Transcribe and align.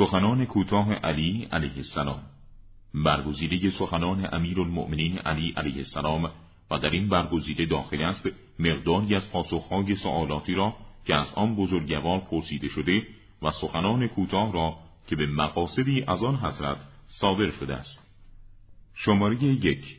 سخنان 0.00 0.44
کوتاه 0.44 0.92
علی 0.92 1.48
علیه 1.52 1.76
السلام. 1.76 2.20
برگزیده 2.94 3.70
سخنان 3.70 4.28
امیر 4.32 4.60
المؤمنین 4.60 5.18
علی 5.18 5.52
علیه 5.56 5.76
السلام 5.76 6.30
و 6.70 6.78
در 6.78 6.90
این 6.90 7.08
برگزیده 7.08 7.66
داخل 7.66 8.02
است 8.02 8.28
مقداری 8.58 9.14
از 9.14 9.30
پاسخهای 9.30 9.96
سوالاتی 9.96 10.54
را 10.54 10.76
که 11.06 11.14
از 11.14 11.26
آن 11.34 11.56
بزرگوار 11.56 12.20
پرسیده 12.20 12.68
شده 12.68 13.06
و 13.42 13.50
سخنان 13.50 14.06
کوتاه 14.06 14.52
را 14.52 14.76
که 15.08 15.16
به 15.16 15.26
مقاصدی 15.26 16.04
از 16.08 16.22
آن 16.22 16.36
حضرت 16.36 16.78
صادر 17.08 17.50
شده 17.50 17.74
است. 17.74 17.98
شماره 18.94 19.44
یک 19.44 19.98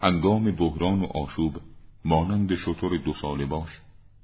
انگام 0.00 0.50
بحران 0.50 1.00
و 1.00 1.06
آشوب 1.06 1.56
مانند 2.04 2.54
شطور 2.54 2.96
دو 2.96 3.12
ساله 3.12 3.46
باش 3.46 3.70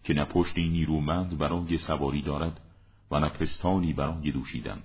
که 0.04 0.14
نه 0.14 0.24
پشتی 0.24 0.68
نیرومند 0.68 1.38
برای 1.38 1.78
سواری 1.78 2.22
دارد 2.22 2.60
و 3.10 3.20
نه 3.20 3.28
پستانی 3.28 3.92
برای 3.92 4.32
دوشیدن. 4.32 4.82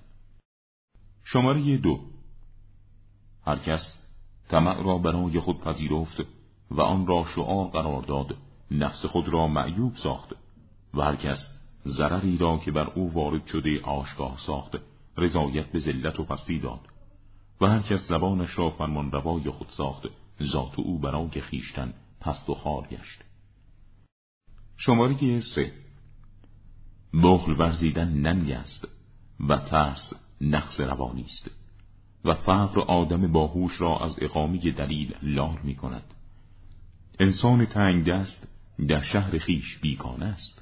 شماره 1.23 1.77
دو. 1.77 1.99
هر 3.45 3.59
کس 3.59 3.81
طمع 4.49 4.83
را 4.83 4.97
برای 4.97 5.39
خود 5.39 5.61
پذیرفت 5.61 6.23
و 6.71 6.81
آن 6.81 7.07
را 7.07 7.25
شعار 7.35 7.67
قرار 7.67 8.01
داد 8.01 8.37
نفس 8.71 9.05
خود 9.05 9.29
را 9.29 9.47
معیوب 9.47 9.95
ساخت 9.95 10.29
و 10.93 11.01
هر 11.01 11.15
کس 11.15 11.37
ضرری 11.87 12.37
را 12.37 12.57
که 12.57 12.71
بر 12.71 12.89
او 12.89 13.13
وارد 13.13 13.47
شده 13.47 13.81
آشگاه 13.81 14.37
ساخت 14.45 14.71
رضایت 15.17 15.71
به 15.71 15.79
ذلت 15.79 16.19
و 16.19 16.23
پستی 16.23 16.59
داد 16.59 16.79
و 17.61 17.65
هر 17.65 17.79
کس 17.79 18.07
زبانش 18.07 18.57
را 18.57 18.69
فرمان 18.69 19.11
روای 19.11 19.49
خود 19.49 19.67
ساخت 19.77 20.03
ذات 20.43 20.79
او 20.79 20.99
برای 20.99 21.41
خیشتن 21.41 21.93
پست 22.21 22.49
و 22.49 22.53
خار 22.53 22.87
گشت. 22.87 23.23
شماره 24.77 25.41
سه. 25.55 25.71
بخل 27.23 27.51
ورزیدن 27.51 28.07
ننگ 28.07 28.51
است 28.51 28.87
و 29.49 29.57
ترس 29.57 30.13
نقص 30.41 30.79
روانی 30.79 31.21
است 31.23 31.51
و 32.25 32.33
فقر 32.33 32.79
آدم 32.79 33.31
باهوش 33.31 33.81
را 33.81 33.99
از 33.99 34.15
اقامی 34.21 34.71
دلیل 34.71 35.15
لار 35.21 35.59
می 35.59 35.75
کند 35.75 36.13
انسان 37.19 37.65
تنگ 37.65 38.05
دست 38.05 38.47
در 38.87 39.01
شهر 39.01 39.37
خیش 39.37 39.77
بیگانه 39.77 40.25
است. 40.25 40.61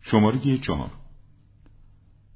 شماره 0.00 0.58
چهار. 0.58 0.90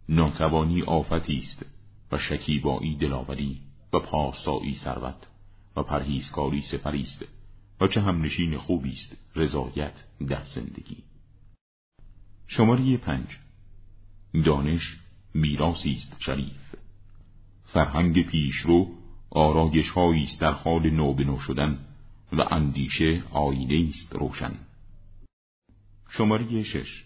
ناتوانی 0.09 0.83
آفتی 0.83 1.37
است 1.37 1.67
و 2.13 2.19
شکیبایی 2.19 2.97
دلاوری 2.97 3.61
و 3.93 3.99
پارسایی 3.99 4.75
ثروت 4.85 5.27
و 5.77 5.83
پرهیزکاری 5.83 6.63
سپری 6.63 7.03
است 7.03 7.25
و 7.81 7.87
چه 7.89 8.01
هم 8.01 8.23
نشین 8.23 8.59
خوبی 8.59 8.93
است 8.93 9.17
رضایت 9.37 9.95
در 10.29 10.45
زندگی. 10.55 10.97
شماره 12.47 12.97
پنج. 12.97 13.27
دانش 14.45 14.97
میراثی 15.35 15.93
است 15.93 16.17
شریف. 16.21 16.75
فرهنگ 17.65 18.27
پیشرو 18.27 18.89
آرایش 19.31 19.87
است 19.97 20.41
در 20.41 20.53
حال 20.53 20.91
نو 20.91 21.39
شدن 21.47 21.79
و 22.33 22.43
اندیشه 22.51 23.23
آینه 23.31 23.89
است 23.89 24.13
روشن. 24.13 24.53
شماره 26.11 26.63
شش. 26.63 27.05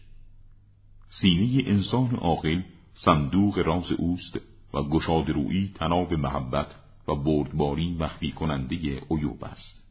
سینه 1.20 1.68
انسان 1.68 2.14
عاقل 2.14 2.62
صندوق 2.94 3.58
راز 3.58 3.92
اوست 3.92 4.38
و 4.74 4.82
گشاد 4.82 5.30
روی 5.30 5.70
تناب 5.74 6.12
محبت 6.12 6.66
و 7.08 7.14
بردباری 7.14 7.94
مخفی 7.94 8.32
کننده 8.32 8.76
عیوب 9.10 9.44
است. 9.44 9.84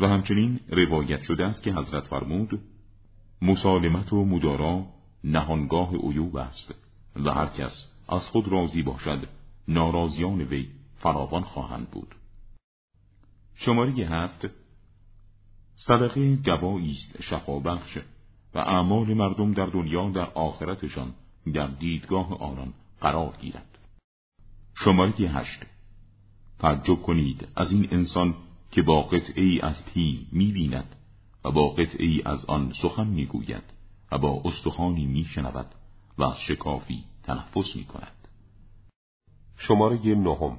و 0.00 0.08
همچنین 0.08 0.60
روایت 0.68 1.22
شده 1.22 1.44
است 1.44 1.62
که 1.62 1.72
حضرت 1.72 2.04
فرمود 2.04 2.60
مسالمت 3.42 4.12
و 4.12 4.24
مدارا 4.24 4.86
نهانگاه 5.24 5.96
عیوب 5.96 6.36
است. 6.36 6.74
و 7.16 7.30
هر 7.30 7.46
کس 7.46 7.92
از 8.08 8.26
خود 8.26 8.48
راضی 8.48 8.82
باشد 8.82 9.28
ناراضیان 9.68 10.40
وی 10.40 10.68
فراوان 10.98 11.42
خواهند 11.42 11.90
بود. 11.90 12.14
شماره 13.54 13.92
هفت. 13.92 14.46
صدقه 15.76 16.36
گوایی 16.36 16.90
است 16.90 17.22
شفابخش 17.22 17.98
و 18.54 18.58
اعمال 18.58 19.14
مردم 19.14 19.52
در 19.52 19.66
دنیا 19.66 20.10
در 20.10 20.30
آخرتشان 20.30 21.14
در 21.54 21.66
دیدگاه 21.66 22.42
آنان 22.42 22.72
قرار 23.00 23.36
گیرد. 23.40 23.78
شماره 24.74 25.12
هشت. 25.12 25.62
تعجب 26.58 27.02
کنید 27.02 27.48
از 27.56 27.72
این 27.72 27.88
انسان 27.90 28.34
که 28.70 28.82
با 28.82 29.02
قطعه 29.02 29.44
ای 29.44 29.60
از 29.60 29.84
پی 29.84 30.26
می‌بیند 30.32 30.96
و 31.44 31.50
با 31.50 31.76
ای 31.98 32.22
از 32.24 32.44
آن 32.44 32.72
سخن 32.82 33.06
می‌گوید 33.06 33.62
و 34.12 34.18
با 34.18 34.42
استخوانی 34.44 35.06
میشنود. 35.06 35.66
و 36.18 36.22
از 36.22 36.40
شکافی 36.48 37.04
تنفس 37.22 37.76
می‌کند. 37.76 38.28
شماره 39.56 40.14
نهم. 40.14 40.58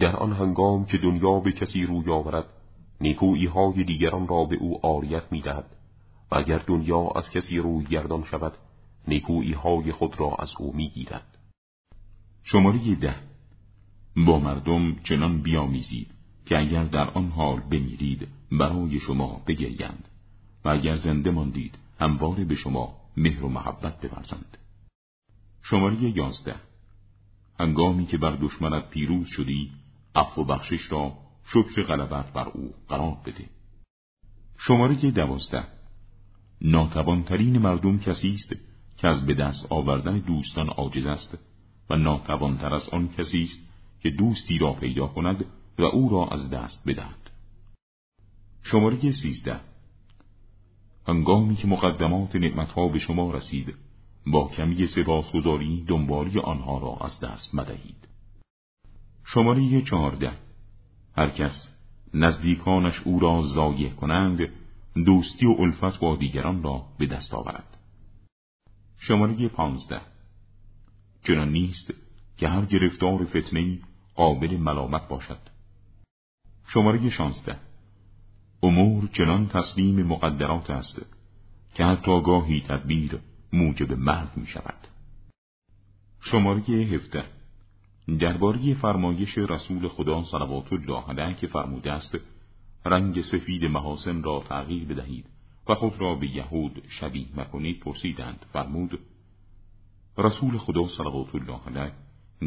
در 0.00 0.16
آن 0.16 0.32
هنگام 0.32 0.84
که 0.84 0.98
دنیا 0.98 1.40
به 1.40 1.52
کسی 1.52 1.82
روی 1.82 2.10
آورد 2.10 2.44
نیکویی 3.00 3.46
های 3.46 3.84
دیگران 3.84 4.28
را 4.28 4.44
به 4.44 4.56
او 4.56 4.86
آریت 4.86 5.32
می‌دهد. 5.32 5.76
و 6.30 6.34
اگر 6.34 6.58
دنیا 6.58 7.08
از 7.16 7.30
کسی 7.30 7.58
روی 7.58 7.84
گردان 7.84 8.24
شود 8.24 8.52
نیکویی 9.08 9.52
های 9.52 9.92
خود 9.92 10.20
را 10.20 10.36
از 10.38 10.48
او 10.58 10.76
می‌گیرد. 10.76 11.38
شماره 12.42 12.94
ده. 12.94 13.14
با 14.16 14.38
مردم 14.38 14.94
چنان 14.94 15.42
بیامیزید 15.42 16.10
که 16.46 16.58
اگر 16.58 16.84
در 16.84 17.10
آن 17.10 17.28
حال 17.28 17.60
بمیرید 17.60 18.28
برای 18.52 19.00
شما 19.00 19.40
بگریند. 19.46 20.08
و 20.64 20.68
اگر 20.68 20.96
زنده 20.96 21.30
ماندید 21.30 21.78
همواره 22.00 22.44
به 22.44 22.54
شما 22.54 22.96
مهر 23.18 23.44
و 23.44 23.48
محبت 23.48 24.06
بورزند 24.06 24.58
شماره 25.62 26.16
یازده. 26.16 26.54
هنگامی 27.60 28.06
که 28.06 28.18
بر 28.18 28.36
دشمنت 28.36 28.90
پیروز 28.90 29.26
شدی 29.28 29.72
عفو 30.14 30.40
و 30.40 30.44
بخشش 30.44 30.92
را 30.92 31.12
شکر 31.52 31.82
غلبت 31.82 32.32
بر 32.32 32.48
او 32.48 32.74
قرار 32.88 33.16
بده. 33.26 33.44
شماره 34.58 35.10
دوازده. 35.10 35.64
ناتوانترین 36.60 37.58
مردم 37.58 37.98
کسی 37.98 38.34
است 38.34 38.52
که 38.96 39.08
از 39.08 39.26
به 39.26 39.34
دست 39.34 39.72
آوردن 39.72 40.18
دوستان 40.18 40.68
عاجز 40.68 41.06
است 41.06 41.38
و 41.90 41.96
ناتوانتر 41.96 42.74
از 42.74 42.88
آن 42.88 43.08
کسی 43.08 43.42
است 43.42 43.58
که 44.02 44.10
دوستی 44.10 44.58
را 44.58 44.72
پیدا 44.72 45.06
کند 45.06 45.44
و 45.78 45.82
او 45.82 46.08
را 46.08 46.28
از 46.28 46.50
دست 46.50 46.88
بدهد. 46.88 47.30
شماره 48.62 49.12
سیزده. 49.12 49.60
هنگامی 51.08 51.56
که 51.56 51.66
مقدمات 51.66 52.36
نعمتها 52.36 52.88
به 52.88 52.98
شما 52.98 53.32
رسید 53.32 53.74
با 54.26 54.48
کمی 54.48 54.86
سپاسگزاری 54.86 55.84
دنبالی 55.88 56.38
آنها 56.38 56.78
را 56.78 57.06
از 57.06 57.20
دست 57.20 57.54
مدهید 57.54 58.08
شماره 59.24 59.82
چهارده. 59.82 60.32
هر 61.16 61.30
کس 61.30 61.68
نزدیکانش 62.14 63.00
او 63.04 63.20
را 63.20 63.42
زایه 63.42 63.90
کنند 63.90 64.40
دوستی 64.94 65.46
و 65.46 65.56
الفت 65.58 66.00
با 66.00 66.16
دیگران 66.16 66.62
را 66.62 66.84
به 66.98 67.06
دست 67.06 67.34
آورد. 67.34 67.76
شماره 68.98 69.48
پانزده. 69.48 70.00
چنان 71.26 71.52
نیست 71.52 71.94
که 72.36 72.48
هر 72.48 72.64
گرفتار 72.64 73.24
فتنه 73.24 73.78
قابل 74.14 74.56
ملامت 74.56 75.08
باشد. 75.08 75.40
شماره 76.68 77.10
شانزده. 77.10 77.67
امور 78.62 79.08
چنان 79.12 79.48
تسلیم 79.48 80.06
مقدرات 80.06 80.70
است 80.70 81.06
که 81.74 81.84
حتی 81.84 82.22
گاهی 82.22 82.60
تدبیر 82.60 83.18
موجب 83.52 83.92
مرگ 83.92 84.28
می 84.36 84.46
شود 84.46 84.88
شماره 86.20 86.62
هفته 86.62 87.24
درباره 88.20 88.74
فرمایش 88.74 89.38
رسول 89.38 89.88
خدا 89.88 90.24
صلوات 90.24 90.72
الله 90.72 91.04
علیه 91.08 91.36
که 91.36 91.46
فرموده 91.46 91.92
است 91.92 92.18
رنگ 92.84 93.20
سفید 93.20 93.64
محاسن 93.64 94.22
را 94.22 94.44
تغییر 94.48 94.84
بدهید 94.84 95.24
و 95.68 95.74
خود 95.74 96.00
را 96.00 96.14
به 96.14 96.26
یهود 96.26 96.82
شبیه 96.88 97.26
مکنید 97.36 97.80
پرسیدند. 97.80 98.46
فرمود 98.52 98.98
رسول 100.18 100.58
خدا 100.58 100.88
صلوات 100.88 101.34
الله 101.34 101.60
علیه 101.66 101.92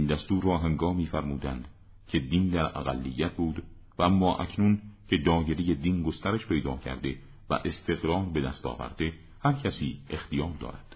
دستور 0.07 0.43
را 0.43 0.57
هنگامی 0.57 1.05
فرمودند 1.05 1.67
که 2.07 2.19
دین 2.19 2.49
در 2.49 2.77
اقلیت 2.77 3.31
بود 3.31 3.63
و 3.97 4.03
اما 4.03 4.35
اکنون 4.35 4.81
که 5.11 5.17
دایره 5.17 5.73
دین 5.73 6.03
گسترش 6.03 6.45
پیدا 6.45 6.77
کرده 6.77 7.17
و 7.49 7.53
استقرار 7.53 8.25
به 8.25 8.41
دست 8.41 8.65
آورده 8.65 9.13
هر 9.43 9.53
کسی 9.53 10.01
اختیار 10.09 10.53
دارد. 10.59 10.95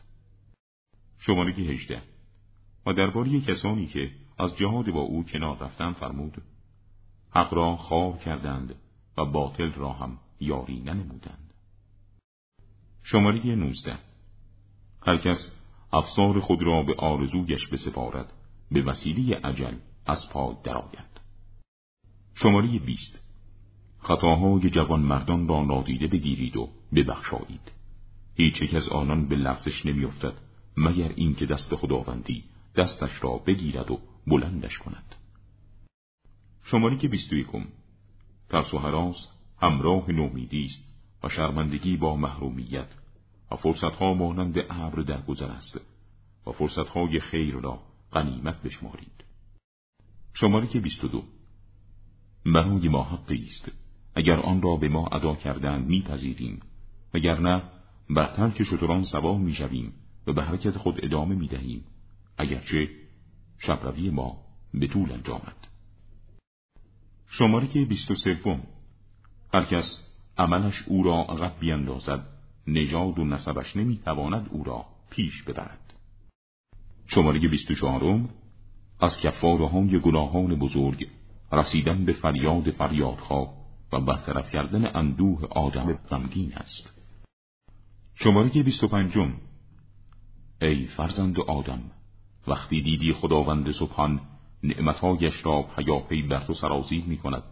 شماره 1.20 1.54
هجده. 1.54 2.02
و 2.86 2.94
درباره 2.94 3.42
کسانی 3.42 3.88
که 3.88 4.12
از 4.38 4.58
جهاد 4.58 4.92
با 4.92 5.00
او 5.00 5.24
کنار 5.24 5.58
رفتن 5.58 5.94
فرمود 5.94 6.42
حق 7.30 7.54
را 7.54 7.76
خواب 7.76 8.20
کردند 8.20 8.76
و 9.18 9.26
باطل 9.26 9.72
را 9.72 9.94
هم 9.94 10.18
یاری 10.40 10.80
ننمودند. 10.80 11.54
شماره 13.04 13.56
نوزده. 13.56 13.98
هر 15.08 15.18
کس 15.18 15.52
افسار 15.94 16.40
خود 16.40 16.64
را 16.64 16.84
به 16.84 16.96
آرزویش 16.98 17.68
بسپارد 17.68 18.34
به 18.72 18.82
وسیله 18.82 19.36
عجل 19.36 19.76
از 20.06 20.30
پای 20.32 20.56
درآید. 20.64 21.22
شماره 22.36 22.80
بیست. 22.80 23.25
خطاهای 24.08 24.70
جوان 24.70 25.00
مردان 25.00 25.48
را 25.48 25.64
نادیده 25.64 26.08
بگیرید 26.08 26.58
و 26.58 26.70
ببخشایید. 26.96 27.72
هیچ 28.36 28.62
یک 28.62 28.74
از 28.74 28.90
آنان 28.90 29.28
به 29.28 29.36
لفظش 29.36 29.86
نمیافتد 29.86 30.34
مگر 30.78 31.12
اینکه 31.16 31.46
دست 31.46 31.76
خداوندی 31.76 32.44
دستش 32.76 33.24
را 33.24 33.38
بگیرد 33.38 33.92
و 33.92 34.00
بلندش 34.28 34.78
کند. 34.78 35.16
شماری 36.64 36.98
که 36.98 37.08
بیست 37.08 37.34
و 37.34 37.36
یکم 37.36 37.66
ترس 38.50 38.74
و 38.74 38.78
حراس 38.78 39.28
همراه 39.62 40.12
نومیدی 40.12 40.66
است 40.66 40.84
و 41.24 41.30
شرمندگی 41.30 41.98
با 41.98 42.16
محرومیت 42.16 42.90
و 43.52 43.56
فرصتها 43.56 44.14
مانند 44.14 44.58
ابر 44.70 45.02
در 45.02 45.22
گذر 45.22 45.52
است 45.52 45.80
و 46.48 46.52
فرصتهای 46.52 47.20
خیر 47.20 47.56
را 47.56 47.80
غنیمت 48.14 48.62
بشمارید. 48.62 49.24
شماره 50.34 50.68
که 50.68 50.80
بیست 50.80 51.04
و 51.04 51.08
دو. 51.08 51.24
برای 52.46 52.88
ما 52.88 53.04
حقی 53.04 53.44
است. 53.44 53.85
اگر 54.16 54.40
آن 54.40 54.62
را 54.62 54.76
به 54.76 54.90
ما 54.90 55.08
ادا 55.08 55.36
کردن 55.36 55.82
میپذیریم. 55.82 56.60
نه 57.16 57.62
بر 58.10 58.36
ترک 58.36 58.64
شتران 58.64 59.04
سوار 59.04 59.38
می‌شویم 59.38 59.94
و 60.28 60.34
به 60.34 60.44
حرکت 60.44 60.78
خود 60.78 61.06
ادامه 61.06 61.36
می‌دهیم. 61.36 61.84
اگرچه 62.38 62.90
شبروی 63.60 64.10
ما 64.10 64.38
به 64.74 64.88
طول 64.88 65.12
انجامد. 65.12 65.68
شماره 67.30 67.68
که 67.68 67.86
بیست 67.86 68.12
و 68.12 68.16
سوم. 68.16 68.64
هر 69.54 69.64
کس 69.64 69.86
عملش 70.38 70.84
او 70.88 71.04
را 71.04 71.22
عقب 71.22 71.60
بیندازد 71.60 72.28
نژاد 72.68 73.20
و 73.20 73.26
نسبش 73.26 73.76
نمی‌تواند 73.76 74.48
او 74.52 74.64
را 74.64 74.86
پیش 75.10 75.44
ببرد. 75.44 75.94
شماره 77.08 77.40
بیست 77.40 77.72
و 77.72 77.76
چهارم. 77.76 78.30
از 79.00 79.18
کفاره 79.18 79.68
های 79.68 80.00
گناهان 80.00 80.56
بزرگ 80.56 81.08
رسیدن 81.52 82.06
به 82.06 82.14
فریاد 82.14 82.72
فریادها 82.72 83.65
و 83.96 84.00
برطرف 84.00 84.52
کردن 84.52 84.96
اندوه 84.96 85.46
آدم 85.46 85.94
غمگین 85.94 86.54
است. 86.54 86.94
شماره 88.16 88.50
بیست 88.50 88.84
و 88.84 88.88
پنجم 88.88 89.34
ای 90.62 90.86
فرزند 90.86 91.40
آدم 91.40 91.82
وقتی 92.48 92.82
دیدی 92.82 93.14
خداوند 93.14 93.72
سبحان 93.72 94.22
نعمتهایش 94.64 95.46
را 95.46 95.62
پیاپی 95.76 96.22
بر 96.22 96.44
تو 96.44 96.54
سرازیر 96.54 97.04
می 97.06 97.18
کند 97.18 97.44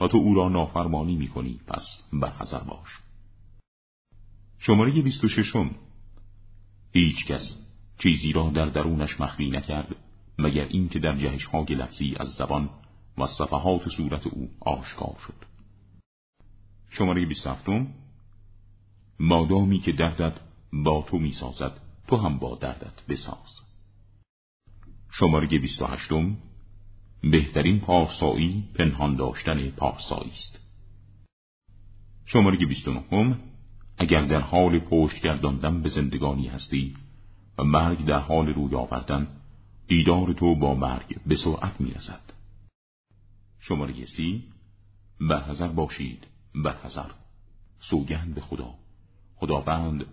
و 0.00 0.08
تو 0.08 0.16
او 0.18 0.34
را 0.34 0.48
نافرمانی 0.48 1.16
می 1.16 1.28
کنی 1.28 1.60
پس 1.66 1.84
برحضر 2.12 2.60
باش. 2.64 2.88
شماره 4.58 5.02
بیست 5.02 5.24
و 5.24 5.28
ششم. 5.28 5.70
هیچ 6.92 7.26
کس 7.26 7.56
چیزی 7.98 8.32
را 8.32 8.50
در 8.50 8.66
درونش 8.66 9.20
مخفی 9.20 9.50
نکرد 9.50 9.96
مگر 10.38 10.64
اینکه 10.64 10.98
در 10.98 11.16
جهش 11.16 11.44
های 11.44 11.74
لفظی 11.74 12.16
از 12.20 12.28
زبان 12.28 12.70
و 13.18 13.26
صفحات 13.26 13.88
صورت 13.88 14.26
او 14.26 14.50
آشکار 14.60 15.16
شد. 15.26 15.51
شماره 16.98 17.26
بیست 17.26 17.46
هفتم. 17.46 17.86
مادامی 19.20 19.78
که 19.78 19.92
دردت 19.92 20.32
با 20.72 21.04
تو 21.08 21.18
می‌سازد 21.18 21.80
تو 22.08 22.16
هم 22.16 22.38
با 22.38 22.54
دردت 22.54 23.06
بساز. 23.08 23.60
شماره 25.10 25.46
بیست 25.46 25.82
و 25.82 25.86
هشتم. 25.86 26.36
بهترین 27.22 27.80
پارسایی 27.80 28.68
پنهان 28.74 29.16
داشتن 29.16 29.70
پارسایی 29.70 30.30
است. 30.30 30.58
شماره 32.26 32.66
بیست 32.66 32.88
و 32.88 32.92
نهم. 32.92 33.38
اگر 33.98 34.26
در 34.26 34.40
حال 34.40 34.78
پشت 34.78 35.22
گرداندن 35.22 35.82
به 35.82 35.88
زندگانی 35.88 36.48
هستی 36.48 36.96
و 37.58 37.64
مرگ 37.64 38.04
در 38.04 38.18
حال 38.18 38.46
روی 38.46 38.74
آوردن 38.74 39.28
دیدار 39.88 40.32
تو 40.32 40.54
با 40.54 40.74
مرگ 40.74 41.20
به 41.26 41.36
سرعت 41.36 41.80
می‌رسد. 41.80 42.32
شماره 43.60 44.04
سی. 44.04 44.44
برحضر 45.20 45.68
باشید. 45.68 46.31
برحضر 46.54 47.10
سوگند 47.90 48.34
به 48.34 48.40
خدا. 48.40 48.74
خداوند 49.36 50.06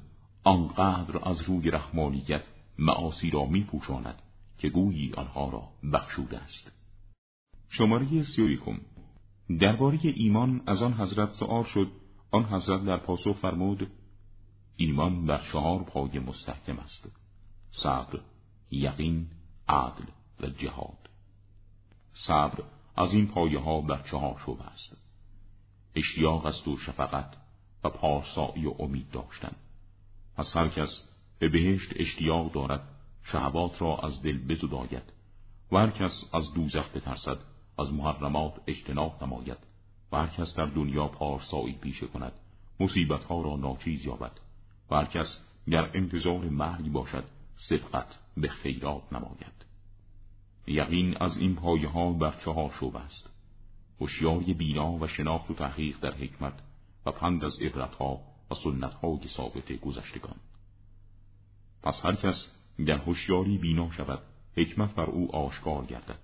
آنقدر 0.44 1.30
از 1.30 1.42
روی 1.42 1.72
رحمانیت 1.72 2.44
معاصی 2.80 3.30
را 3.30 3.46
می 3.46 3.64
پوشاند 3.64 4.22
که 4.58 4.70
گویی 4.70 5.14
آنها 5.14 5.50
را 5.50 5.64
بخشوده 5.94 6.38
است. 6.38 6.72
شماره 7.70 8.24
سی 8.24 8.60
درباره 9.60 10.00
ایمان 10.04 10.62
از 10.68 10.82
آن 10.82 10.94
حضرت 10.94 11.30
سؤال 11.30 11.64
شد. 11.64 11.92
آن 12.32 12.46
حضرت 12.46 12.86
در 12.86 12.98
پاسخ 12.98 13.38
فرمود 13.42 13.92
ایمان 14.76 15.26
بر 15.26 15.42
چهار 15.52 15.84
پای 15.84 16.20
مستحکم 16.20 16.80
است 16.80 17.10
صبر 17.72 18.20
یقین 18.72 19.28
عدل 19.68 20.06
و 20.40 20.48
جهاد. 20.48 21.10
صبر 22.14 22.64
از 22.96 23.14
این 23.14 23.28
پایه 23.28 23.60
ها 23.60 23.82
بر 23.82 24.02
چهار 24.12 24.42
شده 24.46 24.64
است. 24.64 25.09
اشتیاق 25.96 26.46
است 26.46 26.68
و 26.68 26.78
شفقت 26.78 27.34
و 27.84 27.90
پارسایی 27.90 28.66
و 28.66 28.74
امید 28.80 29.12
داشتن. 29.12 29.56
پس 30.38 30.58
هر 30.58 30.68
کس 30.68 30.90
به 31.40 31.50
بهشت 31.50 31.94
اشتیاق 31.96 32.52
دارد 32.52 32.88
شهوات 33.24 33.82
را 33.82 33.98
از 33.98 34.22
دل 34.22 34.38
بزداید. 34.38 35.14
و 35.72 35.78
هر 35.78 35.90
کس 35.90 36.24
از 36.34 36.54
دوزخ 36.54 36.90
بترسد 36.96 37.38
از 37.80 37.94
محرمات 37.94 38.54
اجتناب 38.68 39.24
نماید. 39.24 39.58
و 40.12 40.18
هر 40.18 40.28
کس 40.28 40.56
در 40.56 40.66
دنیا 40.66 41.08
پارسایی 41.08 41.74
پیشه 41.74 42.08
کند 42.08 42.34
مصیبت 42.80 43.24
ها 43.24 43.42
را 43.42 43.56
ناچیز 43.56 44.06
یابد. 44.06 44.40
و 44.92 44.96
هر 44.96 45.06
کس 45.06 45.38
در 45.70 45.98
انتظار 45.98 46.50
مرگ 46.50 46.92
باشد 46.92 47.24
صدقت 47.58 48.16
به 48.38 48.48
خیرات 48.48 49.14
نماید. 49.14 49.60
یقین 50.68 51.18
از 51.18 51.38
این 51.38 51.56
پایه 51.56 51.90
ها 51.90 52.12
بر 52.12 52.36
چهار 52.46 52.74
شعب 52.80 52.96
است. 52.96 53.39
هوشیاری 54.01 54.54
بینا 54.54 54.92
و 54.92 55.07
شناخت 55.07 55.51
و 55.51 55.54
تحقیق 55.54 56.00
در 56.00 56.13
حکمت 56.13 56.54
و 57.06 57.12
پند 57.12 57.46
از 57.46 57.54
عبرتها 57.62 58.22
و 58.51 58.56
سنتهای 58.63 59.28
ثابت 59.38 59.72
گذشتگان. 59.72 60.36
پس 61.84 61.96
هر 62.04 62.16
کس 62.16 62.46
در 62.86 62.98
هوشیاری 62.98 63.57
بینا 63.57 63.92
شود 63.92 64.22
حکمت 64.57 64.96
بر 64.96 65.06
او 65.06 65.36
آشکار 65.36 65.86
گردد 65.86 66.19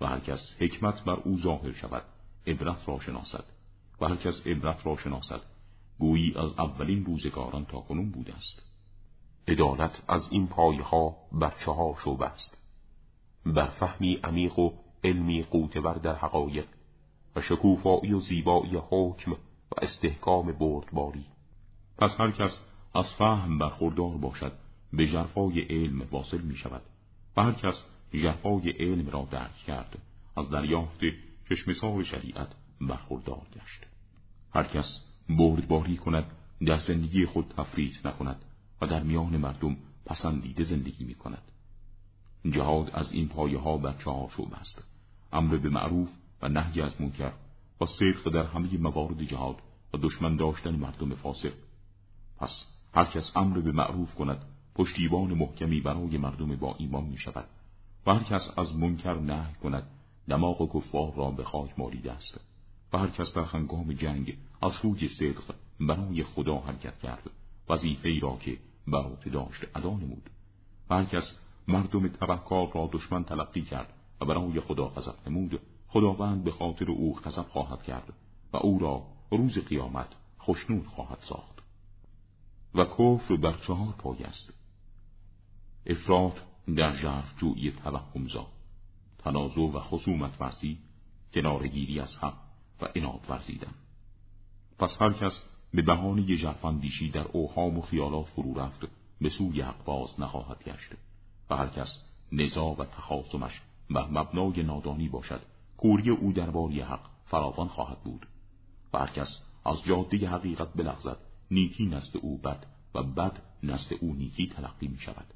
و 0.00 0.06
هر 0.06 0.20
کس 0.20 0.56
حکمت 0.58 1.04
بر 1.04 1.12
او 1.12 1.38
ظاهر 1.38 1.72
شود 1.72 2.04
عبرت 2.46 2.88
را 2.88 3.00
شناسد 3.00 3.44
و 4.00 4.06
هر 4.06 4.16
کس 4.16 4.46
عبرت 4.46 4.86
را 4.86 4.96
شناسد 4.96 5.40
گویی 5.98 6.34
از 6.36 6.58
اولین 6.58 7.04
روزگاران 7.04 7.64
تا 7.64 7.80
کنون 7.80 8.10
بوده 8.10 8.34
است. 8.34 8.62
عدالت 9.48 10.02
از 10.08 10.22
این 10.30 10.46
پایه 10.46 10.82
ها 10.82 11.16
بر 11.32 11.54
چهار 11.64 12.00
شعبه 12.04 12.26
است. 12.26 12.58
بر 13.46 13.66
فهمی 13.66 14.14
عمیق 14.24 14.58
و 14.58 14.70
علمی 15.04 15.42
قوتور 15.42 15.94
در 15.94 16.14
حقایق 16.14 16.66
و 17.36 17.40
شکوفایی 17.40 18.12
و 18.12 18.20
زیبایی 18.20 18.76
حکم 18.90 19.32
و 19.32 19.74
استحکام 19.82 20.52
بردباری. 20.52 21.24
پس 21.98 22.10
هر 22.18 22.30
کس 22.30 22.50
از 22.94 23.04
فهم 23.18 23.58
برخوردار 23.58 24.16
باشد 24.16 24.52
به 24.92 25.06
جرفای 25.06 25.60
علم 25.60 26.08
واصل 26.10 26.40
می 26.40 26.56
شود 26.56 26.82
و 27.36 27.42
هر 27.42 27.52
کس 27.52 27.74
جرفای 28.12 28.70
علم 28.70 29.10
را 29.10 29.28
درک 29.30 29.56
کرد 29.66 29.98
از 30.36 30.50
دریافت 30.50 31.00
چشمسار 31.48 32.04
شریعت 32.04 32.48
برخوردار 32.80 33.42
گشت. 33.54 33.86
هر 34.54 34.64
کس 34.64 34.98
بردباری 35.28 35.96
کند 35.96 36.24
در 36.66 36.78
زندگی 36.78 37.26
خود 37.26 37.54
تفریط 37.56 38.06
نکند 38.06 38.44
و 38.80 38.86
در 38.86 39.02
میان 39.02 39.36
مردم 39.36 39.76
پسندیده 40.06 40.64
زندگی 40.64 41.04
می 41.04 41.14
کند 41.14 41.42
جهاد 42.50 42.90
از 42.90 43.12
این 43.12 43.28
پایه 43.28 43.58
ها 43.58 43.76
بر 43.76 43.94
چهار 44.04 44.30
شعب 44.36 44.54
است. 44.54 44.82
امر 45.32 45.56
به 45.56 45.68
معروف 45.68 46.08
و 46.42 46.48
نهی 46.48 46.80
از 46.80 47.00
منکر 47.00 47.32
و 47.80 47.86
صدق 47.86 48.32
در 48.32 48.46
همه 48.46 48.78
موارد 48.78 49.22
جهاد 49.22 49.56
و 49.94 49.98
دشمن 49.98 50.36
داشتن 50.36 50.76
مردم 50.76 51.14
فاسق. 51.14 51.52
پس 52.38 52.50
هر 52.94 53.04
کس 53.04 53.32
امر 53.36 53.60
به 53.60 53.72
معروف 53.72 54.14
کند 54.14 54.44
پشتیبان 54.74 55.34
محکمی 55.34 55.80
برای 55.80 56.18
مردم 56.18 56.56
با 56.56 56.76
ایمان 56.78 57.04
می 57.04 57.18
شود 57.18 57.48
و 58.06 58.14
هر 58.14 58.22
کس 58.22 58.42
از 58.56 58.76
منکر 58.76 59.14
نه 59.14 59.54
کند 59.62 59.86
دماغ 60.28 60.76
کفار 60.76 61.14
را 61.14 61.30
به 61.30 61.44
خاک 61.44 61.78
مالیده 61.78 62.12
است 62.12 62.40
و 62.92 62.98
هر 62.98 63.08
کس 63.08 63.34
در 63.34 63.44
هنگام 63.44 63.92
جنگ 63.92 64.36
از 64.62 64.72
روی 64.82 65.08
صدق 65.08 65.54
برای 65.80 66.24
خدا 66.24 66.58
حرکت 66.58 66.98
کرد 66.98 67.30
وظیفه 67.68 68.08
ای 68.08 68.20
را 68.20 68.36
که 68.36 68.58
بر 68.88 69.30
داشت 69.32 69.64
ادا 69.74 69.90
نمود 69.90 70.30
و 70.90 70.94
هر 70.94 71.04
کس 71.04 71.38
مردم 71.68 72.08
تبهکار 72.08 72.72
را 72.74 72.90
دشمن 72.92 73.24
تلقی 73.24 73.62
کرد 73.62 73.92
و 74.20 74.24
برای 74.24 74.60
خدا 74.60 74.88
غضب 74.88 75.14
نمود. 75.26 75.60
خداوند 75.92 76.44
به 76.44 76.50
خاطر 76.50 76.90
او 76.90 77.14
غضب 77.14 77.48
خواهد 77.48 77.82
کرد 77.82 78.12
و 78.52 78.56
او 78.56 78.78
را 78.78 79.02
روز 79.30 79.58
قیامت 79.58 80.08
خشنود 80.40 80.86
خواهد 80.86 81.18
ساخت. 81.28 81.58
و 82.74 82.84
کفر 82.84 83.36
بر 83.36 83.58
چهار 83.66 83.94
پای 83.98 84.22
است. 84.24 84.54
افراد 85.86 86.32
در 86.76 87.02
جرف 87.02 87.38
جویی 87.38 87.72
توهمزا 87.72 88.46
تنازع 89.18 89.60
و 89.60 89.80
خصومت 89.80 90.40
ورزی 90.40 90.78
کنارگیری 91.34 92.00
از 92.00 92.16
حق 92.16 92.36
و 92.82 92.88
اناد 92.94 93.20
ورزیدن. 93.28 93.74
پس 94.78 94.96
هر 95.00 95.12
کس 95.12 95.32
به 95.74 95.82
بهانه 95.82 96.36
ژرفاندیشی 96.36 97.10
در 97.10 97.26
اوهام 97.32 97.78
و 97.78 97.82
خیالات 97.82 98.26
فرو 98.26 98.58
رفت 98.58 98.80
به 99.20 99.28
سوی 99.28 99.60
حق 99.60 99.84
باز 99.84 100.20
نخواهد 100.20 100.64
گشت. 100.64 100.92
و 101.50 101.56
هر 101.56 101.66
کس 101.66 101.88
نزا 102.32 102.66
و 102.66 102.84
تخاصمش 102.84 103.60
بر 103.90 104.06
مبنای 104.10 104.62
نادانی 104.62 105.08
باشد 105.08 105.51
کوری 105.82 106.10
او 106.10 106.32
درباری 106.32 106.80
حق 106.80 107.00
فراوان 107.26 107.68
خواهد 107.68 108.00
بود 108.00 108.26
و 108.92 108.98
هر 108.98 109.10
کس 109.10 109.28
از 109.64 109.82
جاده 109.82 110.28
حقیقت 110.28 110.72
بلغزد 110.72 111.16
نیکی 111.50 111.86
نزد 111.86 112.16
او 112.16 112.38
بد 112.38 112.66
و 112.94 113.02
بد 113.02 113.42
نزد 113.62 113.92
او 114.00 114.14
نیکی 114.14 114.46
تلقی 114.46 114.88
می 114.88 114.98
شود 114.98 115.26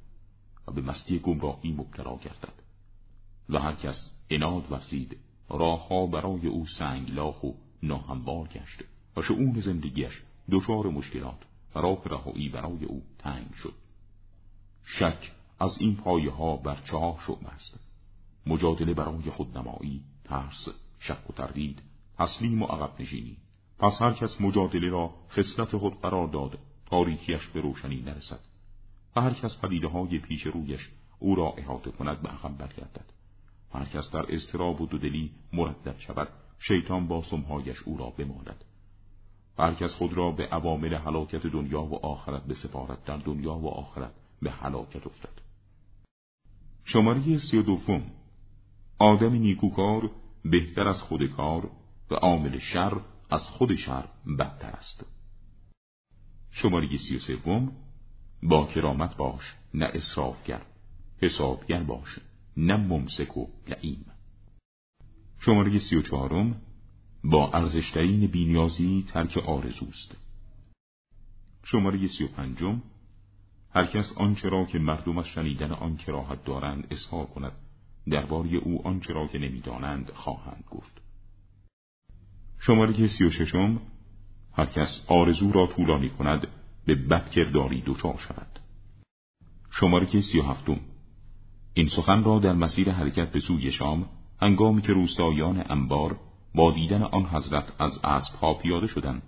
و 0.69 0.73
به 0.73 0.83
مستی 0.83 1.19
گمراهی 1.19 1.73
مبتلا 1.73 2.17
گردد 2.17 2.63
و 3.49 3.59
هر 3.59 3.75
کس 3.75 4.11
اناد 4.31 4.73
ورزید 4.73 5.17
راهها 5.49 6.07
برای 6.07 6.47
او 6.47 6.67
سنگلاخ 6.79 7.45
و 7.45 7.53
ناهموار 7.83 8.49
گشت 8.49 8.83
و 9.17 9.23
شعون 9.23 9.61
زندگیش 9.61 10.23
دچار 10.51 10.87
مشکلات 10.87 11.43
و 11.75 11.79
راه 11.79 12.05
رهایی 12.05 12.49
برای 12.49 12.85
او 12.85 13.03
تنگ 13.19 13.55
شد. 13.55 13.75
شک 14.85 15.33
از 15.61 15.77
این 15.81 15.97
پایه 15.97 16.31
ها 16.31 16.57
بر 16.57 16.77
چهار 16.91 17.19
شعب 17.27 17.47
است. 17.47 17.81
مجادله 18.47 18.95
برای 18.95 19.31
خودنمایی 19.31 20.03
ترس 20.27 20.69
شک 20.99 21.31
و 21.31 21.33
تردید 21.33 21.83
تسلیم 22.19 22.63
و 22.63 22.67
عقب 22.67 23.01
نشینی. 23.01 23.37
پس 23.79 23.93
هر 24.01 24.13
کس 24.13 24.41
مجادله 24.41 24.91
را 24.91 25.15
خصلت 25.31 25.77
خود 25.77 26.01
قرار 26.01 26.29
داد 26.29 26.59
تاریکیش 26.87 27.47
به 27.47 27.61
روشنی 27.61 28.03
نرسد. 28.03 28.41
و 29.17 29.21
هر 29.21 29.35
کس 29.35 29.61
پدیده 29.63 29.89
های 29.89 30.19
پیش 30.19 30.43
رویش 30.47 30.91
او 31.19 31.35
را 31.35 31.55
احاطه 31.59 31.91
کند 31.91 32.23
به 32.23 32.29
عقب 32.29 32.59
برگردد. 32.59 33.13
هر 33.73 33.85
کس 33.85 34.11
در 34.11 34.35
اضطراب 34.35 34.81
و 34.81 34.87
دودلی 34.87 35.31
مردد 35.53 35.99
شود 35.99 36.29
شیطان 36.59 37.09
با 37.09 37.23
سمهایش 37.23 37.83
او 37.83 37.97
را 37.97 38.11
بماند. 38.11 38.65
هر 39.59 39.75
کس 39.75 39.91
خود 39.91 40.13
را 40.13 40.31
به 40.31 40.47
عوامل 40.47 40.95
هلاکت 40.95 41.47
دنیا 41.47 41.83
و 41.83 42.07
آخرت 42.07 42.43
به 42.43 42.55
سفارت 42.55 43.05
در 43.05 43.17
دنیا 43.17 43.55
و 43.55 43.69
آخرت 43.69 44.13
به 44.43 44.51
هلاکت 44.51 45.07
افتد. 45.07 45.43
شماره 46.85 47.39
سی 47.39 47.59
و 47.59 47.63
دوم. 47.63 48.03
آدم 48.99 49.33
نیکوکار 49.33 50.11
بهتر 50.45 50.89
از 50.89 51.03
خود 51.03 51.27
کار 51.27 51.71
و 52.11 52.15
عامل 52.15 52.59
شر 52.59 53.01
از 53.31 53.43
خود 53.43 53.75
شر 53.75 54.05
بدتر 54.39 54.71
است. 54.71 55.07
شماره 56.51 56.97
سی 56.97 57.17
و 57.17 57.19
سوم 57.19 57.73
با 58.43 58.67
کرامت 58.67 59.17
باش 59.17 59.55
نه 59.75 59.85
اصرافگر 59.85 60.63
حسابگر 61.23 61.83
باش 61.83 62.19
نه 62.57 62.77
ممسک 62.77 63.37
و 63.37 63.47
لعیم 63.69 64.05
شماره 65.41 65.79
سی 65.79 65.97
و 65.97 66.03
چهارم 66.03 66.61
با 67.25 67.51
ارزشترین 67.53 68.27
بینیازی 68.27 69.05
ترک 69.09 69.39
آرزوست. 69.39 70.17
شماره 71.65 72.09
سی 72.09 72.25
و 72.25 72.29
پنجم 72.29 72.83
هر 73.75 73.87
کس 73.87 74.13
آنچه 74.17 74.49
را 74.49 74.65
که 74.65 74.79
مردم 74.79 75.19
از 75.19 75.27
شنیدن 75.27 75.73
آن 75.73 75.97
کراهت 75.97 76.45
دارند 76.45 76.87
اظهار 76.91 77.27
کند. 77.27 77.53
درباره 78.11 78.55
او 78.55 78.87
آنچه 78.87 79.13
را 79.13 79.27
که 79.27 79.39
نمی‌دانند 79.39 80.11
خواهند 80.15 80.65
گفت. 80.71 81.03
شماره 82.61 83.09
سی 83.09 83.25
و 83.25 83.31
ششم 83.31 83.81
هر 84.53 84.67
کس 84.67 85.07
آرزو 85.09 85.53
را 85.53 85.67
طولانی 85.67 86.09
کند 86.09 86.49
به 86.87 86.95
بدکرداری 86.95 87.83
دچار 87.87 88.19
شود. 88.29 88.59
شماره 89.71 90.21
سی 90.21 90.39
و 90.39 90.43
هفتم 90.43 90.81
این 91.75 91.89
سخن 91.89 92.25
را 92.25 92.39
در 92.39 92.53
مسیر 92.53 92.91
حرکت 92.91 93.33
به 93.33 93.41
سوی 93.41 93.73
شام 93.73 94.09
هنگامی 94.43 94.83
که 94.83 94.93
روستایان 94.93 95.65
انبار 95.69 96.17
با 96.55 96.73
دیدن 96.73 97.03
آن 97.03 97.27
حضرت 97.27 97.81
از 97.81 97.99
اسبها 98.05 98.55
پیاده 98.55 98.87
شدند 98.87 99.23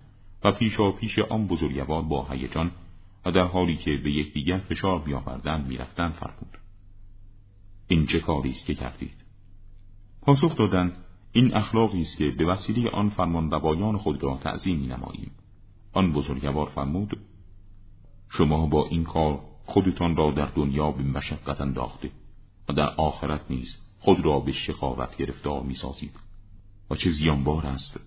و 0.45 0.53
پیشا 0.53 0.93
پیش 0.93 1.19
آن 1.19 1.47
بزرگوار 1.47 2.03
با 2.03 2.25
هیجان 2.25 2.71
و 3.27 3.31
در 3.31 3.45
حالی 3.45 3.77
که 3.77 3.97
به 3.97 4.11
یکدیگر 4.11 4.59
فشار 4.59 4.99
بیاوردند 4.99 5.67
می‌رفتند 5.67 6.13
فرمود. 6.13 6.58
این 7.89 8.07
چه 8.07 8.21
کاری 8.21 8.51
است 8.51 8.67
که 8.67 8.75
کردید؟ 8.75 9.15
پاسخ 10.23 10.57
دادند 10.57 10.97
این 11.33 11.55
اخلاقی 11.55 12.03
است 12.03 12.17
که 12.17 12.31
به 12.31 12.47
وسیله 12.47 12.91
آن 12.91 13.09
فرمان 13.09 13.51
روایان 13.51 13.99
خود 13.99 14.23
را 14.23 14.37
تعظیم 14.37 14.93
نماییم 14.93 15.31
آن 15.93 16.13
بزرگوار 16.13 16.67
فرمود 16.67 17.19
شما 18.31 18.67
با 18.67 18.87
این 18.87 19.05
کار 19.05 19.41
خودتان 19.67 20.17
را 20.17 20.31
در 20.31 20.47
دنیا 20.47 20.91
به 20.91 21.03
مشقت 21.03 21.61
انداخته 21.61 22.11
و 22.69 22.73
در 22.73 22.89
آخرت 22.89 23.51
نیز 23.51 23.77
خود 23.99 24.21
را 24.21 24.41
به 24.41 24.53
شقاوت 24.53 25.17
گرفتار 25.17 25.63
می‌سازید. 25.63 26.13
و 26.91 26.95
چه 26.95 27.11
زیانبار 27.11 27.67
است 27.67 28.01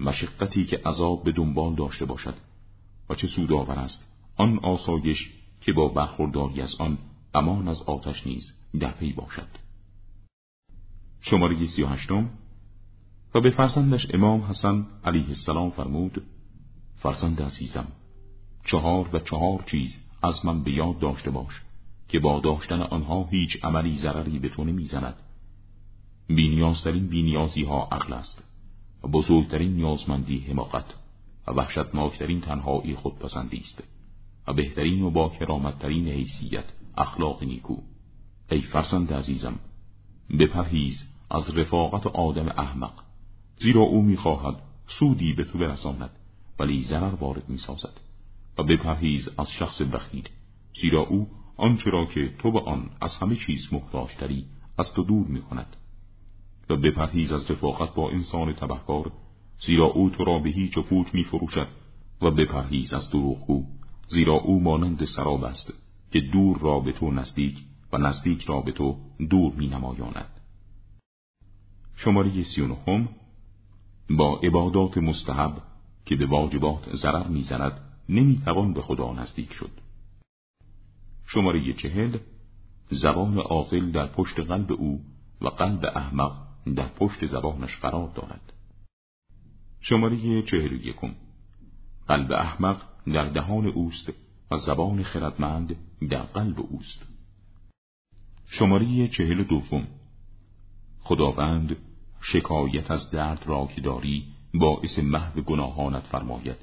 مشقتی 0.00 0.64
که 0.64 0.80
عذاب 0.84 1.24
به 1.24 1.32
دنبال 1.32 1.74
داشته 1.74 2.04
باشد 2.04 2.34
و 3.10 3.14
چه 3.14 3.28
سودآور 3.28 3.78
است 3.78 4.04
آن 4.36 4.58
آسایش 4.58 5.18
که 5.60 5.72
با 5.72 5.88
برخورداری 5.88 6.60
از 6.60 6.74
آن 6.78 6.98
امان 7.34 7.68
از 7.68 7.82
آتش 7.82 8.26
نیز 8.26 8.52
در 8.80 8.90
پی 8.90 9.12
باشد. 9.12 9.48
شماره 11.20 11.66
سی 11.66 11.82
و 11.82 11.86
هشتم. 11.86 12.30
و 13.34 13.40
به 13.40 13.50
فرزندش 13.50 14.06
امام 14.14 14.42
حسن 14.42 14.86
علیه 15.04 15.28
السلام 15.28 15.70
فرمود 15.70 16.22
فرزند 16.96 17.42
عزیزم 17.42 17.86
چهار 18.64 19.16
و 19.16 19.18
چهار 19.18 19.64
چیز 19.70 19.96
از 20.22 20.46
من 20.46 20.62
به 20.62 20.72
یاد 20.72 20.98
داشته 20.98 21.30
باش 21.30 21.62
که 22.08 22.18
با 22.18 22.40
داشتن 22.40 22.80
آنها 22.80 23.28
هیچ 23.30 23.64
عملی 23.64 23.98
ضرری 23.98 24.38
به 24.38 24.48
تو 24.48 24.64
نمی‌زند. 24.64 25.14
بینیازترین 26.26 27.06
بینیازی 27.06 27.64
ها 27.64 27.88
عقل 27.92 28.12
است 28.12 28.42
بزرگترین 29.12 29.72
نیازمندی 29.72 30.38
حماقت 30.38 30.94
و 31.46 31.52
وحشتناکترین 31.52 32.40
تنهایی 32.40 32.94
خودپسندی 32.94 33.58
است 33.58 33.82
و 34.48 34.52
بهترین 34.52 35.02
و 35.02 35.10
با 35.10 35.28
کرامتترین 35.28 36.08
حیثیت 36.08 36.64
اخلاق 36.96 37.44
نیکو. 37.44 37.76
ای 38.50 38.60
فرزند 38.60 39.12
عزیزم 39.12 39.54
بپرهیز 40.38 41.04
از 41.30 41.56
رفاقت 41.56 42.06
آدم 42.06 42.48
احمق. 42.48 42.92
زیرا 43.58 43.80
او 43.80 44.02
می‌خواهد 44.02 44.62
سودی 44.98 45.32
به 45.32 45.44
تو 45.44 45.58
برساند 45.58 46.10
ولی 46.58 46.84
ضرر 46.84 47.14
وارد 47.14 47.48
می‌سازد. 47.48 48.00
و 48.58 48.62
بپرهیز 48.62 49.28
از 49.38 49.50
شخص 49.50 49.82
بخیل 49.82 50.28
زیرا 50.80 51.00
او 51.00 51.28
آنچه 51.56 51.90
را 51.90 52.06
که 52.06 52.34
تو 52.38 52.52
به 52.52 52.60
آن 52.60 52.90
از 53.00 53.10
همه 53.20 53.36
چیز 53.46 53.72
محتاجتری 53.72 54.44
از 54.78 54.86
تو 54.94 55.02
دور 55.02 55.26
می‌کند. 55.26 55.76
و 56.70 56.76
بپرهیز 56.76 57.32
از 57.32 57.50
رفاقت 57.50 57.94
با 57.94 58.10
انسان 58.10 58.52
تبهکار 58.52 59.12
زیرا 59.66 59.86
او 59.86 60.10
تو 60.10 60.24
را 60.24 60.38
به 60.38 60.50
هیچ 60.50 60.76
و 60.76 60.82
پوچ 60.82 61.06
می 61.14 61.24
فروشد 61.24 61.68
و 62.22 62.30
بپرهیز 62.30 62.92
از 62.92 63.10
دروغگو 63.10 63.64
زیرا 64.08 64.34
او 64.34 64.62
مانند 64.62 65.04
سراب 65.04 65.44
است 65.44 65.72
که 66.12 66.20
دور 66.20 66.58
را 66.58 66.80
به 66.80 66.92
تو 66.92 67.10
نزدیک 67.10 67.56
و 67.92 67.98
نزدیک 67.98 68.42
را 68.42 68.60
به 68.60 68.72
تو 68.72 68.96
دور 69.30 69.54
می 69.54 69.66
نمایاند. 69.66 70.30
شماره 71.96 72.44
سی 72.44 72.62
با 74.10 74.40
عبادات 74.42 74.98
مستحب 74.98 75.62
که 76.06 76.16
به 76.16 76.26
واجبات 76.26 76.96
ضرر 76.96 77.28
می‌زند 77.28 77.80
نمی‌توان 78.08 78.72
به 78.72 78.82
خدا 78.82 79.12
نزدیک 79.12 79.52
شد. 79.52 79.70
شماره 81.26 81.72
چهل 81.72 82.18
زبان 82.90 83.38
عاقل 83.38 83.90
در 83.90 84.06
پشت 84.06 84.40
قلب 84.40 84.72
او 84.72 85.04
و 85.40 85.48
قلب 85.48 85.84
احمق 85.94 86.32
در 86.76 86.88
پشت 86.88 87.26
زبانش 87.26 87.76
قرار 87.76 88.08
دارد. 88.08 88.52
شماره 89.80 90.42
چهل 90.42 90.72
یکم 90.72 91.14
قلب 92.08 92.32
احمق 92.32 92.82
در 93.06 93.28
دهان 93.28 93.66
اوست 93.66 94.12
و 94.50 94.56
زبان 94.56 95.02
خردمند 95.02 95.76
در 96.10 96.22
قلب 96.22 96.60
اوست. 96.60 97.17
شماره 98.50 99.08
چهل 99.08 99.42
دوم. 99.42 99.86
خداوند 101.00 101.76
شکایت 102.20 102.90
از 102.90 103.10
درد 103.10 103.42
را 103.46 103.68
که 103.74 103.80
داری 103.80 104.24
باعث 104.54 104.98
محو 104.98 105.40
گناهانت 105.40 106.02
فرماید 106.02 106.56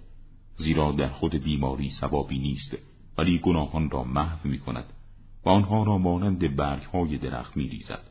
زیرا 0.57 0.91
در 0.91 1.09
خود 1.09 1.35
بیماری 1.35 1.91
ثوابی 2.01 2.39
نیست 2.39 2.77
ولی 3.17 3.39
گناهان 3.39 3.89
را 3.89 4.03
محو 4.03 4.47
می 4.49 4.59
کند 4.59 4.93
و 5.45 5.49
آنها 5.49 5.83
را 5.83 5.97
مانند 5.97 6.55
برگ 6.55 6.83
های 6.83 7.17
درخت 7.17 7.57
می 7.57 7.67
ریزد 7.67 8.03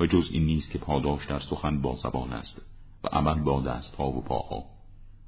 و 0.00 0.06
جز 0.06 0.28
این 0.32 0.46
نیست 0.46 0.70
که 0.70 0.78
پاداش 0.78 1.26
در 1.26 1.40
سخن 1.40 1.82
با 1.82 1.96
زبان 1.96 2.32
است 2.32 2.62
و 3.04 3.08
عمل 3.08 3.42
با 3.42 3.60
دست 3.60 3.94
ها 3.94 4.08
و 4.08 4.22
پاها. 4.22 4.64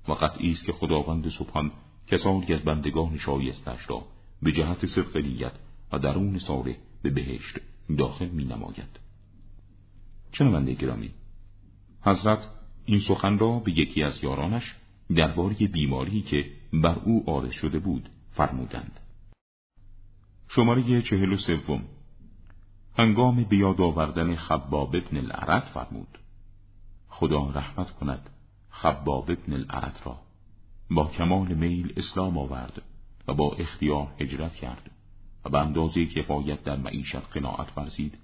و 0.09 0.13
قطعی 0.13 0.51
است 0.51 0.65
که 0.65 0.73
خداوند 0.73 1.29
سبحان 1.39 1.73
کسانی 2.07 2.53
از 2.55 2.61
بندگان 2.61 3.19
شایستش 3.19 3.91
را 3.91 4.03
به 4.43 4.53
جهت 4.53 4.87
صدق 4.87 5.17
نیت 5.17 5.53
و 5.93 5.99
درون 5.99 6.39
ساله 6.39 6.77
به 7.03 7.11
بهشت 7.11 7.59
داخل 7.97 8.29
می 8.29 8.45
نماید. 8.45 9.01
چنانده 10.33 10.75
گرامی 10.75 11.11
حضرت 12.03 12.39
این 12.85 13.01
سخن 13.09 13.39
را 13.39 13.59
به 13.59 13.79
یکی 13.79 14.03
از 14.03 14.15
یارانش 14.23 14.75
درباره 15.17 15.55
بیماری 15.55 16.23
که 16.23 16.51
بر 16.73 16.99
او 17.05 17.31
آرز 17.31 17.51
شده 17.51 17.79
بود 17.79 18.09
فرمودند. 18.33 19.01
شماره 20.49 21.03
چهل 21.03 21.33
و 21.33 21.37
سوم. 21.37 21.83
هنگام 22.99 23.45
بیاد 23.45 23.81
آوردن 23.81 24.37
خباب 24.37 24.97
ابن 24.97 25.17
العرد 25.17 25.63
فرمود. 25.75 26.19
خدا 27.09 27.51
رحمت 27.51 27.91
کند 27.91 28.31
خباب 28.71 29.31
ابن 29.31 29.53
العرد 29.53 30.01
را. 30.05 30.19
با 30.91 31.07
کمال 31.07 31.55
میل 31.55 31.93
اسلام 31.97 32.39
آورد 32.39 32.83
و 33.29 33.35
با 33.35 33.53
اختیار 33.53 34.13
هجرت 34.21 34.55
کرد. 34.55 34.90
و 35.45 35.51
به 35.51 35.59
اندازه 35.59 36.07
کفایت 36.07 36.63
در 36.63 36.77
معیشت 36.77 37.17
قناعت 37.33 37.79
ورزید 37.79 38.19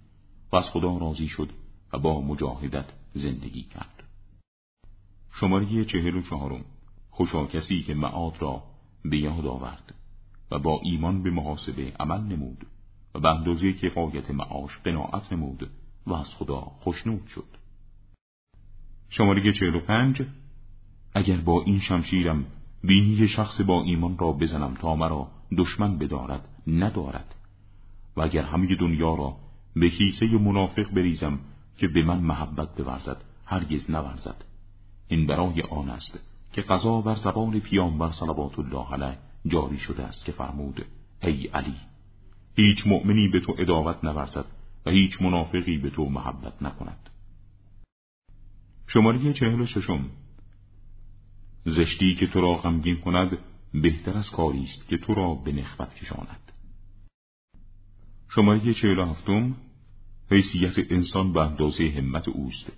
و 0.52 0.56
از 0.56 0.64
خدا 0.64 0.96
راضی 0.98 1.28
شد 1.28 1.48
و 1.92 1.98
با 1.98 2.20
مجاهدت 2.20 2.92
زندگی 3.14 3.62
کرد. 3.62 4.02
شماره 5.40 5.84
چهل 5.84 6.14
و 6.14 6.22
چهارم. 6.22 6.64
خوشا 7.10 7.46
کسی 7.46 7.82
که 7.82 7.94
معاد 7.94 8.42
را 8.42 8.62
به 9.04 9.18
یاد 9.18 9.46
آورد 9.46 9.94
و 10.50 10.58
با 10.58 10.80
ایمان 10.84 11.22
به 11.22 11.30
محاسبه 11.30 11.92
عمل 12.00 12.20
نمود 12.20 12.66
و 13.14 13.20
به 13.20 13.28
اندازه 13.28 13.72
کفایت 13.72 14.30
معاش 14.30 14.78
قناعت 14.84 15.32
نمود 15.32 15.70
و 16.06 16.12
از 16.12 16.26
خدا 16.34 16.60
خوشنود 16.60 17.26
شد. 17.26 17.56
شماره 19.08 19.52
چهل 19.52 19.74
و 19.74 19.80
پنج. 19.80 20.22
اگر 21.14 21.36
با 21.36 21.62
این 21.62 21.80
شمشیرم 21.80 22.46
بینی 22.82 23.28
شخص 23.28 23.60
با 23.60 23.82
ایمان 23.82 24.18
را 24.18 24.32
بزنم 24.32 24.74
تا 24.74 24.96
مرا 24.96 25.28
دشمن 25.58 25.98
بدارد 25.98 26.48
ندارد. 26.66 27.34
و 28.16 28.20
اگر 28.20 28.42
همه 28.42 28.76
دنیا 28.76 29.14
را 29.14 29.36
به 29.76 29.90
کیسه 29.90 30.26
منافق 30.26 30.90
بریزم 30.90 31.38
که 31.78 31.88
به 31.88 32.04
من 32.04 32.18
محبت 32.18 32.76
بورزد 32.76 33.24
هرگز 33.46 33.90
نورزد. 33.90 34.44
این 35.08 35.26
برای 35.26 35.62
آن 35.62 35.88
است 35.90 36.18
که 36.52 36.62
قضا 36.62 37.00
بر 37.00 37.14
زبان 37.14 37.60
پیامبر 37.60 38.12
صلوات 38.12 38.58
الله 38.58 38.92
علیه 38.92 39.18
جاری 39.46 39.78
شده 39.78 40.02
است 40.02 40.24
که 40.24 40.32
فرمود 40.32 40.84
ای 41.22 41.46
علی 41.46 41.74
هیچ 42.56 42.86
مؤمنی 42.86 43.28
به 43.28 43.40
تو 43.40 43.54
اداوت 43.58 44.04
نورزد 44.04 44.44
و 44.86 44.90
هیچ 44.90 45.22
منافقی 45.22 45.78
به 45.78 45.90
تو 45.90 46.04
محبت 46.04 46.62
نکند. 46.62 47.10
شماره 48.86 49.32
چهل 49.32 49.64
ششم. 49.64 50.04
زشتی 51.64 52.14
که 52.14 52.26
تو 52.26 52.40
را 52.40 52.54
غمگین 52.54 53.00
کند 53.00 53.38
بهتر 53.82 54.18
از 54.18 54.30
کاری 54.30 54.64
است 54.64 54.88
که 54.88 54.98
تو 54.98 55.14
را 55.14 55.34
به 55.34 55.52
نخبت 55.52 55.94
کشاند. 55.94 56.52
شماره 58.34 58.74
چهل 58.74 59.00
هفتم 59.00 59.56
حیثیت 60.30 60.92
انسان 60.92 61.32
به 61.32 61.40
اندازه 61.40 61.94
همت 61.96 62.28
اوست 62.28 62.72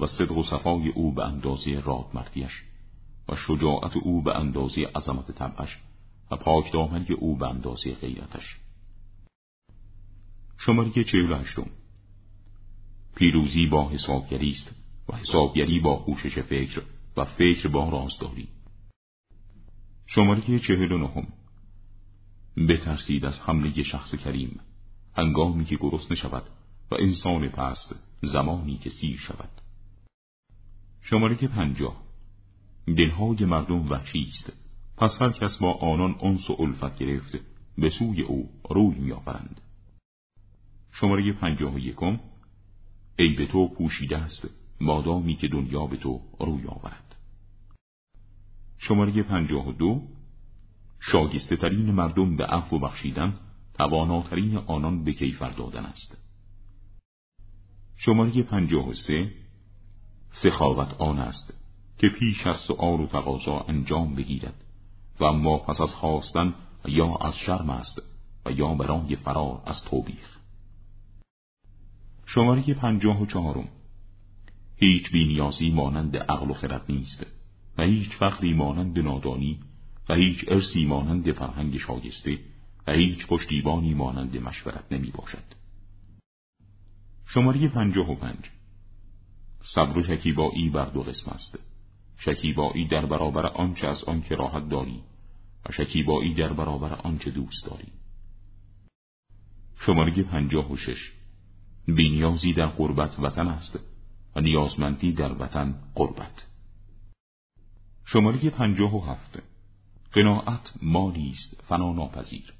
و 0.00 0.06
صدق 0.06 0.32
و 0.32 0.44
صفای 0.44 0.88
او 0.88 1.14
به 1.14 1.24
اندازه 1.24 1.82
رادمردیش 1.84 2.62
و 3.28 3.36
شجاعت 3.36 3.96
او 3.96 4.22
به 4.22 4.36
اندازه 4.36 4.86
عظمت 4.94 5.32
طبعش 5.32 5.78
و 6.30 6.36
پاک 6.36 6.72
دامنی 6.72 7.12
او 7.18 7.36
به 7.36 7.48
اندازه 7.48 7.94
غیرتش. 7.94 8.56
شماره 10.58 10.90
چهل 10.90 11.32
هشتم 11.32 11.66
پیروزی 13.16 13.66
با 13.66 13.88
حسابگری 13.88 14.50
است 14.50 14.74
و 15.08 15.16
حسابگری 15.16 15.80
با 15.80 16.04
پوشش 16.04 16.38
فکر 16.38 16.82
و 17.16 17.24
فکر 17.24 17.68
با 17.68 17.88
رازداری 17.88 18.48
شماره 20.06 20.58
چهل 20.58 20.92
و 20.92 20.98
نهم. 20.98 21.26
بترسید 22.68 23.24
از 23.24 23.40
حمله 23.40 23.82
شخص 23.82 24.14
کریم. 24.14 24.60
هنگامی 25.16 25.64
که 25.64 25.76
گرسنه 25.76 26.16
شود 26.16 26.42
و 26.90 26.94
انسان 26.94 27.48
پست 27.48 27.94
زمانی 28.22 28.76
که 28.76 28.90
سیر 28.90 29.18
شود. 29.18 29.50
شماره 31.02 31.34
پنجاه. 31.34 32.02
دلهای 32.86 33.44
مردم 33.44 33.88
وحشی 33.88 34.26
است. 34.28 34.52
پس 34.96 35.10
هر 35.20 35.30
کس 35.30 35.58
با 35.60 35.72
آنان 35.72 36.16
انس 36.22 36.50
و 36.50 36.56
الفت 36.58 36.98
گرفت 36.98 37.38
به 37.78 37.90
سوی 37.90 38.22
او 38.22 38.50
روی 38.70 38.98
میآورند. 38.98 39.60
شماره 40.92 41.32
پنجاه 41.32 41.74
و 41.74 41.78
یکم. 41.78 42.20
ای 43.18 43.28
به 43.28 43.46
تو 43.46 43.68
پوشیده 43.68 44.18
است 44.18 44.48
مادامی 44.80 45.36
که 45.36 45.48
دنیا 45.48 45.86
به 45.86 45.96
تو 45.96 46.20
روی 46.40 46.66
آورد. 46.66 47.03
شماره 48.88 49.22
پنجاه 49.22 49.68
و 49.68 49.72
دو 49.72 50.02
شاگسته 51.00 51.56
ترین 51.56 51.90
مردم 51.90 52.36
به 52.36 52.46
عفو 52.46 52.78
بخشیدن 52.78 53.34
تواناترین 53.74 54.56
آنان 54.56 55.04
به 55.04 55.12
کیفر 55.12 55.50
دادن 55.50 55.84
است. 55.84 56.18
شماره 57.96 58.42
پنجاه 58.42 58.88
و 58.88 58.94
سه 58.94 59.30
سخاوت 60.42 61.00
آن 61.00 61.18
است 61.18 61.54
که 61.98 62.08
پیش 62.18 62.46
از 62.46 62.56
سؤال 62.56 63.00
و 63.00 63.06
تقاضا 63.06 63.60
انجام 63.68 64.14
بگیرد 64.14 64.64
و 65.20 65.24
اما 65.24 65.58
پس 65.58 65.80
از 65.80 65.90
خواستن 65.90 66.54
یا 66.84 67.16
از 67.16 67.36
شرم 67.36 67.70
است 67.70 68.02
و 68.46 68.50
یا 68.50 68.74
برای 68.74 69.16
فرار 69.16 69.62
از 69.66 69.82
توبیخ. 69.90 70.38
شماره 72.26 72.74
پنجاه 72.74 73.22
و 73.22 73.26
چهارم 73.26 73.68
هیچ 74.76 75.10
بینیازی 75.10 75.70
مانند 75.70 76.16
عقل 76.16 76.50
و 76.50 76.54
خرد 76.54 76.84
نیست. 76.88 77.26
و 77.78 77.82
هیچ 77.82 78.10
فخری 78.18 78.54
مانند 78.54 78.98
نادانی 78.98 79.58
و 80.08 80.14
هیچ 80.14 80.44
ارسی 80.48 80.84
مانند 80.84 81.32
فرهنگ 81.32 81.78
شایسته 81.78 82.38
و 82.86 82.92
هیچ 82.92 83.26
پشتیبانی 83.26 83.94
مانند 83.94 84.36
مشورت 84.36 84.92
نمی 84.92 85.10
باشد. 85.10 85.44
شماره 87.26 87.68
پنجاه 87.68 88.10
و 88.10 88.14
پنج 88.14 88.50
صبر 89.74 89.98
و 89.98 90.02
شکیبایی 90.02 90.70
بر 90.70 90.84
دو 90.84 91.02
قسم 91.02 91.30
است. 91.30 91.58
شکیبایی 92.18 92.88
در 92.88 93.06
برابر 93.06 93.46
آنچه 93.46 93.86
از 93.86 94.04
آنکه 94.04 94.34
راحت 94.34 94.68
داری 94.68 95.00
و 95.68 95.72
شکیبایی 95.72 96.34
در 96.34 96.52
برابر 96.52 96.94
آنچه 96.94 97.30
دوست 97.30 97.66
داری. 97.66 97.92
شماره 99.86 100.22
پنجاه 100.22 100.72
و 100.72 100.76
شش 100.76 101.12
بینیازی 101.86 102.52
در 102.52 102.66
قربت 102.66 103.18
وطن 103.18 103.48
است 103.48 103.78
و 104.36 104.40
نیازمندی 104.40 105.12
در 105.12 105.32
وطن 105.32 105.74
قربت. 105.94 106.53
شماره 108.06 108.50
پنجاه 108.50 108.94
و 108.94 109.00
هفت. 109.00 109.42
قناعت 110.12 110.72
مالی 110.82 111.30
است 111.30 111.64
فنا 111.68 111.92
ناپذیر. 111.92 112.54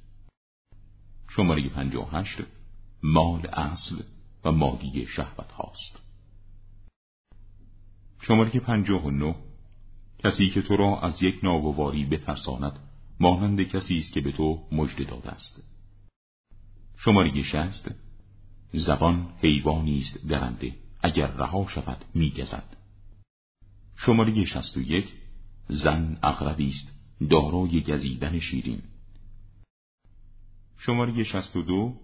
شماره 1.29 1.69
پنجاه 1.69 2.11
هشت 2.13 2.39
مال 3.03 3.47
اصل 3.47 4.03
و 4.45 4.53
مادی 4.53 5.07
شهوت 5.07 5.53
هاست. 5.53 6.03
شماره 8.21 8.61
پنجاه 8.61 9.05
و 9.05 9.11
نه 9.11 9.35
کسی 10.19 10.51
که 10.51 10.63
تو 10.63 10.77
را 10.77 11.01
از 11.01 11.23
یک 11.23 11.41
ناگواری 11.43 12.05
بترساند 12.05 12.79
مانند 13.21 13.63
کسی 13.63 13.99
است 13.99 14.13
که 14.13 14.21
به 14.21 14.33
تو 14.33 14.69
مژده 14.73 15.05
داده 15.05 15.31
است. 15.31 15.63
شماره 16.97 17.43
شست 17.43 17.91
زبان 18.73 19.33
حیوانی 19.39 20.01
است 20.01 20.27
درنده 20.27 20.75
اگر 21.03 21.27
رها 21.27 21.67
شود 21.69 22.05
میگزد. 22.15 22.77
شماره 23.97 24.45
شست 24.45 24.77
و 24.77 24.81
یک 24.81 25.13
زن 25.69 26.19
اغربی 26.23 26.69
است. 26.69 26.95
دارای 27.31 27.81
گزیدن 27.81 28.41
شیرین. 28.41 28.83
شماره 30.79 31.25
شست 31.25 31.57
و 31.57 31.63
دو. 31.63 31.95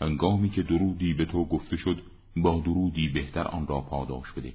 هنگامی 0.00 0.50
که 0.50 0.62
درودی 0.62 1.14
به 1.14 1.24
تو 1.24 1.44
گفته 1.44 1.76
شد 1.76 2.02
با 2.36 2.60
درودی 2.60 3.08
بهتر 3.08 3.48
آن 3.48 3.66
را 3.66 3.80
پاداش 3.80 4.32
بده. 4.32 4.52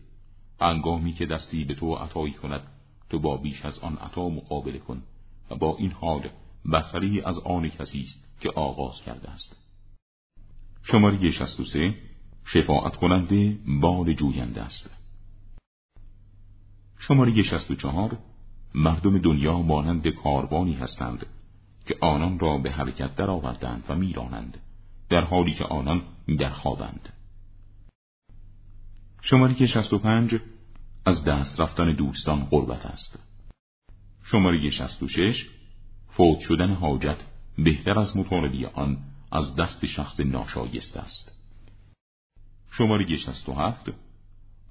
هنگامی 0.61 1.13
که 1.13 1.25
دستی 1.25 1.63
به 1.63 1.75
تو 1.75 1.95
عطایی 1.95 2.33
کند 2.33 2.61
تو 3.09 3.19
با 3.19 3.37
بیش 3.37 3.65
از 3.65 3.79
آن 3.79 3.97
عطا 3.97 4.29
مقابله 4.29 4.79
کن 4.79 5.03
و 5.51 5.55
با 5.55 5.77
این 5.77 5.91
حال 5.91 6.29
بهتری 6.65 7.21
از 7.21 7.37
آن 7.39 7.69
کسی 7.69 8.01
است 8.01 8.39
که 8.39 8.49
آغاز 8.49 9.01
کرده 9.05 9.29
است. 9.29 9.55
شماره 10.83 11.31
شست 11.31 11.59
و 11.59 11.65
سه. 11.65 11.95
شفاعت 12.45 12.95
کننده 12.95 13.57
بال 13.81 14.13
جوینده 14.13 14.61
است. 14.61 14.89
شماره 16.99 17.43
شست 17.43 17.71
و 17.71 17.75
چهار. 17.75 18.17
مردم 18.75 19.17
دنیا 19.17 19.61
مانند 19.61 20.07
کاروانی 20.07 20.73
هستند 20.73 21.25
که 21.85 21.95
آنان 22.01 22.39
را 22.39 22.57
به 22.57 22.71
حرکت 22.71 23.15
درآوردند 23.15 23.83
و 23.89 23.95
میرانند 23.95 24.57
در 25.09 25.21
حالی 25.21 25.53
که 25.53 25.63
آنان 25.63 26.01
در 26.39 26.49
خوابند 26.49 27.09
شماره 29.21 29.53
که 29.53 29.67
شست 29.67 29.93
و 29.93 29.99
پنج 29.99 30.35
از 31.05 31.23
دست 31.23 31.59
رفتن 31.59 31.93
دوستان 31.93 32.45
قربت 32.45 32.85
است. 32.85 33.19
شماره 34.23 34.69
شست 34.69 35.03
و 35.03 35.07
شش 35.07 35.45
فوت 36.07 36.39
شدن 36.39 36.73
حاجت 36.73 37.17
بهتر 37.57 37.99
از 37.99 38.17
مطالبی 38.17 38.65
آن 38.65 38.97
از 39.31 39.55
دست 39.55 39.85
شخص 39.85 40.19
ناشایست 40.19 40.97
است. 40.97 41.31
شماره 42.71 43.17
شست 43.17 43.49
و 43.49 43.53
هفت 43.53 43.85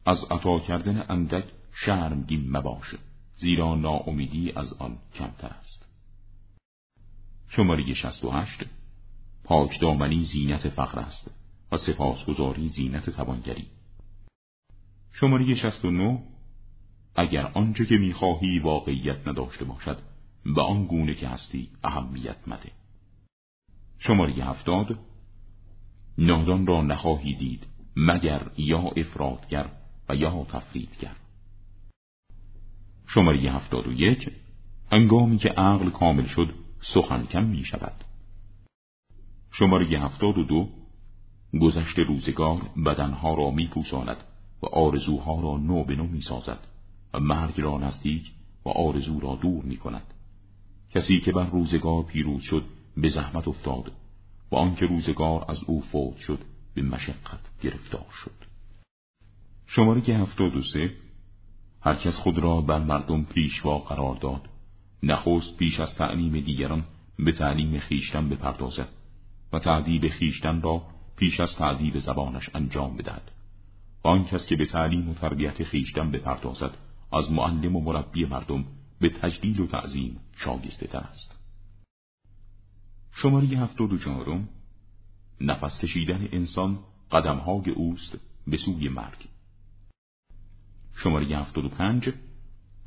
از 0.06 0.24
عطا 0.30 0.58
کردن 0.58 1.04
اندک 1.08 1.44
شرمگین 1.72 2.50
مباشه 2.56 2.98
زیرا 3.36 3.74
ناامیدی 3.74 4.52
از 4.56 4.72
آن 4.72 4.98
کمتر 5.14 5.48
است. 5.48 5.84
شماره 7.48 7.94
68 7.94 8.64
پاک 9.44 9.80
دامنی 9.80 10.24
زینت 10.24 10.68
فقر 10.68 10.98
است 10.98 11.30
و 11.72 11.76
سپاسگزاری 11.76 12.68
زینت 12.68 13.10
توانگری. 13.10 13.66
شماره 15.12 15.54
69 15.54 16.22
اگر 17.16 17.46
آنچه 17.46 17.86
که 17.86 17.94
می‌خواهی 17.94 18.58
واقعیت 18.58 19.28
نداشته 19.28 19.64
باشد 19.64 19.98
به 20.44 20.62
آن 20.62 20.86
گونه 20.86 21.14
که 21.14 21.28
هستی 21.28 21.68
اهمیت 21.84 22.36
مده. 22.46 22.70
شماره 23.98 24.32
هفتاد. 24.32 24.98
نادان 26.18 26.66
را 26.66 26.82
نخواهی 26.82 27.34
دید 27.34 27.66
مگر 27.96 28.50
یا 28.56 28.78
افرادگر 28.78 29.68
و 30.08 30.16
یا 30.16 30.44
تفریدگر 30.44 31.16
شماره 33.14 33.38
71 33.38 34.32
انگامی 34.90 35.38
که 35.38 35.48
عقل 35.48 35.90
کامل 35.90 36.26
شد 36.26 36.54
سخن 36.94 37.26
کم 37.26 37.44
می 37.44 37.64
شود 37.64 38.04
شماره 39.52 39.86
72 39.86 40.68
گذشت 41.60 41.98
روزگار 41.98 42.60
بدنها 42.86 43.34
را 43.34 43.50
می 43.50 43.66
پوساند 43.66 44.16
و 44.62 44.66
آرزوها 44.66 45.40
را 45.40 45.56
نو 45.56 45.84
به 45.84 45.96
نو 45.96 46.06
می 46.06 46.22
سازد 46.22 46.58
و 47.14 47.20
مرگ 47.20 47.60
را 47.60 47.78
نزدیک 47.78 48.32
و 48.64 48.68
آرزو 48.68 49.20
را 49.20 49.38
دور 49.42 49.64
می 49.64 49.76
کند 49.76 50.14
کسی 50.90 51.20
که 51.20 51.32
بر 51.32 51.46
روزگار 51.46 52.02
پیروز 52.02 52.42
شد 52.42 52.64
به 52.96 53.08
زحمت 53.08 53.48
افتاد 53.48 53.92
و 54.50 54.56
آنکه 54.56 54.86
روزگار 54.86 55.44
از 55.48 55.58
او 55.66 55.80
فوت 55.80 56.18
شد 56.18 56.38
به 56.74 56.82
مشقت 56.82 57.40
گرفتار 57.62 58.06
شد. 58.24 58.44
شماره 59.66 60.00
73 60.00 61.03
هرکس 61.84 62.16
خود 62.16 62.38
را 62.38 62.60
بر 62.60 62.78
مردم 62.78 63.24
پیشوا 63.24 63.78
قرار 63.78 64.16
داد. 64.16 64.48
نخست 65.02 65.56
پیش 65.56 65.80
از 65.80 65.94
تعلیم 65.94 66.40
دیگران 66.40 66.84
به 67.18 67.32
تعلیم 67.32 67.78
خیشتن 67.78 68.28
بپردازد 68.28 68.88
و 69.52 69.58
تعدیب 69.58 70.08
خیشتن 70.08 70.62
را 70.62 70.82
پیش 71.16 71.40
از 71.40 71.56
تعدیب 71.58 71.98
زبانش 71.98 72.50
انجام 72.54 72.96
بدهد. 72.96 73.30
آن 74.02 74.24
کس 74.24 74.46
که 74.46 74.56
به 74.56 74.66
تعلیم 74.66 75.08
و 75.08 75.14
تربیت 75.14 75.64
خیشتن 75.64 76.10
بپردازد 76.10 76.76
از 77.12 77.30
معلم 77.30 77.76
و 77.76 77.80
مربی 77.80 78.24
مردم 78.24 78.64
به 79.00 79.08
تجلیل 79.08 79.60
و 79.60 79.66
تعظیم 79.66 80.20
شاگسته 80.36 80.86
تر 80.86 80.98
است. 80.98 81.38
شماره 83.12 83.46
هفتاد 83.46 83.92
و 83.92 83.98
چهارم. 83.98 84.48
نفس 85.40 85.80
کشیدن 85.80 86.28
انسان 86.32 86.78
قدمهای 87.12 87.70
اوست 87.70 88.18
به 88.46 88.56
سوی 88.56 88.88
مرگ. 88.88 89.33
شماره 90.96 91.26
هفتاد 91.26 91.64
و 91.64 91.68
پنج 91.68 92.08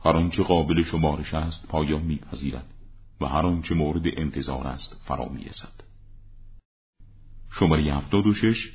هر 0.05 0.17
آنچه 0.17 0.43
قابل 0.43 0.83
شمارش 0.83 1.33
است 1.33 1.67
پایان 1.67 2.01
میپذیرد 2.01 2.73
و 3.21 3.25
هر 3.25 3.45
آنچه 3.45 3.75
مورد 3.75 4.03
انتظار 4.17 4.67
است 4.67 5.01
فرا 5.05 5.29
می‌رسد. 5.29 5.83
شماره 7.59 7.93
هفتاد 7.93 8.27
و 8.27 8.33
شش 8.33 8.71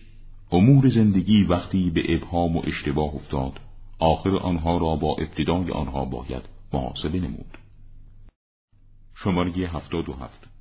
امور 0.52 0.88
زندگی 0.88 1.42
وقتی 1.42 1.90
به 1.90 2.14
ابهام 2.14 2.56
و 2.56 2.62
اشتباه 2.66 3.14
افتاد 3.14 3.60
آخر 3.98 4.36
آنها 4.36 4.78
را 4.78 4.96
با 4.96 5.16
ابتدای 5.18 5.70
آنها 5.70 6.04
باید 6.04 6.42
محاسبه 6.72 7.20
نمود. 7.20 7.58
شماره 9.14 9.68
هفتاد 9.68 10.08
و 10.08 10.12
هفت 10.12 10.52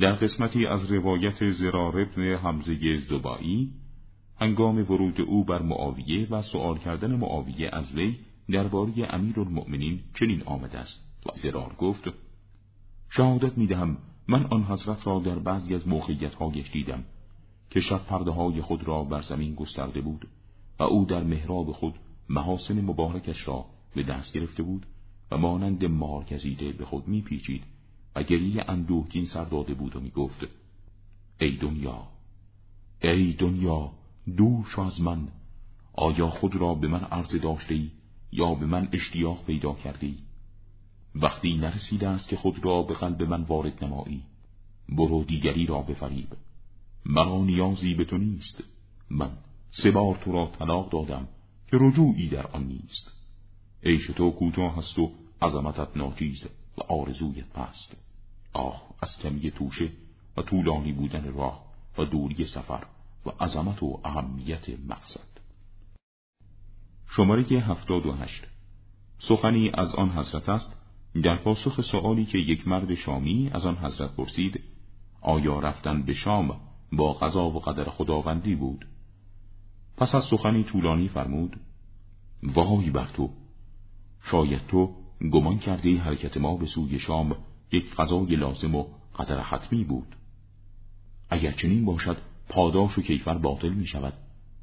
در 0.00 0.12
قسمتی 0.12 0.66
از 0.66 0.92
روایت 0.92 1.50
زرار 1.50 2.00
ابن 2.00 2.36
حمزه 2.36 2.98
زبایی 2.98 3.72
هنگام 4.40 4.78
ورود 4.78 5.20
او 5.20 5.44
بر 5.44 5.62
معاویه 5.62 6.28
و 6.30 6.42
سؤال 6.42 6.78
کردن 6.78 7.16
معاویه 7.16 7.70
از 7.72 7.92
وی 7.94 8.16
درباره 8.50 9.14
امیر 9.14 9.40
المؤمنین 9.40 10.00
چنین 10.18 10.42
آمده 10.42 10.78
است 10.78 11.00
و 11.26 11.30
زرار 11.42 11.74
گفت 11.78 12.04
شهادت 13.10 13.58
می‌دهم 13.58 13.96
من 14.28 14.44
آن 14.44 14.62
حضرت 14.64 15.06
را 15.06 15.18
در 15.18 15.38
بعضی 15.38 15.74
از 15.74 15.88
موقعیت 15.88 16.32
دیدم 16.72 17.04
که 17.70 17.80
شب 17.80 18.04
پرده 18.04 18.30
های 18.30 18.62
خود 18.62 18.88
را 18.88 19.04
بر 19.04 19.22
زمین 19.22 19.54
گسترده 19.54 20.00
بود 20.00 20.28
و 20.78 20.82
او 20.82 21.04
در 21.04 21.22
محراب 21.22 21.72
خود 21.72 21.94
محاسن 22.28 22.80
مبارکش 22.80 23.48
را 23.48 23.64
به 23.94 24.02
دست 24.02 24.32
گرفته 24.32 24.62
بود 24.62 24.86
و 25.30 25.38
مانند 25.38 25.84
مار 25.84 26.24
گزیده 26.24 26.72
به 26.72 26.84
خود 26.84 27.08
میپیچید 27.08 27.62
و 28.16 28.22
گریه 28.22 28.64
اندوهگین 28.68 29.26
سر 29.26 29.44
داده 29.44 29.74
بود 29.74 29.96
و 29.96 30.00
می‌گفت 30.00 30.46
ای 31.40 31.56
دنیا 31.56 32.02
ای 33.02 33.32
دنیا 33.32 33.99
دور 34.36 34.66
شو 34.74 34.80
از 34.80 35.00
من. 35.00 35.28
آیا 35.92 36.26
خود 36.26 36.56
را 36.56 36.74
به 36.74 36.88
من 36.88 37.04
عرض 37.04 37.34
داشته 37.34 37.74
ای 37.74 37.90
یا 38.32 38.54
به 38.54 38.66
من 38.66 38.88
اشتیاق 38.92 39.44
پیدا 39.44 39.72
کرده 39.72 40.06
ای 40.06 40.18
وقتی 41.14 41.56
نرسیده 41.56 42.08
است 42.08 42.28
که 42.28 42.36
خود 42.36 42.64
را 42.64 42.82
به 42.82 42.94
قلب 42.94 43.22
من 43.22 43.42
وارد 43.42 43.84
نمایی 43.84 44.22
برو 44.88 45.24
دیگری 45.24 45.66
را 45.66 45.82
بفریب. 45.82 46.28
مرا 47.06 47.44
نیازی 47.44 47.94
به 47.94 48.04
تو 48.04 48.18
نیست. 48.18 48.64
من 49.10 49.30
سه 49.82 49.90
بار 49.90 50.20
تو 50.24 50.32
را 50.32 50.52
طلاق 50.58 50.90
دادم 50.90 51.28
که 51.70 51.76
رجوعی 51.80 52.28
در 52.28 52.46
آن 52.46 52.64
نیست. 52.64 53.12
عیش 53.84 54.06
تو 54.06 54.30
کوتاه 54.30 54.76
هست 54.76 54.98
و 54.98 55.12
عظمتت 55.42 55.96
ناچیز 55.96 56.42
و 56.78 56.82
آرزویت 56.82 57.48
پست 57.48 57.96
آه 58.52 58.82
از 59.02 59.08
کمی 59.22 59.50
توشه 59.50 59.92
و 60.36 60.42
طولانی 60.42 60.92
بودن 60.92 61.32
راه 61.34 61.64
و 61.98 62.04
دوری 62.04 62.46
سفر. 62.46 62.86
و 63.26 63.30
عظمت 63.30 63.82
و 63.82 64.00
اهمیت 64.04 64.68
مقصد. 64.88 65.30
شماره 67.16 67.42
هفتاد 67.42 68.06
و 68.06 68.12
هشت. 68.12 68.46
سخنی 69.18 69.70
از 69.74 69.94
آن 69.94 70.10
حضرت 70.10 70.48
است 70.48 70.76
در 71.22 71.36
پاسخ 71.36 71.80
سؤالی 71.80 72.24
که 72.24 72.38
یک 72.38 72.68
مرد 72.68 72.94
شامی 72.94 73.50
از 73.52 73.66
آن 73.66 73.76
حضرت 73.76 74.16
پرسید 74.16 74.60
آیا 75.20 75.58
رفتن 75.58 76.02
به 76.02 76.12
شام 76.12 76.60
با 76.92 77.12
قضا 77.12 77.44
و 77.44 77.60
قدر 77.60 77.84
خداوندی 77.84 78.54
بود؟ 78.54 78.86
پس 79.96 80.14
از 80.14 80.24
سخنی 80.30 80.64
طولانی 80.64 81.08
فرمود 81.08 81.60
وای 82.42 82.90
بر 82.90 83.08
تو 83.14 83.30
شاید 84.30 84.66
تو 84.66 84.94
گمان 85.32 85.58
کرده 85.58 85.98
حرکت 85.98 86.36
ما 86.36 86.56
به 86.56 86.66
سوی 86.66 86.98
شام 86.98 87.36
یک 87.72 87.94
قضای 87.94 88.36
لازم 88.36 88.74
و 88.74 88.86
قدر 89.18 89.40
حتمی 89.40 89.84
بود. 89.84 90.16
اگر 91.30 91.52
چنین 91.52 91.84
باشد 91.84 92.16
پاداش 92.50 92.98
و 92.98 93.02
کیفر 93.02 93.34
باطل 93.34 93.68
می 93.68 93.86
شود 93.86 94.12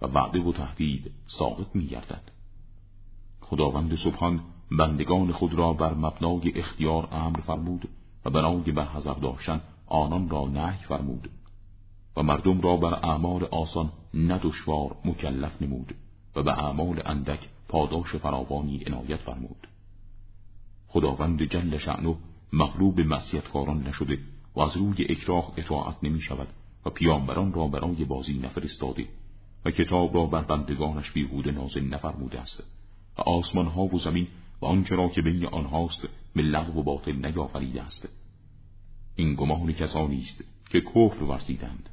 و 0.01 0.07
وعده 0.07 0.39
و 0.39 0.51
تهدید 0.51 1.11
ثابت 1.39 1.75
می 1.75 1.87
گردد 1.87 2.21
خداوند 3.41 3.97
سبحان 4.03 4.39
بندگان 4.71 5.31
خود 5.31 5.53
را 5.53 5.73
بر 5.73 5.93
مبنای 5.93 6.59
اختیار 6.59 7.07
امر 7.11 7.39
فرمود 7.39 7.89
و 8.25 8.29
برای 8.29 8.71
برحضر 8.71 9.13
داشتن 9.13 9.61
آنان 9.87 10.29
را 10.29 10.45
نهی 10.45 10.83
فرمود 10.87 11.29
و 12.17 12.23
مردم 12.23 12.61
را 12.61 12.77
بر 12.77 12.93
اعمال 12.93 13.43
آسان 13.43 13.91
ندشوار 14.13 14.95
مکلف 15.05 15.61
نمود 15.61 15.95
و 16.35 16.43
به 16.43 16.51
اعمال 16.51 17.01
اندک 17.05 17.49
پاداش 17.67 18.15
فراوانی 18.15 18.83
عنایت 18.87 19.19
فرمود. 19.19 19.67
خداوند 20.87 21.43
جل 21.43 21.77
شعنو 21.77 22.15
مغلوب 22.53 22.99
معصیتکاران 22.99 23.87
نشده 23.87 24.19
و 24.55 24.59
از 24.59 24.77
روی 24.77 25.05
اکراه 25.09 25.53
اطاعت 25.57 25.95
نمی 26.03 26.21
شود 26.21 26.47
پیامبران 26.89 27.53
را 27.53 27.67
برای 27.67 28.05
بازی 28.05 28.39
نفرستاده 28.39 29.07
و 29.65 29.71
کتاب 29.71 30.15
را 30.15 30.25
بر 30.25 30.41
بندگانش 30.41 31.11
بیهوده 31.11 31.51
نازل 31.51 31.83
نفرموده 31.83 32.39
است 32.39 32.63
و 33.17 33.21
آسمان 33.21 33.65
ها 33.65 33.83
و 33.83 33.99
زمین 33.99 34.27
و 34.61 34.65
آنچه 34.65 34.95
را 34.95 35.09
که 35.09 35.21
بین 35.21 35.45
آنهاست 35.45 36.07
به 36.35 36.59
و 36.59 36.83
باطل 36.83 37.25
نیافریده 37.25 37.81
است. 37.81 38.09
این 39.15 39.35
گمان 39.35 39.73
کسانی 39.73 40.21
است 40.21 40.43
که 40.69 40.81
کفر 40.81 41.23
ورزیدند. 41.23 41.89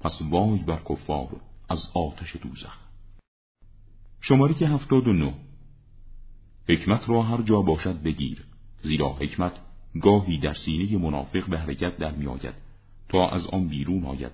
پس 0.00 0.22
وای 0.30 0.58
بر 0.58 0.80
کفار 0.88 1.40
از 1.68 1.78
آتش 1.94 2.36
دوزخ. 2.36 2.78
شماری 4.20 4.54
که 4.54 4.68
هفتاد 4.68 5.08
و 5.08 5.12
نو 5.12 5.32
حکمت 6.68 7.08
را 7.08 7.22
هر 7.22 7.42
جا 7.42 7.62
باشد 7.62 8.02
بگیر 8.02 8.44
زیرا 8.82 9.12
حکمت 9.12 9.52
گاهی 10.00 10.38
در 10.38 10.54
سینه 10.54 10.98
منافق 10.98 11.50
به 11.50 11.58
حرکت 11.58 11.96
در 11.96 12.10
میآید. 12.10 12.54
تا 13.12 13.28
از 13.28 13.46
آن 13.46 13.68
بیرون 13.68 14.04
آید 14.04 14.32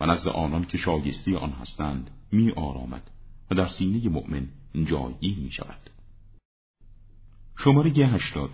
و 0.00 0.06
نزد 0.06 0.28
آنان 0.28 0.64
که 0.64 0.78
شایستی 0.78 1.36
آن 1.36 1.50
هستند 1.50 2.10
می 2.32 2.50
آرامد 2.50 3.10
و 3.50 3.54
در 3.54 3.68
سینه 3.68 4.08
مؤمن 4.08 4.48
جایگیر 4.84 5.38
می 5.38 5.50
شود. 5.50 5.90
شماره 7.64 7.90
هشتاد. 7.90 8.50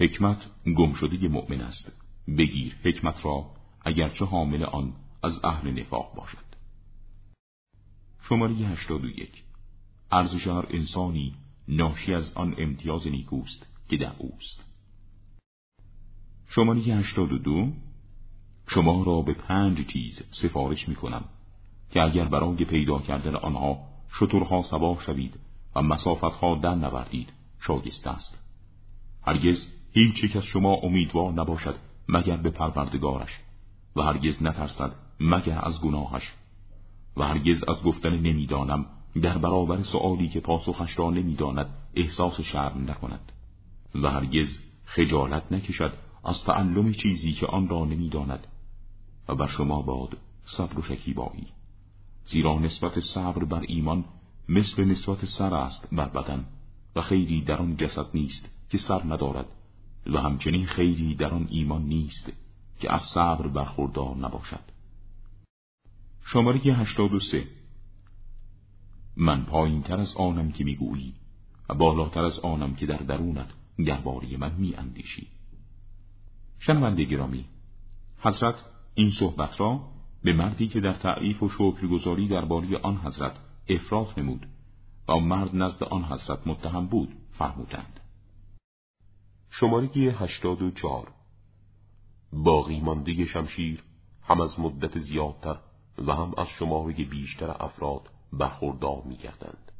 حکمت 0.00 0.42
گم 0.76 0.94
شده 0.94 1.28
مؤمن 1.28 1.60
است. 1.60 1.92
بگیر 2.38 2.76
حکمت 2.84 3.24
را 3.24 3.50
اگرچه 3.84 4.24
حامل 4.24 4.62
آن 4.62 4.92
از 5.22 5.44
اهل 5.44 5.80
نفاق 5.80 6.14
باشد. 6.14 6.44
شماره 8.28 8.54
هشتاد 8.54 9.04
و 9.04 9.08
یک. 9.08 9.42
ارزش 10.12 10.46
هر 10.46 10.66
انسانی 10.70 11.34
ناشی 11.68 12.14
از 12.14 12.32
آن 12.34 12.54
امتیاز 12.58 13.06
نیکوست 13.06 13.66
که 13.88 13.96
در 13.96 14.12
اوست. 14.18 14.64
شماره 16.48 16.80
هشتاد 16.80 17.32
و 17.32 17.38
دو. 17.38 17.72
شما 18.68 19.02
را 19.02 19.22
به 19.22 19.32
پنج 19.32 19.86
چیز 19.86 20.22
سفارش 20.42 20.88
می 20.88 20.94
کنم 20.94 21.24
که 21.90 22.02
اگر 22.02 22.24
برای 22.24 22.64
پیدا 22.64 22.98
کردن 22.98 23.36
آنها 23.36 23.78
شطورها 24.18 24.62
سبا 24.62 24.98
شوید 25.06 25.34
و 25.74 25.82
مسافتها 25.82 26.54
در 26.54 26.74
نوردید 26.74 27.28
شاگست 27.60 28.06
است. 28.06 28.38
هرگز 29.26 29.66
هیچ 29.92 30.24
یک 30.24 30.36
از 30.36 30.44
شما 30.44 30.74
امیدوار 30.74 31.32
نباشد 31.32 31.74
مگر 32.08 32.36
به 32.36 32.50
پروردگارش 32.50 33.30
و 33.96 34.02
هرگز 34.02 34.42
نترسد 34.42 34.92
مگر 35.20 35.58
از 35.62 35.80
گناهش 35.80 36.32
و 37.16 37.22
هرگز 37.22 37.64
از 37.68 37.82
گفتن 37.82 38.16
نمی‌دانم 38.16 38.86
در 39.22 39.38
برابر 39.38 39.82
سؤالی 39.82 40.28
که 40.28 40.40
پاسخش 40.40 40.98
را 40.98 41.10
نمی‌داند 41.10 41.66
احساس 41.94 42.40
شرم 42.40 42.90
نکند 42.90 43.32
و 43.94 44.10
هرگز 44.10 44.48
خجالت 44.84 45.52
نکشد 45.52 45.92
از 46.24 46.44
تعلم 46.46 46.92
چیزی 46.92 47.32
که 47.32 47.46
آن 47.46 47.68
را 47.68 47.84
نمی‌داند. 47.84 48.46
و 49.28 49.34
بر 49.34 49.48
شما 49.48 49.82
باد 49.82 50.18
صبر 50.56 50.78
و 50.78 50.82
شکیبایی. 50.82 51.46
زیرا 52.26 52.58
نسبت 52.58 53.00
صبر 53.00 53.44
بر 53.44 53.64
ایمان 53.68 54.04
مثل 54.48 54.84
نسبت 54.84 55.24
سر 55.24 55.54
است 55.54 55.88
بر 55.92 56.08
بدن 56.08 56.44
و 56.96 57.02
خیلی 57.02 57.42
در 57.42 57.56
آن 57.56 57.76
جسد 57.76 58.06
نیست 58.14 58.48
که 58.70 58.78
سر 58.78 59.02
ندارد 59.04 59.46
و 60.06 60.20
همچنین 60.20 60.66
خیلی 60.66 61.14
در 61.14 61.34
آن 61.34 61.46
ایمان 61.50 61.82
نیست 61.82 62.32
که 62.80 62.92
از 62.92 63.02
صبر 63.14 63.48
برخوردار 63.48 64.16
نباشد. 64.16 64.60
شماره 66.24 66.60
هشتاد 66.60 67.12
و 67.12 67.20
سه. 67.20 67.44
من 69.16 69.44
پایین 69.44 69.82
تر 69.82 70.00
از 70.00 70.14
آنم 70.16 70.52
که 70.52 70.64
می‌گویی 70.64 71.14
و 71.68 71.74
بالاتر 71.74 72.24
از 72.24 72.38
آنم 72.38 72.74
که 72.74 72.86
در 72.86 72.96
درونت 72.96 73.48
درباره 73.86 74.36
من 74.36 74.52
می 74.54 74.74
اندیشی 74.74 75.26
شنونده 76.58 77.04
گرامی 77.04 77.44
حضرت 78.20 78.54
این 78.94 79.10
صحبت 79.10 79.60
را 79.60 79.80
به 80.24 80.32
مردی 80.32 80.68
که 80.68 80.80
در 80.80 80.92
تعریف 80.92 81.42
و 81.42 81.48
شکرگزاری 81.48 82.28
درباره 82.28 82.78
آن 82.78 82.96
حضرت 82.96 83.36
افراط 83.68 84.18
نمود 84.18 84.46
و 85.08 85.16
مرد 85.16 85.56
نزد 85.56 85.82
آن 85.84 86.04
حضرت 86.04 86.46
متهم 86.46 86.86
بود 86.86 87.16
فرمودند. 87.38 88.00
شماره 89.50 89.88
هشتاد 89.88 90.62
و 90.62 90.70
چار 90.70 91.12
باقی 92.32 92.80
مانده 92.80 93.24
شمشیر 93.24 93.82
هم 94.22 94.40
از 94.40 94.60
مدت 94.60 94.98
زیادتر 94.98 95.56
و 95.98 96.12
هم 96.12 96.32
از 96.36 96.46
شماره 96.58 96.92
بیشتر 96.92 97.50
افراد 97.50 98.08
برخوردار 98.32 99.02
می 99.04 99.16
گردند. 99.16 99.72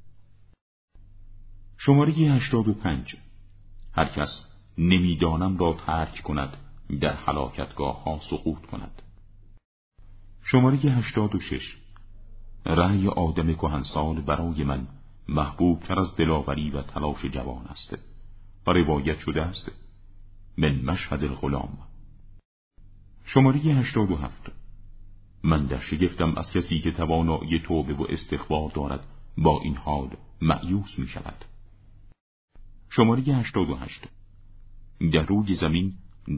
شماره 1.79 2.13
هشتاد 2.13 2.69
و 2.69 2.75
پنج. 2.75 3.17
هر 3.93 4.05
کس 4.05 4.45
نمی‌دانم 4.79 5.59
را 5.59 5.77
ترک 5.87 6.23
کند 6.23 6.57
در 7.01 7.15
حلاکتگاه 7.15 8.05
ها 8.05 8.21
سقوط 8.31 8.67
کند. 8.67 9.03
شماره 10.47 10.77
هشتاد 10.77 11.35
و 11.35 11.41
شش. 11.41 11.77
رأی 12.67 13.09
آدم 13.09 13.53
کهنسال 13.55 14.21
برای 14.21 14.65
من 14.65 14.87
محبوب 15.29 15.81
تر 15.81 15.99
از 15.99 16.17
دلاوری 16.17 16.71
و 16.71 16.83
تلاش 16.83 17.25
جوان 17.25 17.67
است. 17.67 17.99
و 18.67 18.71
روایت 18.71 19.19
شده 19.19 19.43
است. 19.43 19.71
من 20.59 20.81
مشهد 20.85 21.25
الغلام. 21.25 21.79
شماره 23.25 23.59
هشتاد 23.59 24.11
و 24.11 24.17
هفت. 24.17 24.53
من 25.43 25.67
در 25.67 25.81
شگفتم 25.81 26.35
از 26.37 26.53
کسی 26.53 26.79
که 26.79 26.91
توانایی 26.91 27.61
توبه 27.65 27.95
و 27.95 28.07
استخبار 28.09 28.71
دارد 28.71 29.07
با 29.39 29.61
این 29.61 29.77
حال 29.77 30.11
معیوس 30.43 30.99
می 30.99 31.07
شود. 31.07 31.45
شماره 32.91 33.23
هشتاد 33.23 33.71
و 33.71 33.77
هشت. 33.77 34.09
در 35.13 35.27
روی 35.27 35.55
زمین 35.55 35.93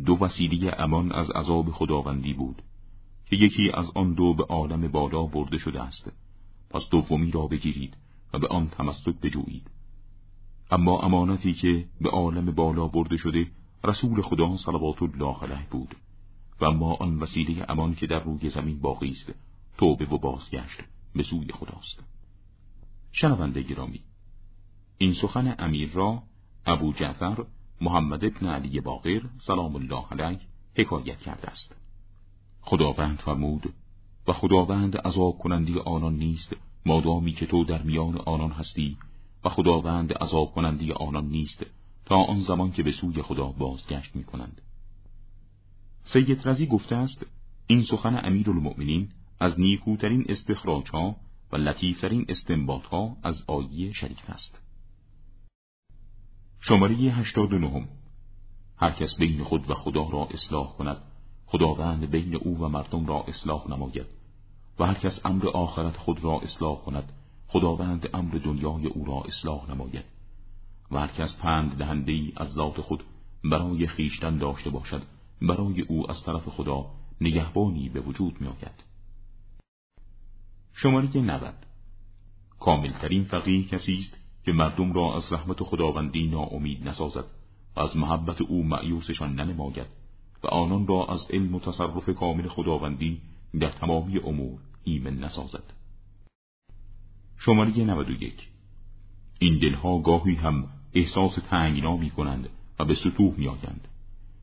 دو 0.07 0.19
وسیله 0.21 0.75
امان 0.79 1.13
از 1.13 1.31
عذاب 1.31 1.71
خداوندی 1.71 2.35
بود. 2.35 2.63
که 3.27 3.37
یکی 3.37 3.71
از 3.75 3.87
آن 3.95 4.15
دو 4.15 4.35
به 4.35 4.45
عالم 4.45 4.89
بالا 4.89 5.23
برده 5.23 5.59
شده 5.59 5.83
است. 5.83 6.13
پس 6.71 6.83
دومی 6.91 7.31
را 7.31 7.47
بگیرید 7.47 7.97
و 8.33 8.39
به 8.39 8.49
آن 8.49 8.69
تمسک 8.69 9.21
بجویید. 9.23 9.71
اما 10.71 11.01
امانتی 11.01 11.55
که 11.55 11.85
به 12.01 12.11
عالم 12.11 12.51
بالا 12.51 12.87
برده 12.87 13.17
شده 13.17 13.47
رسول 13.85 14.23
خدا 14.23 14.57
صلوات 14.57 15.03
الله 15.03 15.43
علیه 15.43 15.67
بود 15.71 15.95
و 16.61 16.65
اما 16.65 16.95
آن 16.95 17.19
وسیله 17.19 17.67
امان 17.69 17.95
که 17.95 18.07
در 18.07 18.25
روی 18.25 18.51
زمین 18.51 18.79
باقی 18.81 19.11
است 19.11 19.35
توبه 19.79 20.05
و 20.05 20.19
بازگشت 20.19 20.81
به 21.15 21.23
سوی 21.23 21.53
خداست. 21.53 22.05
شنونده 23.13 23.63
گرامی 23.63 24.01
این 24.99 25.15
سخن 25.15 25.55
امیر 25.59 25.91
را 25.93 26.23
ابو 26.67 26.93
جعفر 26.93 27.45
محمد 27.81 28.25
ابن 28.25 28.47
علی 28.47 28.81
باقر 28.81 29.21
سلام 29.39 29.77
الله 29.77 30.05
علیه 30.11 30.41
حکایت 30.77 31.19
کرده 31.19 31.51
است. 31.51 31.86
خداوند 32.67 33.19
فرمود 33.19 33.75
و 34.29 34.33
خداوند 34.33 34.97
عذاب 34.97 35.39
کنندی 35.39 35.79
آنان 35.79 36.15
نیست 36.15 36.53
مادامی 36.87 37.33
که 37.33 37.47
تو 37.47 37.65
در 37.65 37.83
میان 37.83 38.19
آنان 38.19 38.51
هستی 38.51 38.97
و 39.45 39.49
خداوند 39.49 40.13
عذاب 40.13 40.55
کنندی 40.55 40.93
آنان 40.93 41.27
نیست 41.27 41.67
تا 42.07 42.17
آن 42.17 42.43
زمان 42.43 42.73
که 42.73 42.83
به 42.83 42.93
سوی 42.93 43.23
خدا 43.23 43.47
بازگشت 43.47 44.17
می 44.17 44.25
کنند. 44.25 44.61
سید 46.05 46.49
رزی 46.49 46.67
گفته 46.67 46.97
است 46.97 47.27
این 47.67 47.83
سخن 47.83 48.21
امیر 48.25 48.51
المؤمنین 48.51 49.09
از 49.41 49.61
نیکوترین 49.61 50.25
استخراج 50.29 50.91
ها 50.91 51.17
و 51.53 51.57
لطیفترین 51.57 52.27
استنباط 52.29 52.87
ها 52.87 53.17
از 53.23 53.43
آیه 53.47 53.93
شریف 53.93 54.31
است. 54.31 54.61
شماره 56.61 56.95
89 56.95 57.89
هر 58.77 58.91
کس 58.91 59.15
بین 59.19 59.45
خود 59.45 59.71
و 59.71 59.75
خدا 59.75 60.09
را 60.09 60.29
اصلاح 60.31 60.77
کند 60.77 61.03
خداوند 61.47 62.11
بین 62.11 62.35
او 62.35 62.59
و 62.59 62.69
مردم 62.69 63.07
را 63.07 63.25
اصلاح 63.29 63.71
نماید 63.71 64.07
و 64.79 64.87
هر 64.87 64.95
کس 64.95 65.21
امر 65.25 65.49
آخرت 65.49 65.97
خود 65.97 66.25
را 66.25 66.41
اصلاح 66.41 66.79
کند 66.79 67.13
خداوند 67.49 68.09
امر 68.15 68.35
دنیای 68.45 68.87
او 68.87 69.05
را 69.05 69.23
اصلاح 69.27 69.71
نماید 69.71 70.05
و 70.91 70.99
هر 70.99 71.07
کس 71.07 71.37
پند 71.37 71.79
دهنده 71.79 72.33
از 72.37 72.49
ذات 72.49 72.81
خود 72.81 73.05
برای 73.45 73.87
خیشتن 73.87 74.39
داشته 74.39 74.71
باشد 74.71 75.03
برای 75.43 75.81
او 75.81 76.11
از 76.11 76.23
طرف 76.25 76.49
خدا 76.49 76.87
نگهبانی 77.21 77.89
به 77.89 78.01
وجود 78.01 78.41
می 78.41 78.47
آید. 78.47 78.85
شماره 80.75 81.21
90 81.21 81.55
کاملترین 82.61 83.25
فقیه 83.25 83.65
کسی 83.65 83.99
است 83.99 84.17
که 84.45 84.53
مردم 84.53 84.93
را 84.93 85.17
از 85.17 85.33
رحمت 85.33 85.63
خداوندی 85.63 86.27
ناامید 86.27 86.89
نسازد 86.89 87.25
و 87.77 87.81
از 87.81 87.97
محبت 87.97 88.41
او 88.41 88.65
معیوسشان 88.65 89.35
ننماید 89.35 90.06
و 90.43 90.47
آنان 90.47 90.87
را 90.87 91.07
از 91.07 91.21
علم 91.31 91.55
و 91.55 91.61
تصرف 91.61 92.09
کامل 92.09 92.49
خداوندی 92.49 93.21
در 93.61 93.71
تمامی 93.71 94.19
امور 94.19 94.59
ایمن 94.85 95.19
نسازد. 95.19 95.73
شماره 97.39 97.85
91 97.85 98.49
این 99.39 99.59
دلها 99.59 99.99
گاهی 99.99 100.35
هم 100.35 100.69
احساس 100.95 101.35
تنگنا 101.51 101.97
می 101.97 102.11
کنند 102.11 102.49
و 102.79 102.85
به 102.85 102.95
سطوح 102.95 103.35
می 103.37 103.49
آیند. 103.49 103.89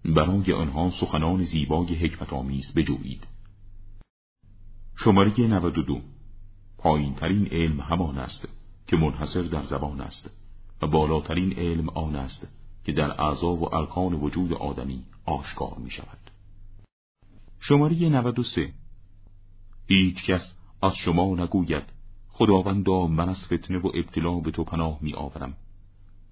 برای 0.06 0.54
آنها 0.54 0.92
سخنان 1.00 1.44
زیبای 1.44 1.96
حکمت 1.96 2.34
آمیز 2.34 2.74
بجویید. 2.76 3.28
شماره 4.96 5.48
92 5.48 6.02
پایین 6.78 7.14
ترین 7.14 7.48
علم 7.48 7.80
همان 7.80 8.18
است 8.18 8.48
که 8.88 8.96
منحصر 8.96 9.42
در 9.42 9.64
زبان 9.64 10.02
است 10.02 10.30
و 10.82 10.88
بالاترین 10.88 11.60
علم 11.60 11.90
آن 11.90 12.16
است 12.16 12.63
که 12.86 12.92
در 12.92 13.22
اعضا 13.22 13.56
و 13.56 13.76
ارکان 13.76 14.14
وجود 14.14 14.54
آدمی 14.54 15.04
آشکار 15.26 15.78
می 15.78 15.92
شود. 15.92 16.18
شماره 17.60 18.10
93 18.10 18.74
هیچ 19.88 20.24
کس 20.26 20.54
از 20.82 20.96
شما 20.96 21.36
نگوید 21.36 21.84
خداوندا 22.30 23.08
من 23.08 23.30
از 23.30 23.46
فتنه 23.46 23.78
و 23.78 23.92
ابتلا 23.94 24.40
به 24.40 24.52
تو 24.52 24.64
پناه 24.64 24.98
می 25.02 25.14
آورم 25.14 25.54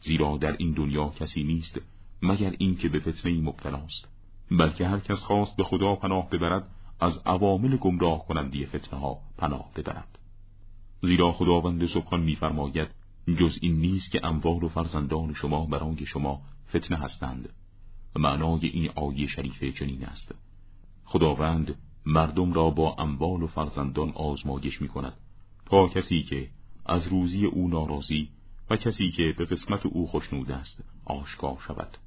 زیرا 0.01 0.37
در 0.37 0.55
این 0.57 0.71
دنیا 0.71 1.09
کسی 1.09 1.43
نیست 1.43 1.77
مگر 2.21 2.55
اینکه 2.57 2.89
به 2.89 2.99
فتنه 2.99 3.41
مبتلاست 3.41 4.07
بلکه 4.51 4.87
هر 4.87 4.99
کس 4.99 5.17
خواست 5.17 5.55
به 5.55 5.63
خدا 5.63 5.95
پناه 5.95 6.29
ببرد 6.29 6.67
از 6.99 7.21
عوامل 7.25 7.77
گمراه 7.77 8.27
کنندی 8.27 8.65
فتنه 8.65 8.99
ها 8.99 9.17
پناه 9.37 9.71
ببرد. 9.75 10.17
زیرا 11.01 11.31
خداوند 11.31 11.87
سبحان 11.87 12.21
میفرماید 12.21 12.87
جز 13.27 13.57
این 13.61 13.75
نیست 13.75 14.11
که 14.11 14.25
اموال 14.25 14.63
و 14.63 14.69
فرزندان 14.69 15.33
شما 15.33 15.65
برای 15.65 16.05
شما 16.05 16.41
فتنه 16.69 16.97
هستند 16.97 17.49
و 18.15 18.19
معنای 18.19 18.67
این 18.67 18.89
آیه 18.95 19.27
شریفه 19.27 19.71
چنین 19.71 20.05
است. 20.05 20.35
خداوند 21.05 21.75
مردم 22.05 22.53
را 22.53 22.69
با 22.69 22.95
اموال 22.99 23.43
و 23.43 23.47
فرزندان 23.47 24.09
آزمایش 24.09 24.81
می 24.81 24.87
کند 24.87 25.13
تا 25.65 25.87
کسی 25.87 26.23
که 26.23 26.49
از 26.85 27.07
روزی 27.07 27.45
او 27.45 27.67
ناراضی 27.67 28.29
و 28.69 28.75
کسی 28.75 29.11
که 29.11 29.35
به 29.37 29.45
قسمت 29.45 29.85
او 29.85 30.07
خوشنود 30.07 30.51
است 30.51 30.83
آشکار 31.05 31.57
شود. 31.67 31.97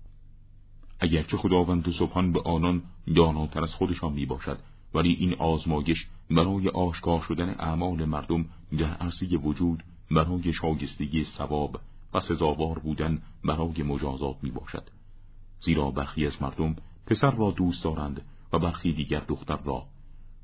اگرچه 1.00 1.36
خداوند 1.36 1.90
سبحان 1.98 2.32
به 2.32 2.40
آنان 2.40 2.82
داناتر 3.16 3.62
از 3.62 3.74
خودشان 3.74 4.12
می 4.12 4.26
باشد 4.26 4.58
ولی 4.94 5.12
این 5.12 5.34
آزمایش 5.34 6.06
برای 6.30 6.68
آشکار 6.68 7.20
شدن 7.28 7.48
اعمال 7.48 8.04
مردم 8.04 8.44
در 8.78 8.94
عرصه 8.94 9.26
وجود 9.36 9.82
برای 10.10 10.52
شایستگی 10.52 11.24
ثواب 11.24 11.80
و 12.14 12.20
سزاوار 12.20 12.78
بودن 12.78 13.22
برای 13.44 13.82
مجازات 13.82 14.36
می 14.42 14.50
باشد 14.50 14.90
زیرا 15.60 15.90
برخی 15.90 16.26
از 16.26 16.42
مردم 16.42 16.76
پسر 17.06 17.30
را 17.30 17.50
دوست 17.50 17.84
دارند 17.84 18.22
و 18.52 18.58
برخی 18.58 18.92
دیگر 18.92 19.20
دختر 19.20 19.56
را. 19.56 19.86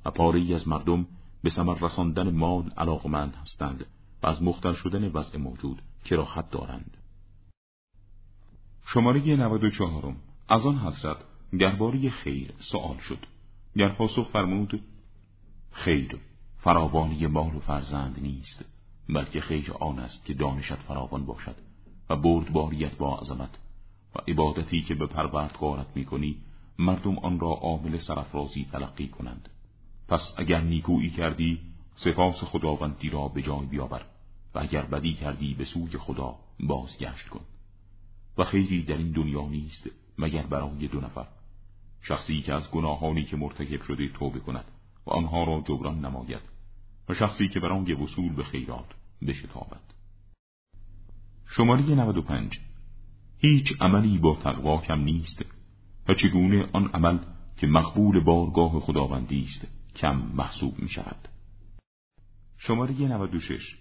و 0.05 0.11
پاره 0.11 0.55
از 0.55 0.69
مردم 0.69 1.07
به 1.43 1.51
ثمر 1.51 1.79
رساندن 1.81 2.31
مال 2.31 2.71
علاقمند 2.77 3.37
هستند 3.37 3.87
و 4.23 4.27
از 4.27 4.43
مختل 4.43 4.75
شدن 4.75 5.09
وضع 5.09 5.39
موجود 5.39 5.83
کراحت 6.05 6.51
دارند. 6.51 6.97
شماره 8.87 9.37
94 9.37 10.17
از 10.49 10.67
آن 10.67 10.79
حضرت 10.79 11.17
درباره 11.59 12.11
خیر 12.11 12.53
سوال 12.59 12.97
شد. 12.97 13.27
در 13.77 13.89
پاسخ 13.89 14.29
فرمود 14.33 14.83
خیر 15.73 16.19
فراوانی 16.59 17.27
مال 17.27 17.55
و 17.57 17.61
فرزند 17.61 18.19
نیست. 18.23 18.65
بلکه 19.15 19.41
خیر 19.41 19.73
آن 19.81 19.99
است 19.99 20.25
که 20.25 20.35
دانشت 20.35 20.75
فراوان 20.75 21.27
باشد 21.27 21.57
و 22.11 22.17
بردباریت 22.17 22.97
با 22.97 23.19
عظمت 23.19 23.59
و 24.15 24.19
عبادتی 24.29 24.83
که 24.83 24.95
به 24.95 25.07
پروردگارت 25.07 25.87
می‌کنی 25.95 26.37
مردم 26.79 27.19
آن 27.19 27.41
را 27.41 27.49
عامل 27.49 27.99
سرفرازی 27.99 28.65
تلقی 28.73 29.09
کنند. 29.09 29.49
پس 30.09 30.21
اگر 30.37 30.61
نیکویی 30.61 31.11
کردی 31.11 31.59
سپاس 31.97 32.45
خداوندی 32.45 33.11
را 33.11 33.29
به 33.29 33.43
جای 33.43 33.67
بیاور 33.67 34.07
و 34.55 34.59
اگر 34.59 34.83
بدی 34.83 35.15
کردی 35.15 35.55
به 35.55 35.65
سوی 35.65 35.99
خدا 35.99 36.35
بازگشت 36.61 37.29
کن. 37.29 37.41
و 38.39 38.45
خیری 38.45 38.83
در 38.83 38.97
این 38.97 39.11
دنیا 39.11 39.49
نیست 39.49 39.91
مگر 40.19 40.43
برای 40.43 40.89
دو 40.89 41.01
نفر. 41.01 41.27
شخصی 42.03 42.43
که 42.43 42.55
از 42.55 42.71
گناهانی 42.71 43.25
که 43.25 43.37
مرتکب 43.37 43.83
شده 43.83 44.09
توبه 44.09 44.41
کند 44.41 44.65
و 45.07 45.11
آنها 45.11 45.45
را 45.45 45.61
جبران 45.61 46.05
نماید 46.05 46.43
و 47.09 47.15
شخصی 47.15 47.49
که 47.49 47.61
برای 47.61 47.93
وصول 47.93 48.33
به 48.33 48.45
خیرات 48.45 48.87
بشتابد 49.27 49.81
شماره 51.57 51.83
95 51.83 52.59
هیچ 53.39 53.67
عملی 53.81 54.19
با 54.19 54.39
تقوا 54.45 54.81
کم 54.81 55.01
نیست 55.01 55.45
و 56.09 56.15
چگونه 56.15 56.69
آن 56.73 56.87
عمل 56.87 57.19
که 57.57 57.67
مقبول 57.67 58.25
بارگاه 58.25 58.81
خداوندی 58.81 59.45
است 59.45 59.67
کم 59.97 60.17
محسوب 60.17 60.79
می 60.79 60.89
شود 60.89 61.29
شماره 62.59 62.93
96 62.93 63.77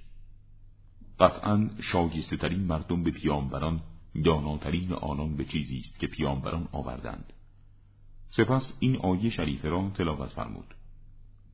قطعا 1.19 1.69
شاگسته 1.91 2.37
ترین 2.37 2.59
مردم 2.59 3.03
به 3.03 3.11
پیامبران 3.11 3.81
داناترین 4.25 4.93
آنان 4.93 5.37
به 5.37 5.45
چیزی 5.45 5.79
است 5.79 5.99
که 5.99 6.07
پیامبران 6.07 6.67
آوردند. 6.71 7.33
سپس 8.29 8.73
این 8.79 8.97
آیه 8.97 9.29
شریفه 9.29 9.69
را 9.69 9.89
تلاوت 9.89 10.29
فرمود. 10.29 10.75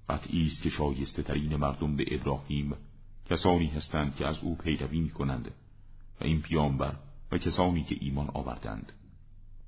قطعی 0.10 0.48
است 0.48 0.64
که 0.64 0.70
شایسته 0.70 1.24
ترین 1.24 1.56
مردم 1.56 1.96
به 1.96 2.06
ابراهیم 2.16 2.74
کسانی 3.30 3.68
هستند 3.68 4.16
که 4.16 4.28
از 4.28 4.38
او 4.42 4.56
پیروی 4.56 5.00
می 5.00 5.10
کنند 5.10 5.52
و 6.22 6.24
این 6.24 6.42
پیامبر 6.42 6.96
و 7.32 7.38
کسانی 7.38 7.84
که 7.84 7.96
ایمان 8.00 8.30
آوردند. 8.34 8.92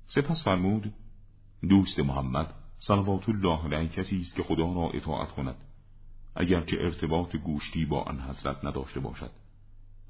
سپس 0.06 0.42
فرمود 0.44 0.92
دوست 1.68 1.98
محمد 1.98 2.54
صلوات 2.80 3.28
الله 3.28 3.64
علیه 3.64 3.88
کسی 3.88 4.20
است 4.20 4.34
که 4.34 4.42
خدا 4.42 4.72
را 4.72 4.90
اطاعت 4.94 5.32
کند 5.32 5.56
اگرچه 6.36 6.76
ارتباط 6.80 7.36
گوشتی 7.36 7.84
با 7.84 8.02
آن 8.02 8.20
حضرت 8.20 8.64
نداشته 8.64 9.00
باشد. 9.00 9.30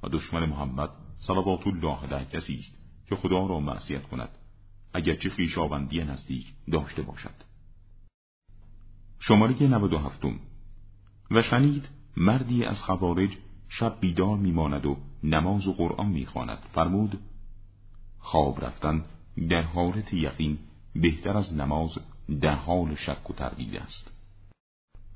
و 0.03 0.09
دشمن 0.09 0.45
محمد 0.45 0.91
صلوات 1.19 1.67
الله 1.67 1.99
علیه 2.05 2.29
کسی 2.29 2.55
است 2.55 2.79
که 3.09 3.17
خدا 3.17 3.47
را 3.47 3.61
معصیت 3.61 4.03
کند 4.03 4.29
اگرچه 4.95 5.31
خویشاوندی 5.31 6.05
نزدیک 6.05 6.47
داشته 6.73 7.03
باشد. 7.03 7.35
شماره 9.19 9.63
97 9.63 10.21
و 11.31 11.43
شنید 11.43 11.89
مردی 12.21 12.65
از 12.65 12.83
خوارج 12.83 13.31
شب 13.69 14.01
بیدار 14.01 14.37
میماند 14.37 14.87
و 14.87 14.97
نماز 15.23 15.67
و 15.67 15.73
قرآن 15.73 16.09
می‌خواند. 16.09 16.59
فرمود 16.73 17.19
خواب 18.19 18.65
رفتن 18.65 19.05
در 19.51 19.63
حالت 19.63 20.13
یقین 20.13 20.59
بهتر 20.95 21.37
از 21.37 21.55
نماز 21.55 21.99
در 22.41 22.55
حال 22.55 22.95
شک 22.95 23.31
و 23.31 23.33
تردید 23.33 23.77
است. 23.77 24.13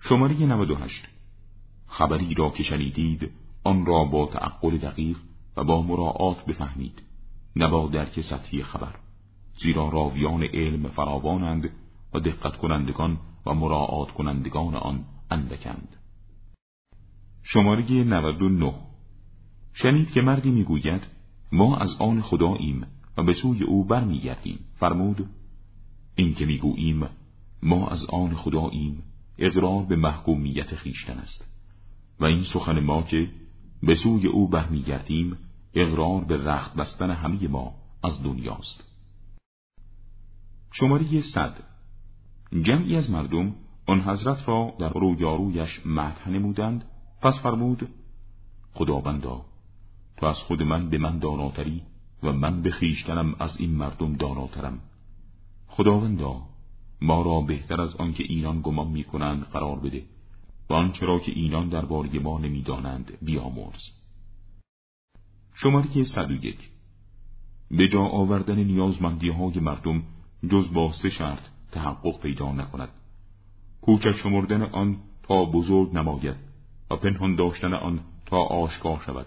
شماره 0.01 0.47
98 0.47 1.05
خبری 1.87 2.35
را 2.35 2.51
که 2.51 2.63
شنیدید 2.63 3.31
آن 3.65 3.87
را 3.87 4.05
با 4.05 4.27
تعقل 4.27 4.77
دقیق 4.77 5.17
و 5.57 5.65
با 5.65 5.83
مراعات 5.83 6.45
بفهمید. 6.45 7.03
نه 7.57 7.69
با 7.69 7.87
درک 7.87 8.21
سطحی 8.21 8.63
خبر 8.63 8.95
زیرا 9.63 9.89
راویان 9.89 10.43
علم 10.43 10.89
فراوانند 10.89 11.71
و 12.15 12.21
دقت 12.21 12.57
کنندگان 12.57 13.19
و 13.47 13.55
مراعات 13.55 14.11
کنندگان 14.11 14.75
آن 14.75 15.05
اندکند. 15.31 15.97
شماره 17.43 18.05
99 18.05 18.75
شنید 19.75 20.11
که 20.11 20.21
مردی 20.21 20.51
می‌گوید 20.51 21.07
ما 21.53 21.77
از 21.77 21.95
آن 21.99 22.23
خداییم 22.23 22.87
و 23.17 23.23
به 23.23 23.33
سوی 23.33 23.63
او 23.63 23.85
برمیگردیم. 23.85 24.59
فرمود 24.77 25.27
این 26.15 26.35
که 26.35 26.47
می‌گوییم 26.47 27.09
ما 27.63 27.89
از 27.89 28.05
آن 28.05 28.35
خداییم. 28.35 29.03
اقرار 29.39 29.85
به 29.85 29.97
محکومیت 29.97 30.75
خیشتن 30.75 31.19
است. 31.19 31.45
و 32.21 32.25
این 32.25 32.43
سخن 32.43 32.81
ما 32.81 33.03
که 33.03 33.29
به 33.83 33.95
سوی 33.95 34.27
او 34.27 34.49
برمیگردیم 34.49 35.39
اقرار 35.75 36.25
به 36.25 36.37
رخت 36.37 36.75
بستن 36.75 37.11
همه 37.11 37.49
ما 37.49 37.75
از 38.05 38.23
دنیاست 38.23 38.85
شماره 40.73 41.21
صد. 41.21 41.57
جمعی 42.63 42.97
از 42.97 43.11
مردم 43.11 43.55
آن 43.87 44.01
حضرت 44.01 44.49
را 44.49 44.75
در 44.79 44.93
رویارویش 44.93 45.87
مدح 45.87 46.29
نمودند 46.29 46.85
پس 47.23 47.35
فرمود 47.43 47.89
خداوندا 48.75 49.45
تو 50.17 50.27
از 50.27 50.37
خود 50.37 50.63
من 50.63 50.91
به 50.91 50.99
من 50.99 51.19
داناتری 51.19 51.83
و 52.23 52.33
من 52.33 52.63
به 52.63 52.71
خیشتنم 52.71 53.35
از 53.39 53.57
این 53.61 53.71
مردم 53.71 54.17
داناترم. 54.17 54.79
خداوندا 55.69 56.43
ما 57.01 57.23
را 57.23 57.41
بهتر 57.41 57.81
از 57.81 57.97
آنکه 57.97 58.25
اینان 58.29 58.61
گمان 58.61 58.89
می‌کنند 58.89 59.43
قرار 59.43 59.79
بده 59.81 60.03
و 60.71 60.75
آنچه 60.75 61.07
را 61.07 61.19
که 61.19 61.33
اینان 61.33 61.69
درباره 61.69 62.19
ما 62.19 62.39
نمی‌دانند 62.39 63.19
بیامرز. 63.23 63.83
شماره 65.55 66.05
101 66.05 66.57
به 67.71 67.89
جا 67.89 68.03
آوردن 68.03 68.59
نیازمندی 68.59 69.29
های 69.29 69.61
مردم 69.61 70.03
جز 70.51 70.73
با 70.73 70.93
سه 71.03 71.11
شرط 71.11 71.43
تحقق 71.73 72.21
پیدا 72.21 72.53
نکند. 72.53 72.89
کوچک 73.81 74.13
شمردن 74.23 74.63
آن 74.63 74.97
تا 75.23 75.45
بزرگ 75.45 75.95
نماید. 75.95 76.52
و 76.93 76.97
پنهان 76.97 77.37
داشتن 77.37 77.75
آن 77.75 78.01
تا 78.27 78.37
آشکار 78.37 79.03
شود 79.07 79.27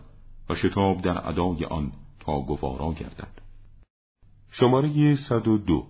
و 0.49 0.56
شتاب 0.56 1.01
در 1.01 1.30
ادای 1.30 1.65
آن 1.65 1.91
تا 2.19 2.39
گوارا 2.39 2.93
گردد. 2.93 3.41
شماره 4.51 5.15
102 5.15 5.88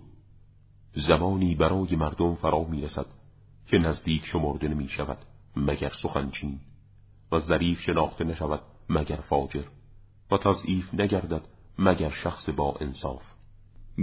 زمانی 0.92 1.54
برای 1.54 1.96
مردم 1.96 2.34
فرا 2.34 2.64
می 2.64 2.80
رسد 2.80 3.06
که 3.66 3.78
نزدیک 3.78 4.26
شمرده 4.26 4.68
نمی 4.68 4.88
شود 4.88 5.18
مگر 5.56 5.92
سخنچین 6.02 6.60
و 7.32 7.40
ظریف 7.40 7.80
شناخته 7.80 8.24
نشود 8.24 8.60
مگر 8.88 9.16
فاجر 9.16 9.64
و 10.30 10.36
تضعیف 10.36 10.94
نگردد 10.94 11.42
مگر 11.78 12.10
شخص 12.10 12.48
با 12.48 12.76
انصاف. 12.80 13.22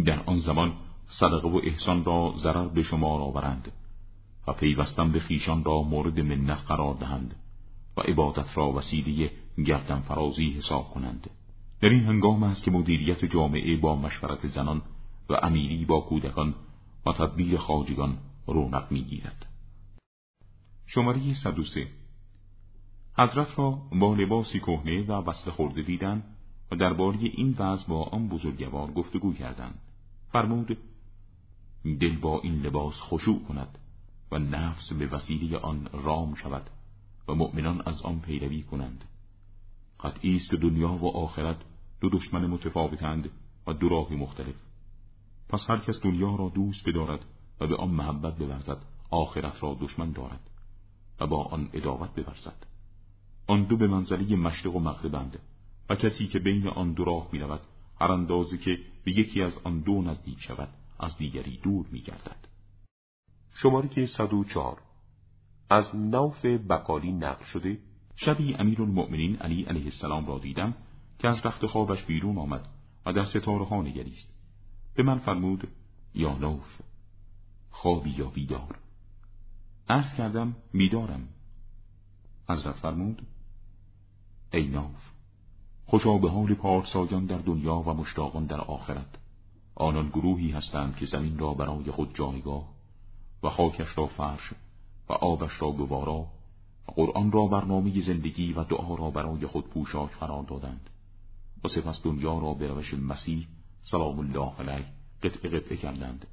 در 0.06 0.20
آن 0.26 0.40
زمان 0.40 0.74
صدقه 1.20 1.48
و 1.48 1.62
احسان 1.64 2.06
را 2.06 2.34
ضرر 2.44 2.68
به 2.68 2.84
شما 2.84 3.08
آورند 3.08 3.72
و 4.48 4.54
پیوستن 4.54 5.12
به 5.12 5.20
خیشان 5.20 5.64
را 5.64 5.82
مورد 5.82 6.20
منت 6.20 6.62
قرار 6.68 6.94
دهند. 6.94 7.36
و 7.98 8.02
عبادت 8.02 8.58
را 8.58 8.72
وسیله 8.72 9.32
گردن 9.66 10.00
فرازی 10.00 10.50
حساب 10.50 10.90
کنند. 10.90 11.30
در 11.82 11.90
این 11.90 12.04
هنگام 12.04 12.44
است 12.44 12.64
که 12.64 12.72
مدیریت 12.72 13.26
جامعه 13.26 13.78
با 13.78 13.96
مشورت 13.96 14.48
زنان 14.48 14.82
و 15.30 15.34
امیری 15.44 15.86
با 15.86 16.02
کودکان 16.02 16.56
و 17.06 17.12
تدبیر 17.12 17.58
خاجگان 17.58 18.18
رونق 18.48 18.92
می‌گیرد. 18.92 19.46
شماره 20.88 21.34
103 21.44 21.88
حضرت 23.18 23.60
را 23.60 23.72
با 23.72 24.14
لباسی 24.14 24.60
کهنه 24.60 25.04
و 25.04 25.12
وصل 25.12 25.52
خورده 25.52 25.82
دیدند 25.82 26.24
و 26.72 26.76
درباره 26.76 27.20
این 27.22 27.56
وضع 27.60 27.88
با 27.88 28.04
آن 28.04 28.30
بزرگوار 28.30 28.92
گفتگو 28.92 29.34
کردند. 29.34 29.80
فرمود 30.32 30.78
دل 32.00 32.18
با 32.18 32.40
این 32.42 32.62
لباس 32.62 32.94
خشوع 33.00 33.44
کند 33.48 33.78
و 34.32 34.40
نفس 34.40 34.94
به 34.94 35.08
وسیله 35.08 35.58
آن 35.58 35.90
رام 35.94 36.36
شود. 36.36 36.70
و 37.28 37.34
مؤمنان 37.36 37.82
از 37.86 38.02
آن 38.02 38.20
پیروی 38.20 38.62
کنند. 38.62 39.06
قطعی 40.00 40.36
است 40.36 40.50
که 40.50 40.58
دنیا 40.58 40.94
و 40.94 41.18
آخرت 41.18 41.58
دو 42.02 42.10
دشمن 42.10 42.48
متفاوتند 42.48 43.30
و 43.68 43.74
دو 43.74 43.90
راه 43.90 44.14
مختلف. 44.14 44.56
پس 45.50 45.60
هر 45.70 45.78
کس 45.78 45.96
دنیا 46.04 46.36
را 46.36 46.50
دوست 46.50 46.90
بدارد 46.90 47.26
و 47.60 47.68
به 47.68 47.76
آن 47.76 47.90
محبت 47.90 48.38
بورزد 48.38 48.86
آخرت 49.10 49.64
را 49.64 49.78
دشمن 49.82 50.12
دارد 50.12 50.50
و 51.20 51.28
با 51.28 51.44
آن 51.44 51.70
اداوت 51.74 52.16
بورزد. 52.16 52.66
آن 53.48 53.64
دو 53.64 53.78
به 53.78 53.88
منزله 53.88 54.36
مشرق 54.36 54.76
و 54.76 54.80
مغربند 54.80 55.40
و 55.90 55.96
کسی 55.96 56.28
که 56.28 56.40
بین 56.40 56.68
آن 56.68 56.94
دو 56.94 57.04
راه 57.04 57.30
می 57.32 57.40
رود 57.40 57.62
هر 58.02 58.12
اندازه 58.12 58.58
که 58.58 58.78
به 59.04 59.12
یکی 59.12 59.42
از 59.42 59.54
آن 59.64 59.80
دو 59.80 60.02
نزدیک 60.02 60.42
شود 60.42 60.70
از 61.00 61.18
دیگری 61.18 61.60
دور 61.64 61.86
می 61.92 62.02
گردد 62.02 62.48
شماره 63.54 63.90
که 63.90 64.06
104 64.06 64.82
از 65.74 65.96
نوف 65.96 66.46
بقالی 66.46 67.12
نقل 67.12 67.46
شده. 67.46 67.78
شبی 68.16 68.54
امیر 68.54 68.82
المؤمنین 68.82 69.36
علی 69.36 69.64
علیه 69.64 69.86
السلام 69.86 70.26
را 70.26 70.40
دیدم 70.40 70.74
که 71.20 71.28
از 71.28 71.46
رخت 71.46 71.66
خوابش 71.66 72.04
بیرون 72.04 72.38
آمد 72.38 72.68
و 73.06 73.14
در 73.14 73.26
ستاره 73.26 73.66
ها 73.66 73.82
نگریست. 73.82 74.36
به 74.96 75.04
من 75.04 75.20
فرمود 75.20 75.68
یا 76.16 76.38
نوف 76.38 76.82
خوابی 77.70 78.10
یا 78.10 78.26
بیدار؟ 78.26 78.80
عرض 79.90 80.16
کردم 80.18 80.56
بیدارم. 80.74 81.28
حضرت 82.50 82.76
فرمود 82.76 83.28
ای 84.54 84.68
نوف 84.68 85.12
خوشا 85.86 86.18
به 86.18 86.30
حال 86.30 86.54
پارسایان 86.54 87.26
در 87.26 87.38
دنیا 87.38 87.76
و 87.76 87.94
مشتاقان 87.94 88.46
در 88.46 88.62
آخرت. 88.62 89.16
آنان 89.76 90.10
گروهی 90.10 90.52
هستند 90.52 90.96
که 90.96 91.06
زمین 91.06 91.38
را 91.38 91.54
برای 91.54 91.92
خود 91.92 92.16
جایگاه 92.16 92.70
و 93.44 93.50
خاکش 93.50 93.98
را 93.98 94.08
فرش 94.08 94.54
و 95.10 95.14
آبش 95.14 95.62
را 95.62 95.72
گوارا 95.72 96.28
و 96.88 96.92
قرآن 96.92 97.32
را 97.32 97.48
برنامه 97.48 98.02
زندگی 98.02 98.54
و 98.54 98.64
دعا 98.64 98.96
را 98.96 99.10
برای 99.10 99.48
خود 99.48 99.70
پوشاک 99.70 100.12
قرار 100.12 100.44
دادند. 100.44 100.90
و 101.64 101.68
سپس 101.68 102.02
دنیا 102.04 102.40
را 102.40 102.54
به 102.54 102.68
روش 102.68 102.94
مسیح 102.94 103.48
سلام 103.84 104.20
الله 104.20 104.52
علیه 104.60 104.86
قطع 105.24 105.50
قطعه 105.50 105.78
کردند 105.78 106.28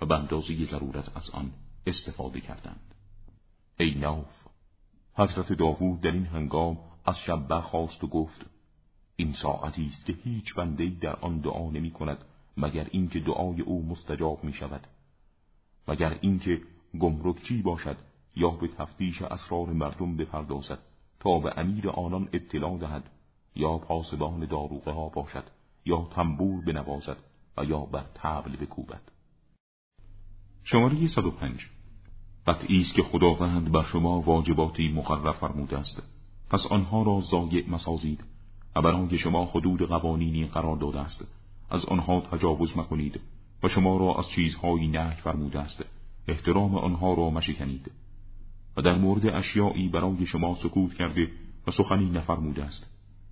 و 0.00 0.06
به 0.06 0.14
اندازه 0.14 0.64
ضرورت 0.64 1.16
از 1.16 1.30
آن 1.30 1.50
استفاده 1.86 2.40
کردند. 2.40 2.94
ای 3.78 3.94
نوف 3.94 4.26
حضرت 5.14 5.52
داوود 5.52 6.00
در 6.00 6.10
این 6.10 6.26
هنگام 6.26 6.78
از 7.04 7.18
شب 7.18 7.48
برخواست 7.48 8.04
و 8.04 8.06
گفت 8.06 8.46
این 9.16 9.32
ساعتی 9.32 9.86
است 9.86 10.06
که 10.06 10.12
هیچ 10.24 10.54
بنده 10.54 10.92
در 11.00 11.16
آن 11.16 11.38
دعا 11.38 11.70
نمی 11.70 11.90
کند 11.90 12.18
مگر 12.56 12.86
اینکه 12.90 13.20
دعای 13.20 13.60
او 13.60 13.86
مستجاب 13.86 14.44
می 14.44 14.52
شود 14.52 14.86
مگر 15.88 16.18
اینکه 16.20 16.60
گمرکچی 17.00 17.62
باشد؟ 17.62 17.96
یا 18.36 18.50
به 18.50 18.68
تفتیش 18.68 19.22
اسرار 19.22 19.66
مردم 19.66 20.16
بپردازد 20.16 20.78
تا 21.20 21.38
به 21.38 21.58
امیر 21.58 21.88
آنان 21.88 22.28
اطلاع 22.32 22.78
دهد 22.78 23.10
یا 23.54 23.78
پاسبان 23.78 24.40
داروغه 24.46 24.92
ها 24.92 25.08
باشد 25.08 25.44
یا 25.84 26.08
تنبور 26.14 26.64
بنوازد 26.64 27.16
و 27.56 27.64
یا 27.64 27.78
بر 27.78 28.04
تبل 28.14 28.56
بکوبد. 28.56 29.02
شماره 30.64 31.06
105 31.06 31.60
قطعی 32.46 32.80
است 32.80 32.94
که 32.94 33.02
خداوند 33.02 33.72
بر 33.72 33.82
شما 33.82 34.20
واجباتی 34.20 34.88
مقرر 34.88 35.32
فرموده 35.32 35.78
است. 35.78 36.02
پس 36.50 36.66
آنها 36.70 37.02
را 37.02 37.20
ضایع 37.20 37.70
مسازید 37.70 38.24
و 38.76 38.82
برای 38.82 39.18
شما 39.18 39.44
حدود 39.44 39.82
قوانینی 39.82 40.46
قرار 40.46 40.76
داده 40.76 41.00
است. 41.00 41.24
از 41.70 41.84
آنها 41.84 42.20
تجاوز 42.20 42.76
مکنید 42.76 43.20
و 43.62 43.68
شما 43.68 43.96
را 43.96 44.18
از 44.18 44.28
چیزهایی 44.28 44.88
نه 44.88 45.16
فرموده 45.16 45.60
است. 45.60 45.84
احترام 46.28 46.74
آنها 46.74 47.14
را 47.14 47.30
مشکنید 47.30 47.90
و 48.76 48.82
در 48.82 48.98
مورد 48.98 49.26
اشیایی 49.26 49.88
برای 49.88 50.26
شما 50.26 50.54
سکوت 50.62 50.94
کرده 50.94 51.30
و 51.66 51.70
سخنی 51.70 52.10
نفرموده 52.10 52.64
است. 52.64 52.86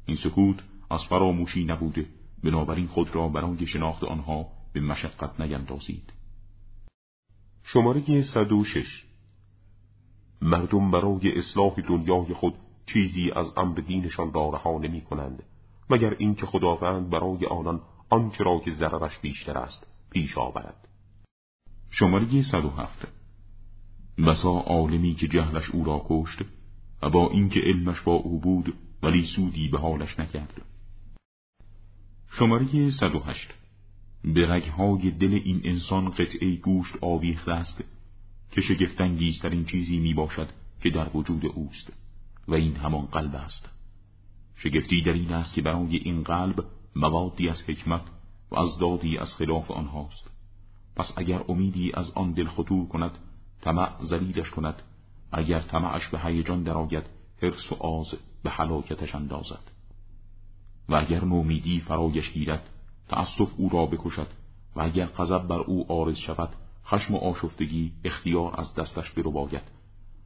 این 0.07 0.17
سکوت 0.17 0.57
از 0.91 1.05
فراموشی 1.05 1.65
نبوده 1.65 2.07
بنابراین 2.45 2.87
خود 2.87 3.15
را 3.15 3.29
برای 3.29 3.67
شناخت 3.67 4.05
آنها 4.05 4.47
به 4.73 4.81
مشقت 4.81 5.41
نیندازید. 5.41 6.13
شماره 7.65 8.23
106 8.23 9.05
مردم 10.43 10.91
برای 10.91 11.39
اصلاح 11.39 11.75
دنیای 11.89 12.35
خود 12.35 12.55
چیزی 12.87 13.31
از 13.31 13.47
امر 13.57 13.81
دینشان 13.81 14.33
را 14.33 14.51
رها 14.51 14.79
نمی 14.79 15.01
کنند 15.01 15.43
مگر 15.91 16.15
اینکه 16.19 16.47
خداوند 16.47 17.11
برای 17.11 17.47
آنان 17.47 17.81
آنچه 18.11 18.45
را 18.45 18.61
که 18.65 18.71
ضررش 18.71 19.19
بیشتر 19.19 19.59
است 19.59 19.87
پیش 20.11 20.39
آورد. 20.39 20.89
شماره 21.91 22.43
107 22.43 23.18
بسا 24.27 24.51
عالمی 24.51 25.15
که 25.15 25.29
جهلش 25.29 25.71
او 25.71 25.85
را 25.85 26.07
کشت 26.09 26.39
و 27.03 27.11
با 27.11 27.31
اینکه 27.31 27.61
علمش 27.61 28.01
با 28.01 28.13
او 28.13 28.41
بود 28.41 28.75
ولی 29.03 29.27
سودی 29.37 29.69
به 29.69 29.79
حالش 29.79 30.19
نکرد. 30.19 30.63
شماره 32.31 32.91
108 32.91 33.55
به 34.25 34.49
رگهای 34.49 35.11
دل 35.11 35.41
این 35.45 35.61
انسان 35.65 36.11
قطعه 36.11 36.57
گوشت 36.57 36.97
آویخته 37.01 37.53
است 37.53 37.85
که 38.51 38.61
شگفتانگیزترین 38.61 39.65
چیزی 39.65 39.99
می 39.99 40.15
باشد 40.15 40.49
که 40.83 40.91
در 40.91 41.17
وجود 41.17 41.47
اوست 41.47 41.93
و 42.49 42.55
این 42.55 42.77
همان 42.77 43.07
قلب 43.07 43.35
است. 43.35 43.69
شگفتی 44.57 45.03
در 45.03 45.13
این 45.13 45.33
است 45.33 45.55
که 45.55 45.63
برای 45.63 45.97
این 45.97 46.23
قلب 46.23 46.65
موادی 46.97 47.49
از 47.49 47.63
حکمت 47.63 48.03
و 48.51 48.59
از 48.59 48.79
دادی 48.79 49.19
از 49.19 49.35
خلاف 49.35 49.71
آنهاست. 49.71 50.31
پس 50.97 51.13
اگر 51.17 51.45
امیدی 51.49 51.93
از 51.95 52.11
آن 52.11 52.33
دل 52.33 52.49
خطور 52.49 52.89
کند 52.89 53.19
طمع 53.63 53.89
زلیدش 54.05 54.51
کند. 54.51 54.83
اگر 55.33 55.61
طمعش 55.61 56.09
به 56.09 56.19
هیجان 56.19 56.63
درآید 56.63 57.07
حرس 57.43 57.73
و 57.73 57.75
آز 57.75 58.15
به 58.43 58.51
حلاکتش 58.51 59.15
اندازد. 59.15 59.71
و 60.89 60.95
اگر 60.95 61.25
نومیدی 61.25 61.81
فرایش 61.81 62.31
گیرد 62.31 62.69
تأسف 63.09 63.49
او 63.57 63.69
را 63.69 63.87
بکشد. 63.87 64.27
و 64.77 64.81
اگر 64.81 65.07
غضب 65.07 65.47
بر 65.47 65.59
او 65.59 65.93
آرز 65.93 66.17
شود 66.17 66.49
خشم 66.87 67.15
و 67.15 67.19
آشفتگی 67.19 67.93
اختیار 68.05 68.61
از 68.61 68.75
دستش 68.75 69.11
برو 69.11 69.31
باید 69.31 69.63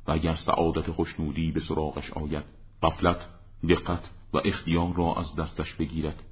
و 0.06 0.12
اگر 0.12 0.34
سعادت 0.34 0.90
خوشنودی 0.90 1.52
به 1.52 1.60
سراغش 1.60 2.10
آید 2.10 2.44
قفلت 2.82 3.20
دقت 3.68 4.10
و 4.32 4.40
اختیار 4.44 4.94
را 4.94 5.14
از 5.14 5.36
دستش 5.36 5.74
بگیرد. 5.74 6.22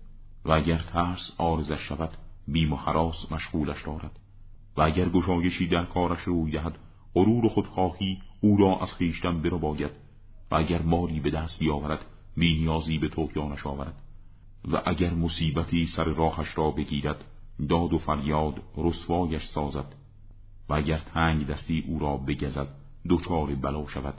و 0.44 0.52
اگر 0.52 0.78
ترس 0.78 1.32
آرزش 1.38 1.80
شود 1.80 2.10
بیم 2.48 2.72
و 2.72 2.76
حراس 2.76 3.32
مشغولش 3.32 3.82
دارد. 3.86 4.18
و 4.76 4.82
اگر 4.82 5.08
گشایشی 5.08 5.66
در 5.66 5.84
کارش 5.84 6.20
روی 6.20 6.52
دهد 6.52 6.78
غرور 7.14 7.46
و 7.46 7.48
خودخواهی 7.48 8.18
او 8.40 8.56
را 8.56 8.78
از 8.78 8.92
خیشتن 8.92 9.42
برو 9.42 9.58
باید 9.58 9.90
و 10.50 10.54
اگر 10.54 10.82
مالی 10.82 11.20
به 11.20 11.30
دست 11.30 11.58
بیاورد 11.58 12.04
بینیازی 12.36 12.98
به 12.98 13.08
توکیانش 13.08 13.66
آورد. 13.66 14.02
و 14.72 14.82
اگر 14.86 15.14
مصیبتی 15.14 15.86
سر 15.86 16.04
راهش 16.04 16.58
را 16.58 16.70
بگیرد 16.70 17.24
داد 17.68 17.92
و 17.92 17.98
فریاد 17.98 18.62
رسوایش 18.76 19.44
سازد. 19.44 19.94
و 20.68 20.74
اگر 20.74 20.98
تنگ 20.98 21.46
دستی 21.46 21.84
او 21.88 21.98
را 21.98 22.16
بگزد 22.16 22.68
دچار 23.08 23.54
بلا 23.54 23.86
شود. 23.86 24.14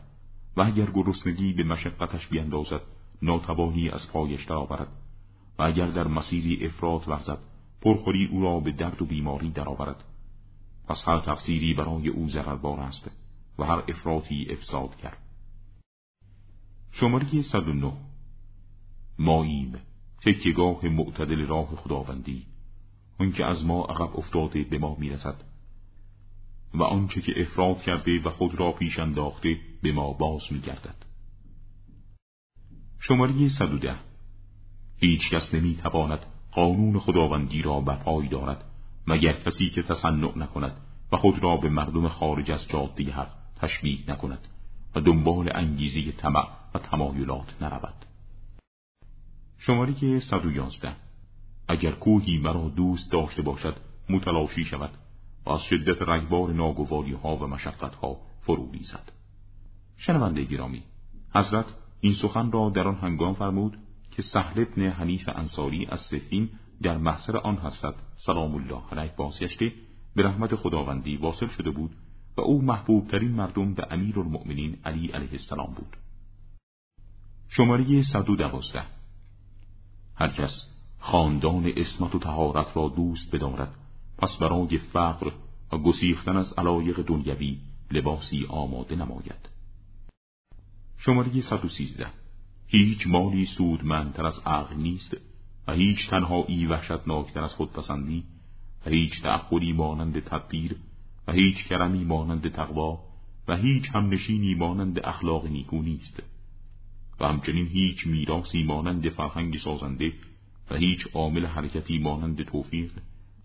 و 0.57 0.61
اگر 0.61 0.91
گرسنگی 0.91 1.53
به 1.53 1.63
مشقتش 1.63 2.27
بیندازد 2.27 2.81
ناتوانی 3.21 3.89
از 3.89 4.11
پایش 4.11 4.45
درآورد. 4.45 4.87
و 5.59 5.63
اگر 5.63 5.87
در 5.87 6.07
مسیری 6.07 6.65
افراد 6.65 7.07
ورزد 7.07 7.37
پرخوری 7.81 8.29
او 8.31 8.41
را 8.41 8.59
به 8.59 8.71
درد 8.71 9.01
و 9.01 9.05
بیماری 9.05 9.49
درآورد. 9.49 10.03
پس 10.87 11.03
هر 11.05 11.19
تفسیری 11.19 11.73
برای 11.73 12.09
او 12.09 12.29
ضرربار 12.29 12.79
است 12.79 13.11
و 13.59 13.63
هر 13.63 13.83
افراطی 13.87 14.47
افساد 14.49 14.95
کرد. 14.95 15.17
شماره 16.91 17.41
109 17.41 17.93
ماییم. 19.19 19.79
تکیگاه 20.25 20.85
معتدل 20.85 21.47
راه 21.47 21.75
خداوندی. 21.75 22.45
که 23.37 23.45
از 23.45 23.65
ما 23.65 23.85
عقب 23.85 24.17
افتاده 24.17 24.63
به 24.63 24.77
ما 24.77 24.95
می‌رسد. 24.99 25.43
و 26.73 26.83
آنچه 26.83 27.21
که 27.21 27.41
افراد 27.41 27.81
کرده 27.81 28.21
و 28.25 28.29
خود 28.29 28.55
را 28.55 28.71
پیش 28.71 28.99
انداخته 28.99 29.59
به 29.81 29.91
ما 29.91 30.13
باز 30.13 30.41
میگردد. 30.51 31.05
شماره 32.99 33.49
110 33.49 33.95
هیچ 34.97 35.21
کس 35.31 35.53
نمی‌تواند 35.53 36.19
قانون 36.51 36.99
خداوندی 36.99 37.61
را 37.61 37.81
بپای 37.81 38.27
دارد. 38.27 38.70
مگر 39.07 39.33
کسی 39.33 39.69
که 39.69 39.83
تصنع 39.83 40.37
نکند 40.37 40.77
و 41.11 41.17
خود 41.17 41.43
را 41.43 41.57
به 41.57 41.69
مردم 41.69 42.07
خارج 42.07 42.51
از 42.51 42.67
جاده 42.67 43.11
حق 43.11 43.29
تشبیه 43.55 44.11
نکند 44.11 44.47
و 44.95 45.01
دنبال 45.01 45.51
انگیزه 45.55 46.11
طمع 46.11 46.47
و 46.73 46.79
تمایلات 46.79 47.61
نرود. 47.61 48.05
شماره 49.57 50.19
111 50.19 50.95
اگر 51.67 51.91
کوهی 51.91 52.37
مرا 52.37 52.69
دوست 52.69 53.11
داشته 53.11 53.41
باشد 53.41 53.75
متلاشی 54.09 54.65
شود 54.65 54.89
و 55.45 55.49
از 55.49 55.63
شدت 55.63 56.01
رنگبار 56.01 56.53
ناگواری 56.53 57.13
ها 57.13 57.35
و 57.35 57.47
مشقت 57.47 57.95
ها 57.95 58.17
فرو 58.41 58.71
ریزد. 58.71 59.11
شنونده 59.97 60.43
گرامی 60.43 60.83
حضرت 61.35 61.65
این 62.01 62.15
سخن 62.21 62.51
را 62.51 62.69
در 62.69 62.87
آن 62.87 62.95
هنگام 62.95 63.33
فرمود 63.33 63.77
که 64.11 64.21
سهل 64.21 64.61
ابن 64.61 64.89
حنیف 64.89 65.29
انصاری 65.35 65.85
از 65.85 65.99
سفین 65.99 66.49
در 66.81 66.97
محصر 66.97 67.37
آن 67.37 67.57
حضرت 67.57 67.95
سلام 68.25 68.55
الله 68.55 68.81
علیه. 68.91 69.13
بازگشته 69.17 69.73
به 70.15 70.23
رحمت 70.23 70.55
خداوندی 70.55 71.17
واصل 71.17 71.47
شده 71.47 71.71
بود 71.71 71.91
و 72.37 72.41
او 72.41 72.61
محبوب 72.61 73.07
ترین 73.07 73.31
مردم 73.31 73.73
به 73.73 73.87
امیر 73.91 74.19
المؤمنین 74.19 74.77
علی 74.85 75.07
علیه 75.07 75.31
السلام 75.31 75.73
بود. 75.73 75.97
شماره 77.49 78.03
112 78.03 78.83
هر 80.15 80.27
کس 80.27 80.51
خاندان 80.99 81.71
اسمت 81.77 82.15
و 82.15 82.19
تهارت 82.19 82.77
را 82.77 82.93
دوست 82.95 83.35
بدارد 83.35 83.75
پس 84.17 84.37
برای 84.41 84.77
فقر 84.77 85.31
و 85.71 85.77
گسیختن 85.77 86.37
از 86.37 86.53
علایق 86.53 87.01
دنیوی 87.01 87.57
لباسی 87.91 88.45
آماده 88.49 88.95
نماید. 88.95 89.49
شماره 90.97 91.41
113 91.41 92.07
هیچ 92.67 93.07
مالی 93.07 93.45
سودمندتر 93.45 94.25
از 94.25 94.39
عقل 94.45 94.75
نیست 94.75 95.30
و 95.67 95.73
هیچ 95.73 96.09
تنهایی 96.09 96.65
وحشتناکتر 96.65 97.43
از 97.43 97.53
خودپسندی 97.53 98.23
و 98.85 98.89
هیچ 98.89 99.21
تعقلی 99.21 99.73
مانند 99.73 100.19
تدبیر 100.19 100.75
و 101.27 101.31
هیچ 101.31 101.67
کرمی 101.67 102.03
مانند 102.03 102.51
تقوا 102.51 102.99
و 103.47 103.57
هیچ 103.57 103.89
همنشینی 103.93 104.55
مانند 104.55 104.99
اخلاق 105.05 105.47
نیکو 105.47 105.81
نیست. 105.81 106.23
و 107.19 107.27
همچنین 107.27 107.67
هیچ 107.67 108.07
میراسی 108.07 108.63
مانند 108.63 109.09
فرهنگ 109.09 109.57
سازنده 109.57 110.13
و 110.71 110.75
هیچ 110.75 111.07
عامل 111.13 111.45
حرکتی 111.45 111.97
مانند 111.97 112.43
توفیق 112.43 112.91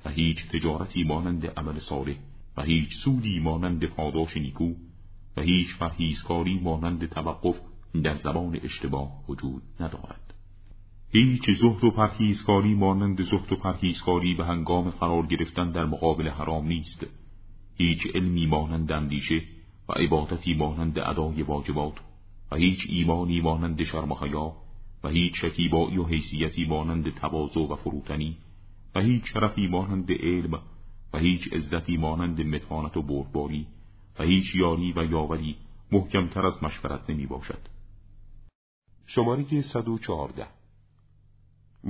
و 0.05 0.11
هیچ 0.11 0.37
تجارتی 0.49 1.05
مانند 1.05 1.47
عمل 1.47 1.79
صالح 1.79 2.17
و 2.57 2.62
هیچ 2.62 2.95
سودی 3.05 3.39
مانند 3.39 3.85
پاداش 3.85 4.37
نیکو 4.37 4.75
و 5.37 5.41
هیچ 5.41 5.69
فرهیزکاری 5.79 6.59
مانند 6.59 7.07
توقف 7.07 7.57
در 8.03 8.14
زبان 8.14 8.61
اشتباه 8.62 9.25
وجود 9.29 9.62
ندارد. 9.81 10.26
هیچ 11.12 11.50
زهد 11.61 11.84
و 11.84 11.90
پرهیزکاری 11.90 12.74
مانند 12.74 13.22
زهد 13.22 13.52
و 13.52 13.57
پرهیزکاری 13.57 14.34
به 14.34 14.44
هنگام 14.44 14.90
قرار 14.90 15.26
گرفتن 15.26 15.70
در 15.70 15.84
مقابل 15.84 16.28
حرام 16.28 16.66
نیست. 16.66 17.07
هیچ 17.78 18.07
علمی 18.14 18.46
مانند 18.46 18.92
اندیشه 18.92 19.42
و 19.88 19.92
عبادتی 19.92 20.54
مانند 20.54 20.98
ادای 20.98 21.42
واجبات 21.42 22.00
و 22.50 22.57
هیچ 22.57 22.78
ایمانی 22.88 23.40
مانند 23.40 23.82
شرم 23.82 24.12
حیا 24.12 24.52
و 25.04 25.09
هیچ 25.09 25.32
شکیبایی 25.40 25.98
و 25.98 26.04
حیثیتی 26.04 26.64
مانند 26.64 27.14
تواضع 27.14 27.61
و 27.61 27.76
فروتنی 27.76 28.36
و 28.94 29.00
هیچ 29.00 29.22
شرفی 29.32 29.66
مانند 29.66 30.12
علم 30.12 30.54
و 31.12 31.18
هیچ 31.18 31.52
عزتی 31.52 31.96
مانند 31.96 32.40
متانت 32.40 32.96
و 32.96 33.02
بردباری 33.02 33.66
و 34.18 34.22
هیچ 34.22 34.54
یاری 34.54 34.92
و 34.92 35.04
یاوری 35.04 35.57
محکمتر 35.92 36.46
از 36.46 36.62
مشورت 36.62 37.11
نمی 37.11 37.26
باشد 37.26 37.68
شماره 39.07 39.62
114 39.62 40.46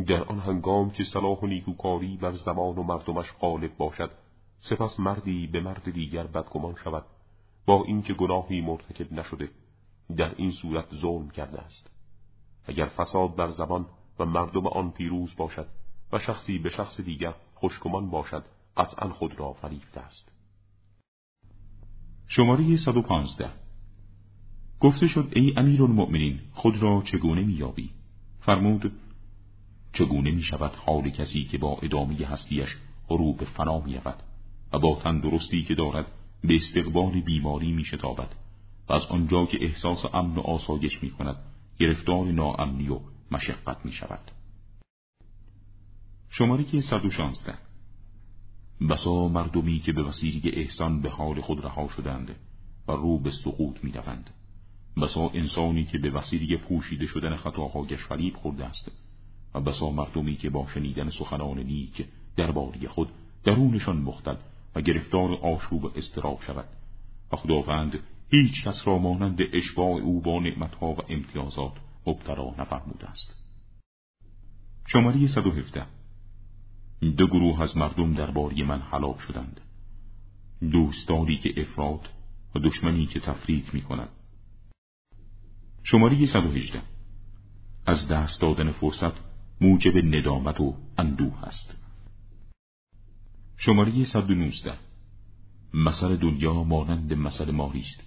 در 0.04 0.24
آن 0.24 0.38
هنگام 0.38 0.90
که 0.90 1.04
صلاح 1.04 1.38
و 1.38 1.46
نیکوکاری 1.46 2.16
بر 2.16 2.32
زمان 2.32 2.78
و 2.78 2.82
مردمش 2.82 3.32
غالب 3.40 3.76
باشد 3.76 4.10
سپس 4.60 5.00
مردی 5.00 5.46
به 5.46 5.60
مرد 5.60 5.92
دیگر 5.92 6.26
بدگمان 6.26 6.74
شود 6.84 7.04
با 7.66 7.84
اینکه 7.84 8.14
گناهی 8.14 8.60
مرتکب 8.60 9.12
نشده 9.12 9.50
در 10.16 10.34
این 10.36 10.52
صورت 10.52 10.94
ظلم 10.94 11.30
کرده 11.30 11.58
است. 11.58 11.90
اگر 12.66 12.86
فساد 12.86 13.36
بر 13.36 13.48
زبان 13.48 13.86
و 14.18 14.24
مردم 14.24 14.66
آن 14.66 14.90
پیروز 14.90 15.36
باشد 15.36 15.66
و 16.12 16.18
شخصی 16.18 16.58
به 16.58 16.70
شخص 16.70 17.00
دیگر 17.00 17.34
خوشگمان 17.54 18.10
باشد 18.10 18.44
قطعا 18.76 19.08
خود 19.08 19.40
را 19.40 19.52
فریفته 19.52 20.00
است. 20.00 20.32
شماره 22.28 22.76
115 22.76 23.50
گفته 24.80 25.08
شد 25.08 25.32
ای 25.36 25.54
امیر 25.56 25.82
المؤمنین 25.82 26.40
خود 26.54 26.82
را 26.82 27.02
چگونه 27.02 27.44
میابی؟ 27.44 27.90
فرمود 28.40 28.92
چگونه 29.98 30.30
می 30.30 30.42
شود 30.42 30.72
حال 30.86 31.10
کسی 31.10 31.44
که 31.44 31.58
با 31.58 31.78
ادامه 31.82 32.26
هستیش 32.26 32.68
رو 33.10 33.32
به 33.32 33.44
فنا 33.44 33.80
می 33.80 34.00
و 34.72 34.78
با 34.78 35.00
تندرستی 35.02 35.64
که 35.64 35.74
دارد 35.74 36.06
به 36.44 36.54
استقبال 36.54 37.20
بیماری 37.20 37.72
می 37.72 37.84
شتابد 37.84 38.28
و 38.88 38.92
از 38.92 39.02
آنجا 39.02 39.46
که 39.46 39.58
احساس 39.60 40.14
امن 40.14 40.36
و 40.36 40.40
آسایش 40.40 41.02
می 41.02 41.10
کند 41.10 41.36
گرفتار 41.78 42.26
ناامنی 42.26 42.88
و 42.88 43.00
مشقت 43.30 43.84
می 43.84 43.92
شود 43.92 44.30
شماره 46.30 46.64
که 46.64 46.80
116 46.80 47.54
بسا 48.90 49.28
مردمی 49.28 49.78
که 49.78 49.92
به 49.92 50.02
وسیله 50.02 50.58
احسان 50.58 51.02
به 51.02 51.10
حال 51.10 51.40
خود 51.40 51.64
رها 51.64 51.88
شدند 51.88 52.36
و 52.88 52.92
رو 52.92 53.18
به 53.18 53.30
سقوط 53.30 53.84
می 53.84 53.92
روند. 53.92 54.30
بسا 55.02 55.28
انسانی 55.28 55.84
که 55.84 55.98
به 55.98 56.10
وسیله 56.10 56.56
پوشیده 56.56 57.06
شدن 57.06 57.36
خطاهایش 57.36 58.00
فریب 58.00 58.36
خورده 58.36 58.64
است. 58.64 59.05
و 59.56 59.60
بسا 59.60 59.90
مردمی 59.90 60.36
که 60.36 60.50
با 60.50 60.66
شنیدن 60.74 61.10
سخنان 61.10 61.58
نیک 61.58 62.06
درباره 62.36 62.88
خود 62.88 63.08
درونشان 63.44 63.96
مختل 63.96 64.36
و 64.74 64.80
گرفتار 64.80 65.32
آشوب 65.32 65.84
و 65.84 65.90
استراب 65.96 66.40
شود 66.46 66.68
و 67.32 67.36
خداوند 67.36 67.98
هیچ 68.30 68.64
کس 68.64 68.82
را 68.84 68.98
مانند 68.98 69.38
اشباع 69.52 70.00
او 70.00 70.20
با 70.20 70.40
نعمتها 70.40 70.86
و 70.86 70.98
امتیازات 71.08 71.72
مبتلا 72.06 72.50
نفرموده 72.58 73.10
است. 73.10 73.34
شماره 74.86 75.28
117 75.28 75.86
دو 77.00 77.26
گروه 77.26 77.62
از 77.62 77.76
مردم 77.76 78.14
درباره 78.14 78.64
من 78.64 78.80
حلاک 78.80 79.20
شدند. 79.20 79.60
دوستانی 80.72 81.38
که 81.38 81.60
افراد 81.60 82.08
و 82.54 82.58
دشمنی 82.58 83.06
که 83.06 83.20
تفریط 83.20 83.74
می 83.74 83.82
کند 83.82 84.08
شماره 85.82 86.26
118 86.26 86.82
از 87.86 88.08
دست 88.08 88.40
دادن 88.40 88.72
فرصت 88.72 89.25
موجب 89.60 89.96
ندامت 90.14 90.60
و 90.60 90.74
اندوه 90.98 91.44
است. 91.44 91.74
شماره 93.56 94.04
119 94.04 94.74
مثل 95.74 96.16
دنیا 96.16 96.62
مانند 96.62 97.12
مثل 97.12 97.50
ماری 97.50 97.80
است 97.80 98.02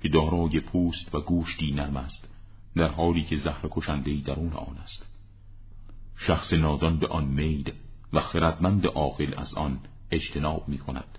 که 0.00 0.08
دارای 0.08 0.60
پوست 0.60 1.14
و 1.14 1.20
گوشتی 1.20 1.72
نرم 1.72 1.96
است 1.96 2.28
در 2.76 2.88
حالی 2.88 3.24
که 3.24 3.36
زهر 3.36 3.68
کشندهی 3.70 4.22
درون 4.22 4.52
آن 4.52 4.78
است. 4.78 5.06
شخص 6.16 6.52
نادان 6.52 6.98
به 6.98 7.06
آن 7.06 7.24
میل 7.24 7.72
و 8.12 8.20
خردمند 8.20 8.86
عاقل 8.86 9.34
از 9.36 9.54
آن 9.54 9.80
اجتناب 10.10 10.68
می 10.68 10.78
کند 10.78 11.18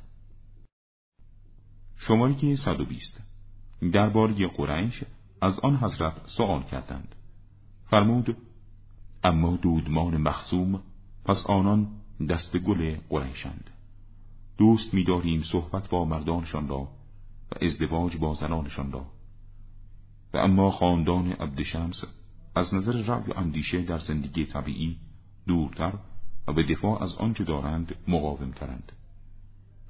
شماره 2.00 2.56
120 2.56 3.22
درباره 3.94 4.48
قریش 4.48 5.04
از 5.42 5.60
آن 5.60 5.76
حضرت 5.76 6.14
سوال 6.26 6.64
کردند. 6.64 7.16
فرمود 7.90 8.38
اما 9.24 9.56
دودمان 9.56 10.18
مخصوم 10.18 10.82
پس 11.26 11.38
آنان 11.46 11.88
دست 12.30 12.58
گل 12.58 12.98
قریشند. 13.10 13.70
دوست 14.58 14.94
می‌داریم 14.94 15.44
صحبت 15.52 15.90
با 15.90 16.06
مردانشان 16.06 16.68
را 16.68 16.88
و 17.52 17.56
ازدواج 17.62 18.18
با 18.18 18.34
زنانشان 18.34 18.92
را. 18.92 19.06
و 20.34 20.38
اما 20.38 20.72
خاندان 20.72 21.32
عبدشمس 21.32 22.04
از 22.56 22.74
نظر 22.74 22.92
رأی 22.92 23.32
و 23.32 23.34
اندیشه 23.38 23.82
در 23.82 24.00
زندگی 24.00 24.46
طبیعی 24.46 24.98
دورتر 25.48 25.94
و 26.48 26.54
به 26.54 26.64
دفاع 26.64 27.04
از 27.04 27.16
آنچه 27.16 27.44
دارند 27.44 27.96
مقاومترند. 28.08 28.92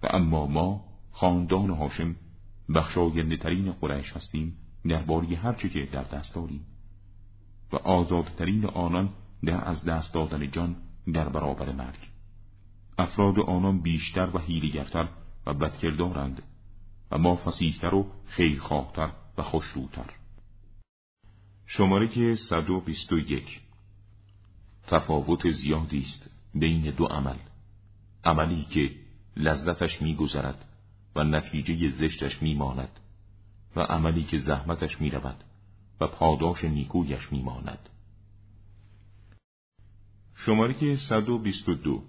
و 0.04 0.08
اما 0.10 0.48
ما 0.48 0.86
خاندان 1.12 1.70
هاشم 1.70 2.16
بخشاینده 2.76 3.72
قریش 3.82 4.12
هستیم 4.12 4.58
درباره 4.90 5.28
هرچه 5.28 5.70
که 5.70 5.90
در 5.92 6.04
دست 6.04 6.36
داریم. 6.36 6.66
و 7.74 7.76
آزادترین 7.76 8.66
آنان 8.66 9.10
در 9.46 9.70
از 9.70 9.86
دست 9.86 10.14
دادن 10.14 10.52
جان 10.52 10.76
در 11.14 11.30
برابر 11.30 11.72
مرگ. 11.72 12.10
افراد 12.98 13.40
آنان 13.40 13.82
بیشتر 13.82 14.30
و 14.34 14.40
حیلگرتر 14.40 15.08
و 15.46 15.54
بدکردارند 15.54 16.44
و 17.12 17.18
ما 17.18 17.36
فسیحتر 17.36 17.94
و 17.94 18.12
خیرخواهتر 18.26 19.12
و 19.38 19.44
خوشروتر 19.44 20.10
شماره 21.66 22.08
که 22.08 22.36
121 22.50 23.62
تفاوت 24.88 25.52
زیادی 25.52 26.00
است 26.00 26.30
بین 26.56 26.92
دو 26.92 27.06
عمل. 27.06 27.38
عملی 28.24 28.64
که 28.64 28.92
لذتش 29.38 30.02
میگذرد 30.02 30.66
و 31.16 31.24
نتیجه 31.24 31.90
زشتش 31.90 32.42
میماند 32.42 33.00
و 33.76 33.82
عملی 33.82 34.24
که 34.24 34.38
زحمتش 34.38 35.02
می‌رود 35.02 35.44
و 36.02 36.08
پاداش 36.08 36.64
نیکویش 36.64 37.32
میماند. 37.32 37.90
شماره 40.46 40.74
که 40.74 40.96
122 41.10 42.04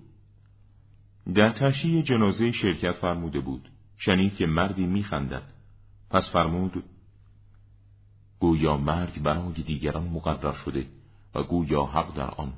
در 1.35 1.53
تشییع 1.53 2.03
جنازه 2.03 2.53
شرکت 2.53 2.93
فرموده 2.93 3.41
بود 3.41 3.69
شنید 3.99 4.37
که 4.37 4.47
مردی 4.47 4.87
میخندد. 4.87 5.43
پس 6.11 6.31
فرمود 6.33 6.85
گویا 8.41 8.77
مرگ 8.77 9.23
برای 9.23 9.53
دیگران 9.53 10.09
مقرر 10.09 10.53
شده 10.53 10.87
و 11.35 11.43
گویا 11.43 11.85
حق 11.85 12.17
در 12.17 12.31
آن 12.31 12.53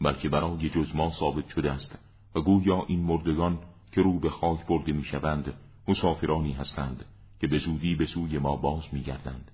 بلکه 0.00 0.28
برای 0.28 0.70
جز 0.70 0.96
ما 0.96 1.10
ثابت 1.10 1.48
شده 1.48 1.72
است 1.72 1.98
و 2.34 2.40
گویا 2.40 2.84
این 2.88 3.00
مردگان 3.00 3.58
که 3.92 4.02
رو 4.02 4.18
به 4.18 4.30
خاک 4.30 4.66
برده 4.66 4.92
می‌شوند 4.92 5.54
مسافرانی 5.88 6.52
هستند 6.52 7.04
که 7.40 7.46
به 7.46 7.58
زودی 7.58 7.94
به 7.94 8.06
سوی 8.06 8.38
ما 8.38 8.56
باز 8.56 8.82
میگردند. 8.92 9.50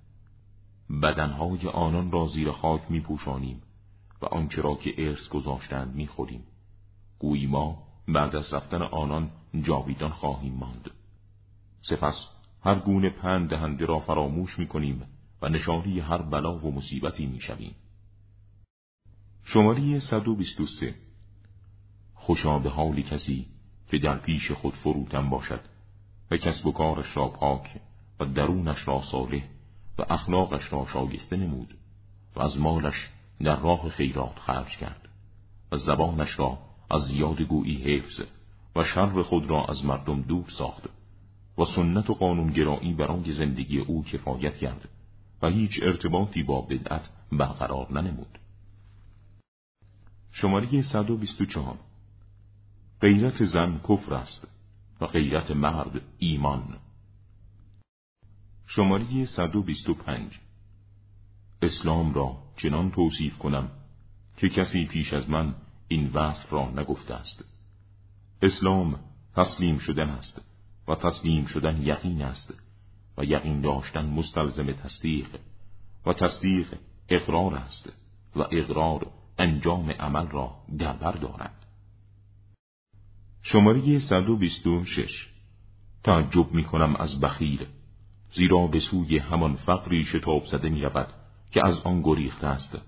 بدنهای 1.02 1.68
آنان 1.68 2.10
را 2.10 2.26
زیر 2.26 2.50
خاک 2.50 2.90
میپوشانیم. 2.90 3.62
و 4.22 4.26
آنچه 4.26 4.62
را 4.62 4.74
که 4.74 4.94
ارث 4.98 5.28
گذاشتند 5.28 5.94
می‌خوریم. 5.94 6.44
گویی 7.18 7.46
ما 7.46 7.82
بعد 8.08 8.36
از 8.36 8.54
رفتن 8.54 8.82
آنان 8.82 9.30
جاویدان 9.62 10.10
خواهیم 10.10 10.54
ماند. 10.54 10.90
سپس 11.82 12.14
هر 12.64 12.78
گونه 12.78 13.10
پند 13.10 13.50
دهنده 13.50 13.86
را 13.86 13.98
فراموش 14.00 14.58
می‌کنیم 14.58 15.02
و 15.42 15.48
نشانی 15.48 16.00
هر 16.00 16.22
بلا 16.22 16.58
و 16.58 16.74
مصیبتی 16.74 17.26
می‌شویم. 17.26 17.74
شماره 19.44 20.00
123 20.00 20.94
خوشا 22.14 22.58
به 22.58 22.70
حالی 22.70 23.02
کسی 23.02 23.46
که 23.90 23.98
در 23.98 24.18
پیش 24.18 24.50
خود 24.50 24.74
فروتن 24.74 25.30
باشد 25.30 25.60
و 26.30 26.36
کسب 26.36 26.66
و 26.66 26.72
کارش 26.72 27.16
را 27.16 27.28
پاک 27.28 27.80
و 28.20 28.24
درونش 28.24 28.88
را 28.88 29.02
صالح 29.10 29.42
و 29.98 30.04
اخلاقش 30.08 30.72
را 30.72 30.86
شایسته 30.92 31.36
نمود 31.36 31.74
و 32.36 32.40
از 32.42 32.58
مالش 32.58 33.10
در 33.40 33.60
راه 33.60 33.88
خیرات 33.88 34.38
خرج 34.38 34.76
کرد 34.76 35.08
و 35.72 35.76
زبانش 35.76 36.38
را 36.38 36.58
از 36.90 37.02
زیاد 37.02 37.42
گویی 37.42 37.76
حفظ 37.76 38.20
و 38.76 38.84
شر 38.84 39.22
خود 39.22 39.50
را 39.50 39.64
از 39.64 39.84
مردم 39.84 40.22
دور 40.22 40.44
ساخت 40.58 40.82
و 41.58 41.64
سنت 41.64 42.10
و 42.10 42.14
قانونگرایی 42.14 42.94
برای 42.94 43.32
زندگی 43.32 43.78
او 43.78 44.04
کفایت 44.04 44.56
کرد 44.56 44.88
و 45.42 45.48
هیچ 45.48 45.80
ارتباطی 45.82 46.42
با 46.42 46.60
بدعت 46.60 47.08
برقرار 47.32 47.92
ننمود. 47.92 48.38
شماره 50.32 50.82
124 50.82 51.78
غیرت 53.00 53.44
زن 53.44 53.80
کفر 53.88 54.14
است 54.14 54.48
و 55.00 55.06
غیرت 55.06 55.50
مرد 55.50 56.00
ایمان. 56.18 56.78
شماره 58.66 59.26
125 59.26 60.40
اسلام 61.62 62.14
را 62.14 62.43
چنان 62.56 62.90
توصیف 62.90 63.38
کنم 63.38 63.70
که 64.36 64.48
کسی 64.48 64.86
پیش 64.86 65.12
از 65.12 65.30
من 65.30 65.54
این 65.88 66.10
وصف 66.14 66.52
را 66.52 66.70
نگفته 66.70 67.14
است. 67.14 67.44
اسلام 68.42 69.00
تسلیم 69.36 69.78
شدن 69.78 70.08
است 70.08 70.40
و 70.88 70.94
تسلیم 70.94 71.46
شدن 71.46 71.82
یقین 71.82 72.22
است 72.22 72.54
و 73.18 73.24
یقین 73.24 73.60
داشتن 73.60 74.06
مستلزم 74.06 74.72
تصدیق 74.72 75.26
و 76.06 76.12
تصدیق 76.12 76.74
اقرار 77.08 77.54
است 77.54 77.92
و 78.36 78.40
اقرار 78.50 79.06
انجام 79.38 79.90
عمل 79.90 80.26
را 80.26 80.54
در 80.78 80.92
بر 80.92 81.12
دارد. 81.12 81.66
شماره 83.42 83.98
126 83.98 85.28
تعجب 86.04 86.52
می 86.52 86.64
کنم 86.64 86.96
از 86.96 87.20
بخیل 87.20 87.66
زیرا 88.34 88.66
به 88.66 88.80
سوی 88.80 89.18
همان 89.18 89.56
فقری 89.56 90.04
شتاب 90.04 90.46
زده 90.46 90.68
می 90.68 90.82
رود 90.82 91.23
که 91.54 91.66
از 91.66 91.78
آن 91.84 92.02
گریخته 92.02 92.46
است 92.46 92.78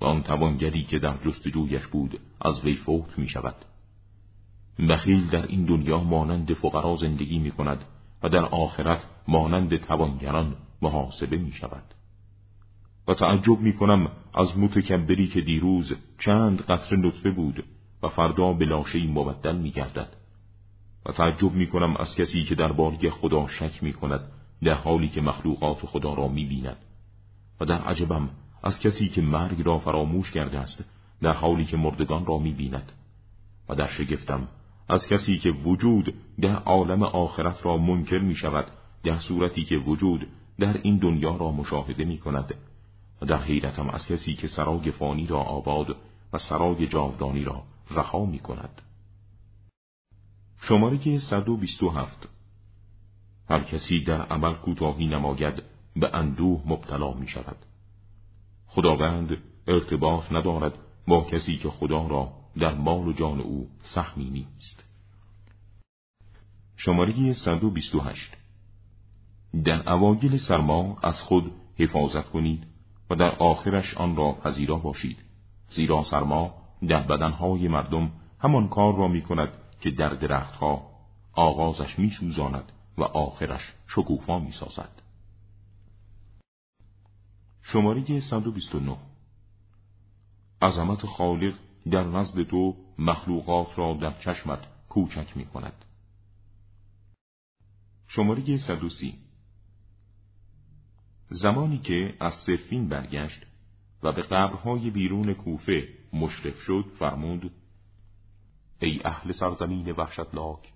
و 0.00 0.04
آن 0.04 0.22
توانگری 0.22 0.84
که 0.84 0.98
در 0.98 1.16
جستجویش 1.16 1.86
بود 1.86 2.20
از 2.40 2.64
وی 2.64 2.74
فوت 2.74 3.18
می 3.18 3.28
شود 3.28 3.54
بخیل 4.88 5.26
در 5.26 5.46
این 5.46 5.64
دنیا 5.64 6.00
مانند 6.00 6.54
فقرا 6.54 6.96
زندگی 6.96 7.38
می 7.38 7.50
کند 7.50 7.84
و 8.22 8.28
در 8.28 8.44
آخرت 8.44 9.00
مانند 9.28 9.76
توانگران 9.76 10.56
محاسبه 10.82 11.36
می 11.38 11.52
شود 11.52 11.82
و 13.08 13.14
تعجب 13.14 13.60
می 13.60 13.76
کنم 13.76 14.10
از 14.34 14.58
متکبری 14.58 15.26
که 15.26 15.40
دیروز 15.40 15.92
چند 16.18 16.62
قطر 16.62 16.96
نطفه 16.96 17.30
بود 17.30 17.64
و 18.02 18.08
فردا 18.08 18.52
به 18.52 18.64
لاشهی 18.64 19.06
مبدل 19.06 19.56
می 19.56 19.70
گردد 19.70 20.16
و 21.06 21.12
تعجب 21.12 21.52
می 21.52 21.66
کنم 21.66 21.96
از 21.96 22.14
کسی 22.14 22.44
که 22.44 22.54
در 22.54 22.72
باری 22.72 23.10
خدا 23.10 23.46
شک 23.46 23.82
می 23.82 23.92
کند 23.92 24.20
در 24.62 24.74
حالی 24.74 25.08
که 25.08 25.20
مخلوقات 25.20 25.78
خدا 25.86 26.14
را 26.14 26.28
می 26.28 26.44
بیند 26.44 26.76
و 27.60 27.64
در 27.64 27.78
عجبم 27.78 28.28
از 28.62 28.80
کسی 28.80 29.08
که 29.08 29.22
مرگ 29.22 29.66
را 29.66 29.78
فراموش 29.78 30.30
کرده 30.30 30.58
است 30.58 30.84
در 31.22 31.32
حالی 31.32 31.64
که 31.64 31.76
مردگان 31.76 32.26
را 32.26 32.38
می 32.38 32.52
بیند 32.52 32.92
و 33.68 33.74
در 33.74 33.88
شگفتم 33.88 34.48
از 34.88 35.06
کسی 35.06 35.38
که 35.38 35.50
وجود 35.50 36.14
در 36.40 36.56
عالم 36.56 37.02
آخرت 37.02 37.66
را 37.66 37.76
منکر 37.76 38.18
می 38.18 38.34
شود 38.34 38.66
در 39.04 39.18
صورتی 39.18 39.64
که 39.64 39.76
وجود 39.76 40.26
در 40.58 40.80
این 40.82 40.96
دنیا 40.96 41.36
را 41.36 41.50
مشاهده 41.50 42.04
می 42.04 42.18
کند 42.18 42.54
و 43.22 43.26
در 43.26 43.42
حیرتم 43.42 43.90
از 43.90 44.06
کسی 44.06 44.34
که 44.34 44.48
سرای 44.48 44.90
فانی 44.90 45.26
را 45.26 45.40
آباد 45.40 45.96
و 46.32 46.38
سرای 46.38 46.86
جاودانی 46.86 47.44
را 47.44 47.62
رها 47.90 48.24
می 48.24 48.38
کند 48.38 48.82
شماره 50.62 51.18
127 51.18 52.28
هر 53.48 53.60
کسی 53.60 54.04
در 54.04 54.22
عمل 54.22 54.54
کوتاهی 54.54 55.06
نماید. 55.06 55.62
به 55.96 56.14
اندوه 56.14 56.62
مبتلا 56.66 57.12
می 57.12 57.28
شود. 57.28 57.56
خداوند 58.66 59.36
ارتباط 59.66 60.32
ندارد 60.32 60.72
با 61.08 61.24
کسی 61.24 61.56
که 61.56 61.70
خدا 61.70 62.06
را 62.06 62.32
در 62.58 62.74
مال 62.74 63.08
و 63.08 63.12
جان 63.12 63.40
او 63.40 63.68
سهمی 63.94 64.30
نیست. 64.30 64.84
شماره 66.76 67.32
128 67.32 68.36
در 69.64 69.92
اوایل 69.92 70.38
سرما 70.38 70.96
از 71.02 71.20
خود 71.20 71.52
حفاظت 71.78 72.28
کنید 72.28 72.66
و 73.10 73.14
در 73.14 73.30
آخرش 73.30 73.94
آن 73.94 74.16
را 74.16 74.32
پذیرا 74.32 74.76
باشید. 74.76 75.16
زیرا 75.68 76.04
سرما 76.10 76.54
در 76.88 77.02
بدنهای 77.02 77.68
مردم 77.68 78.10
همان 78.40 78.68
کار 78.68 78.96
را 78.96 79.08
می 79.08 79.22
کند 79.22 79.48
که 79.80 79.90
در 79.90 80.08
درختها 80.08 80.90
آغازش 81.32 81.98
می 81.98 82.10
سوزاند 82.10 82.72
و 82.98 83.02
آخرش 83.02 83.62
شکوفا 83.88 84.38
می 84.38 84.52
سازد. 84.52 85.02
شماره 87.72 88.20
129 88.20 88.96
عظمت 90.62 91.06
خالق 91.06 91.54
در 91.90 92.04
نزد 92.04 92.42
تو 92.42 92.76
مخلوقات 92.98 93.78
را 93.78 93.94
در 93.94 94.18
چشمت 94.18 94.58
کوچک 94.88 95.36
می 95.36 95.44
کند. 95.44 95.84
شماره 98.08 98.58
130 98.58 99.14
زمانی 101.30 101.78
که 101.78 102.16
از 102.20 102.32
سفین 102.46 102.88
برگشت 102.88 103.46
و 104.02 104.12
به 104.12 104.22
قبرهای 104.22 104.90
بیرون 104.90 105.34
کوفه 105.34 105.88
مشرف 106.12 106.60
شد 106.60 106.84
فرمود 106.98 107.52
ای 108.80 109.00
اهل 109.04 109.32
سرزمین 109.32 109.92
وحشتناک 109.92 110.72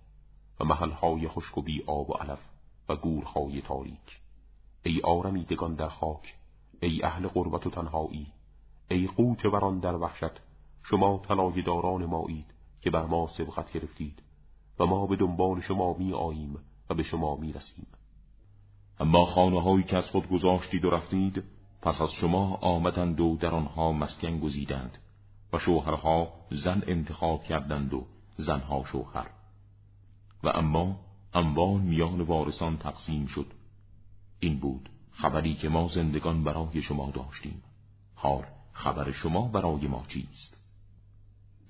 و 0.61 0.64
محلهای 0.64 1.28
خشک 1.28 1.59
و 1.59 1.62
بی 1.62 1.82
آب 1.86 2.11
و 2.11 2.12
علف 2.12 2.40
و 2.88 2.97
گورهای 2.97 3.62
تاریک 3.62 4.20
ای 4.82 5.01
آرمیدگان 5.05 5.74
در 5.74 5.88
خاک 5.88 6.34
ای 6.85 7.03
اهل 7.03 7.28
قربت 7.28 7.66
و 7.66 7.70
تنهایی 7.70 8.26
ای 8.91 9.07
قوت 9.07 9.45
وران 9.45 9.78
در 9.78 9.97
وحشت 9.97 10.41
شما 10.82 11.22
طلای 11.28 11.62
داران 11.62 12.05
مایید 12.05 12.47
که 12.80 12.91
بر 12.91 13.07
ما 13.07 13.28
سبقت 13.39 13.72
گرفتید 13.72 14.22
و 14.78 14.87
ما 14.87 15.07
به 15.07 15.16
دنبال 15.16 15.61
شما 15.61 15.95
می 15.99 16.12
آییم 16.12 16.57
و 16.91 16.95
به 16.95 17.03
شما 17.03 17.37
می 17.37 17.53
رسیم 17.53 17.87
اما 19.01 19.24
خانه 19.24 19.62
هایی 19.62 19.85
که 19.85 19.97
از 19.97 20.05
خود 20.05 20.28
گذاشتید 20.28 20.85
و 20.85 20.91
رفتید 20.91 21.43
پس 21.82 22.01
از 22.01 22.12
شما 22.12 22.55
آمدند 22.55 23.20
و 23.20 23.37
در 23.37 23.55
آنها 23.55 23.93
مسکن 23.93 24.41
گزیدند 24.41 24.99
و 25.53 25.59
شوهرها 25.59 26.32
زن 26.51 26.82
انتخاب 26.87 27.43
کردند 27.43 27.95
و 27.95 28.07
زنها 28.37 28.85
شوهر. 28.85 29.30
و 30.43 30.49
اما 30.49 30.97
اموال 31.35 31.80
میان 31.80 32.20
وارثان 32.20 32.76
تقسیم 32.76 33.26
شد. 33.26 33.47
این 34.41 34.61
بود. 34.61 34.89
خبری 35.15 35.55
که 35.55 35.69
ما 35.69 35.89
زندگان 35.89 36.45
برای 36.45 36.83
شما 36.83 37.11
داشتیم. 37.11 37.62
حال 38.15 38.45
خبر 38.73 39.12
شما 39.12 39.49
برای 39.49 39.87
ما 39.87 40.05
چیست؟ 40.09 40.57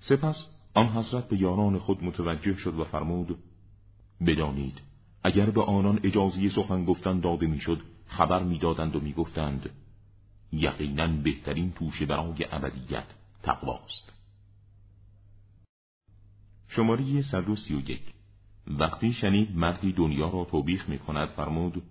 سپس 0.00 0.46
آن 0.74 0.88
حضرت 0.88 1.28
به 1.28 1.40
یاران 1.40 1.78
خود 1.78 2.04
متوجه 2.04 2.54
شد 2.54 2.78
و 2.78 2.84
فرمود 2.84 3.38
بدانید 4.26 4.80
اگر 5.22 5.50
به 5.50 5.62
آنان 5.62 6.00
اجازه 6.04 6.48
سخن 6.48 6.84
گفتن 6.84 7.20
داده 7.20 7.46
می‌شد 7.46 7.82
خبر 8.06 8.42
می‌دادند 8.42 8.96
و 8.96 9.00
می‌گفتند 9.00 9.70
یقینا 10.52 11.06
بهترین 11.06 11.72
توشه 11.72 12.06
برای 12.06 12.46
ابدیت 12.52 13.06
تقواست. 13.42 14.12
شماره 16.68 17.22
131 17.22 18.00
وقتی 18.66 19.12
شنید 19.12 19.56
مردی 19.56 19.92
دنیا 19.92 20.28
را 20.28 20.44
توبیخ 20.44 20.88
می 20.88 20.98
کند 20.98 21.28
فرمود 21.28 21.82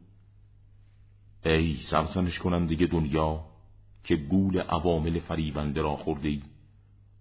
ای 1.46 1.78
سرسنش 1.92 2.40
کننده 2.40 2.76
دنیا 2.76 3.46
که 4.04 4.16
گول 4.16 4.60
عوامل 4.60 5.20
فریبنده 5.20 5.82
را 5.82 5.96
خورده 5.96 6.42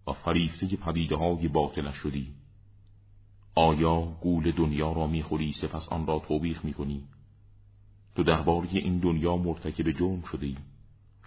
و 0.07 0.13
فریفته 0.13 0.77
پدیده 0.77 1.17
های 1.17 1.49
باطلش 1.49 1.95
شدی. 1.95 2.33
آیا 3.55 4.01
گول 4.01 4.51
دنیا 4.51 4.93
را 4.93 5.07
می‌خوری 5.07 5.53
سپس 5.53 5.89
آن 5.89 6.07
را 6.07 6.19
توبیخ 6.19 6.65
می‌کنی؟ 6.65 7.05
تو 8.15 8.23
درباره 8.23 8.69
این 8.73 8.99
دنیا 8.99 9.37
مرتکب 9.37 9.91
جرم 9.91 10.23
شده 10.23 10.47
ای 10.47 10.57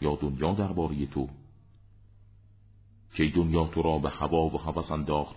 یا 0.01 0.15
دنیا 0.15 0.53
درباره 0.53 1.05
تو؟ 1.05 1.29
کی 3.13 3.31
دنیا 3.31 3.67
تو 3.67 3.81
را 3.81 3.97
به 3.97 4.09
هوا 4.09 4.45
و 4.45 4.57
هوس 4.57 4.91
انداخت 4.91 5.35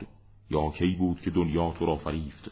یا 0.51 0.71
کی 0.71 0.95
بود 0.95 1.21
که 1.21 1.31
دنیا 1.31 1.75
تو 1.79 1.87
را 1.87 1.97
فریفت؟ 1.97 2.51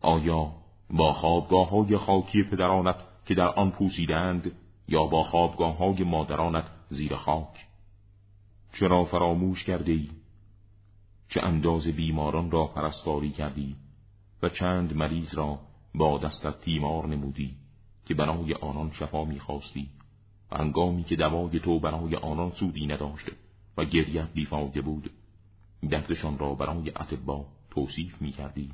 آیا 0.00 0.52
با 0.90 1.12
خوابگاه 1.12 1.70
های 1.70 1.96
خاکی 1.98 2.42
پدرانت 2.42 2.96
که 3.26 3.34
در 3.34 3.48
آن 3.48 3.70
پوسیدند 3.70 4.52
یا 4.88 5.04
با 5.04 5.22
خوابگاه 5.22 5.76
های 5.76 6.04
مادرانت 6.04 6.64
زیر 6.90 7.16
خاک 7.16 7.66
چرا 8.72 9.04
فراموش 9.04 9.64
کرده 9.64 9.92
ای؟ 9.92 10.10
چه 11.28 11.40
انداز 11.42 11.86
بیماران 11.86 12.50
را 12.50 12.66
پرستاری 12.66 13.30
کردی 13.30 13.76
و 14.42 14.48
چند 14.48 14.96
مریض 14.96 15.34
را 15.34 15.58
با 15.94 16.18
دستت 16.18 16.60
تیمار 16.60 17.06
نمودی 17.06 17.54
که 18.06 18.14
برای 18.14 18.54
آنان 18.54 18.90
شفا 18.90 19.24
می‌خواستی 19.24 19.88
و 20.50 20.56
هنگامی 20.56 21.04
که 21.04 21.16
دوای 21.16 21.60
تو 21.60 21.80
برای 21.80 22.16
آنان 22.16 22.50
سودی 22.50 22.86
نداشت 22.86 23.30
و 23.76 23.84
گریت 23.84 24.32
بیفایده 24.32 24.80
بود 24.80 25.10
دردشان 25.90 26.38
را 26.38 26.54
برای 26.54 26.90
اتبا 26.90 27.46
توصیف 27.70 28.22
می‌کردی 28.22 28.70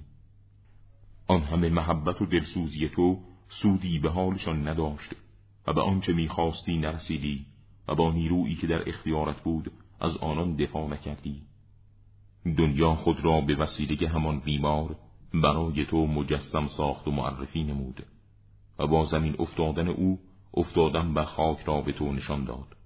آن 1.27 1.43
همه 1.43 1.69
محبت 1.69 2.23
و 2.23 2.27
دلسوزی 2.27 2.89
تو 2.89 3.19
سودی 3.51 3.99
به 3.99 4.11
حالشان 4.11 4.69
نداشت 4.69 5.15
و 5.67 5.73
به 5.73 5.81
آنچه 5.81 6.13
می‌خواستی 6.13 6.79
نرسیدی 6.79 7.47
و 7.89 7.95
با 7.95 8.13
نیرویی 8.13 8.55
که 8.55 8.67
در 8.67 8.89
اختیارت 8.89 9.41
بود 9.41 9.73
از 10.01 10.17
آنان 10.17 10.57
دفاع 10.57 10.89
نکردی. 10.89 11.43
دنیا 12.45 12.95
خود 12.95 13.25
را 13.25 13.41
به 13.41 13.57
وسیله 13.57 14.09
همان 14.09 14.41
بیمار 14.41 14.97
برای 15.35 15.85
تو 15.85 16.07
مجسم 16.07 16.69
ساخت 16.77 17.09
و 17.09 17.11
معرفی 17.11 17.63
نمود 17.63 18.07
و 18.79 18.87
با 18.87 19.05
زمین 19.05 19.37
افتادن 19.39 19.89
او 19.89 20.19
افتادن 20.55 21.15
بر 21.15 21.25
خاک 21.25 21.61
را 21.61 21.81
به 21.81 21.93
تو 21.93 22.13
نشان 22.13 22.45
داد. 22.45 22.77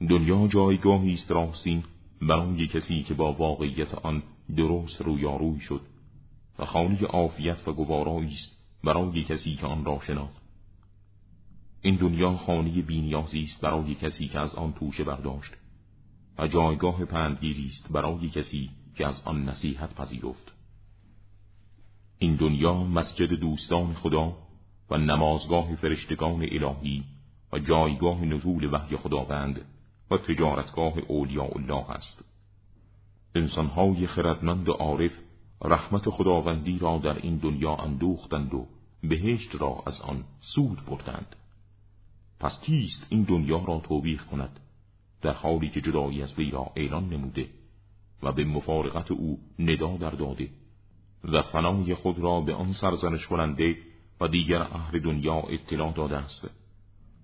دنیا 0.00 0.46
جایگاهی 0.46 1.14
است 1.14 1.30
راستین 1.30 1.84
برای 2.22 2.66
کسی 2.66 3.02
که 3.02 3.14
با 3.14 3.32
واقعیت 3.32 3.94
آن 3.94 4.22
درست 4.56 5.02
رویاروی 5.02 5.60
شد 5.60 5.80
و 6.58 6.64
خانه 6.64 7.04
عافیت 7.04 7.68
و 7.68 7.72
گوارایی 7.72 8.34
است 8.34 8.57
برای 8.84 9.24
کسی 9.24 9.54
که 9.54 9.66
آن 9.66 9.84
را 9.84 10.00
شناخت. 10.06 10.42
این 11.82 11.96
دنیا 11.96 12.36
خانه 12.36 12.82
بینیازی 12.82 13.42
است 13.42 13.60
برای 13.60 13.94
کسی 13.94 14.28
که 14.28 14.38
از 14.40 14.54
آن 14.54 14.72
توشه 14.72 15.04
برداشت 15.04 15.52
و 16.38 16.48
جایگاه 16.48 17.04
پندگیری 17.04 17.66
است 17.66 17.92
برای 17.92 18.28
کسی 18.28 18.70
که 18.96 19.06
از 19.06 19.22
آن 19.24 19.48
نصیحت 19.48 19.94
پذیرفت. 19.94 20.52
این 22.18 22.36
دنیا 22.36 22.74
مسجد 22.74 23.32
دوستان 23.32 23.94
خدا 23.94 24.36
و 24.90 24.98
نمازگاه 24.98 25.74
فرشتگان 25.74 26.42
الهی 26.42 27.04
و 27.52 27.58
جایگاه 27.58 28.24
نزول 28.24 28.74
وحی 28.74 28.96
خداوند 28.96 29.60
و 30.10 30.16
تجارتگاه 30.16 30.98
اولیاء 30.98 31.50
الله 31.56 31.90
است. 31.90 32.24
انسانهای 33.34 34.06
خردمند 34.06 34.68
و 34.68 34.72
عارف 34.72 35.12
رحمت 35.64 36.10
خداوندی 36.10 36.78
را 36.78 36.98
در 36.98 37.16
این 37.16 37.36
دنیا 37.36 37.76
اندوختند 37.76 38.54
و 38.54 38.66
بهشت 39.02 39.54
را 39.54 39.82
از 39.86 40.00
آن 40.00 40.24
سود 40.40 40.84
بردند. 40.86 41.36
پس 42.40 42.60
کیست 42.60 43.06
این 43.08 43.22
دنیا 43.22 43.64
را 43.64 43.80
توبیخ 43.80 44.26
کند؟ 44.26 44.60
در 45.22 45.32
حالی 45.32 45.68
که 45.68 45.80
جدایی 45.80 46.22
از 46.22 46.38
وی 46.38 46.50
را 46.50 46.66
اعلان 46.76 47.08
نموده 47.08 47.48
و 48.22 48.32
به 48.32 48.44
مفارقت 48.44 49.10
او 49.10 49.38
ندا 49.58 49.96
در 49.96 50.10
داده 50.10 50.48
و 51.24 51.42
فنای 51.42 51.94
خود 51.94 52.18
را 52.18 52.40
به 52.40 52.54
آن 52.54 52.72
سرزنش 52.72 53.26
کننده 53.26 53.76
و 54.20 54.28
دیگر 54.28 54.62
اهل 54.62 55.00
دنیا 55.00 55.34
اطلاع 55.34 55.92
داده 55.92 56.16
است 56.16 56.50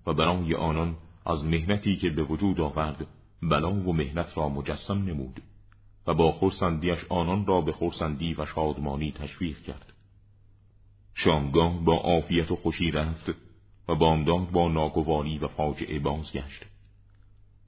و 0.07 0.13
برای 0.13 0.55
آنان 0.55 0.95
از 1.25 1.45
مهنتی 1.45 1.95
که 1.95 2.09
به 2.09 2.23
وجود 2.23 2.61
آورد 2.61 3.07
بلا 3.41 3.73
و 3.73 3.93
مهنت 3.93 4.37
را 4.37 4.49
مجسم 4.49 5.03
نمود. 5.03 5.41
و 6.07 6.13
با 6.13 6.31
خورسندیش 6.31 7.05
آنان 7.09 7.45
را 7.45 7.61
به 7.61 7.71
خورسندی 7.71 8.33
و 8.33 8.45
شادمانی 8.45 9.11
تشویق 9.11 9.61
کرد. 9.61 9.93
شامگاه 11.13 11.83
با 11.83 11.97
عافیت 11.97 12.51
و 12.51 12.55
خوشی 12.55 12.91
رفت 12.91 13.29
و 13.89 13.95
بامداد 13.95 14.51
با 14.51 14.67
ناگواری 14.67 15.37
و 15.37 15.47
فاجعه 15.47 15.99
بازگشت. 15.99 16.65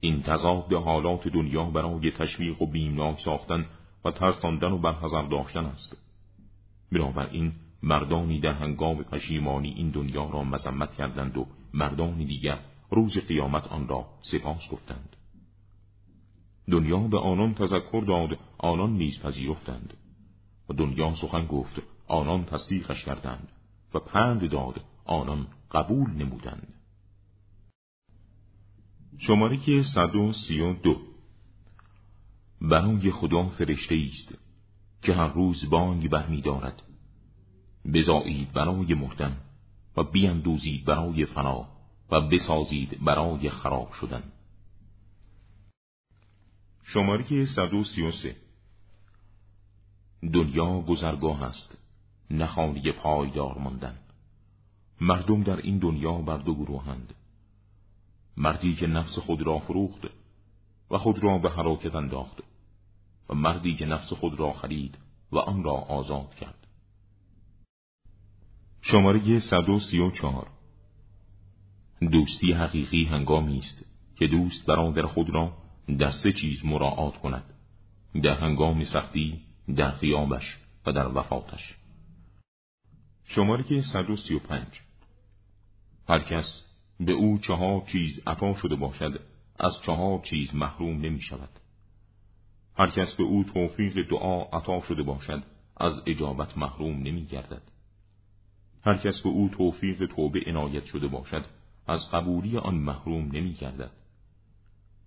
این 0.00 0.22
تضاد 0.22 0.72
حالات 0.72 1.28
دنیا 1.28 1.64
برای 1.64 2.10
تشویق 2.10 2.62
و 2.62 2.66
بیمناک 2.66 3.20
ساختن 3.20 3.66
و 4.04 4.10
ترساندن 4.10 4.72
و 4.72 4.78
برحضر 4.78 5.22
داشتن 5.22 5.64
است. 5.64 5.96
بنابراین 6.92 7.52
مردانی 7.82 8.40
در 8.40 8.52
هنگام 8.52 9.02
پشیمانی 9.02 9.68
این 9.68 9.90
دنیا 9.90 10.30
را 10.30 10.44
مذمت 10.44 10.94
کردند 10.94 11.36
و 11.36 11.46
مردانی 11.74 12.24
دیگر 12.24 12.58
روز 12.90 13.18
قیامت 13.18 13.66
آن 13.66 13.88
را 13.88 14.06
سپاس 14.22 14.68
گفتند. 14.72 15.16
دنیا 16.70 16.98
به 16.98 17.18
آنان 17.18 17.54
تذکر 17.54 18.04
داد 18.06 18.38
آنان 18.58 18.92
نیز 18.92 19.20
پذیرفتند. 19.20 19.94
و 20.68 20.72
دنیا 20.72 21.14
سخن 21.14 21.46
گفت 21.46 21.82
آنان 22.08 22.44
تصدیقش 22.44 23.04
کردند. 23.04 23.48
و 23.94 23.98
پند 23.98 24.50
داد 24.50 24.80
آنان 25.04 25.46
قبول 25.70 26.10
نمودند. 26.10 26.74
شماره 29.18 29.56
که 29.56 29.82
صد 29.94 30.16
و 30.16 30.32
سی 30.32 30.60
و 30.60 30.72
دو. 30.72 30.96
برای 32.60 33.10
خدا 33.10 33.48
فرشته 33.48 33.94
است 33.94 34.38
که 35.02 35.14
هر 35.14 35.28
روز 35.28 35.70
بانگ 35.70 36.10
برمی 36.10 36.42
دارد. 36.42 36.82
بزایید 37.94 38.52
برای 38.52 38.94
مردن 38.94 39.36
و 39.96 40.02
بیندوزید 40.02 40.84
برای 40.84 41.24
فنا 41.24 41.68
و 42.10 42.20
بسازید 42.20 43.04
برای 43.04 43.50
خراب 43.50 43.92
شدن. 44.00 44.22
شماره 46.92 47.46
133 47.46 48.36
دنیا 50.34 50.80
گذرگاه 50.80 51.42
است 51.42 51.78
نخانی 52.30 52.92
پایدار 52.92 53.58
ماندن. 53.58 53.98
مردم 55.00 55.42
در 55.42 55.56
این 55.56 55.78
دنیا 55.78 56.12
بر 56.12 56.36
دو 56.36 56.54
گروهند. 56.54 57.14
مردی 58.36 58.74
که 58.74 58.86
نفس 58.86 59.18
خود 59.18 59.42
را 59.42 59.58
فروخت 59.58 60.00
و 60.90 60.98
خود 60.98 61.18
را 61.18 61.38
به 61.38 61.50
حراکت 61.50 61.94
انداخت 61.94 62.38
و 63.28 63.34
مردی 63.34 63.74
که 63.74 63.86
نفس 63.86 64.12
خود 64.12 64.40
را 64.40 64.52
خرید 64.52 64.98
و 65.32 65.38
آن 65.38 65.64
را 65.64 65.74
آزاد 65.74 66.34
کرد. 66.34 66.66
شماره 68.82 69.40
134 69.40 70.50
دوستی 72.12 72.52
حقیقی 72.52 73.04
هنگامی 73.04 73.58
است 73.58 73.84
که 74.16 74.26
دوست 74.26 74.66
برادر 74.66 75.06
خود 75.06 75.30
را 75.30 75.67
در 75.96 76.10
سه 76.10 76.32
چیز 76.32 76.64
مراعات 76.64 77.16
کند. 77.16 77.44
در 78.22 78.34
هنگام 78.34 78.84
سختی 78.84 79.40
در 79.76 79.90
خیابش 79.90 80.56
و 80.86 80.92
در 80.92 81.08
وفاتش. 81.18 81.74
شماره 83.24 83.82
135 83.82 84.66
هر 86.08 86.18
کس 86.18 86.64
به 87.00 87.12
او 87.12 87.38
چهار 87.38 87.82
چیز 87.92 88.20
عطا 88.26 88.54
شده 88.54 88.74
باشد 88.76 89.20
از 89.58 89.72
چهار 89.86 90.20
چیز 90.20 90.54
محروم 90.54 91.00
نمی 91.00 91.20
شود. 91.20 91.50
هر 92.78 92.90
کس 92.90 93.14
به 93.14 93.24
او 93.24 93.44
توفیق 93.44 94.08
دعا 94.10 94.42
عطا 94.42 94.80
شده 94.88 95.02
باشد 95.02 95.42
از 95.76 96.02
اجابت 96.06 96.58
محروم 96.58 96.96
نمی 96.96 97.24
گردد. 97.26 97.62
هر 98.84 98.96
کس 98.96 99.20
به 99.20 99.28
او 99.28 99.48
توفیق 99.48 100.06
توبه 100.16 100.40
عنایت 100.46 100.84
شده 100.84 101.08
باشد 101.08 101.44
از 101.86 102.10
قبولی 102.10 102.58
آن 102.58 102.74
محروم 102.74 103.24
نمی 103.32 103.52
گردد. 103.52 103.90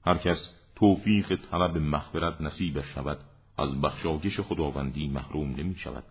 هر 0.05 0.17
کس 0.17 0.60
توفیق 0.81 1.35
طلب 1.51 1.77
مغفرت 1.77 2.41
نصیبش 2.41 2.85
شود. 2.85 3.17
از 3.57 3.81
بخشایش 3.81 4.39
خداوندی 4.39 5.07
محروم 5.07 5.55
نمی 5.55 5.75
شود. 5.75 6.03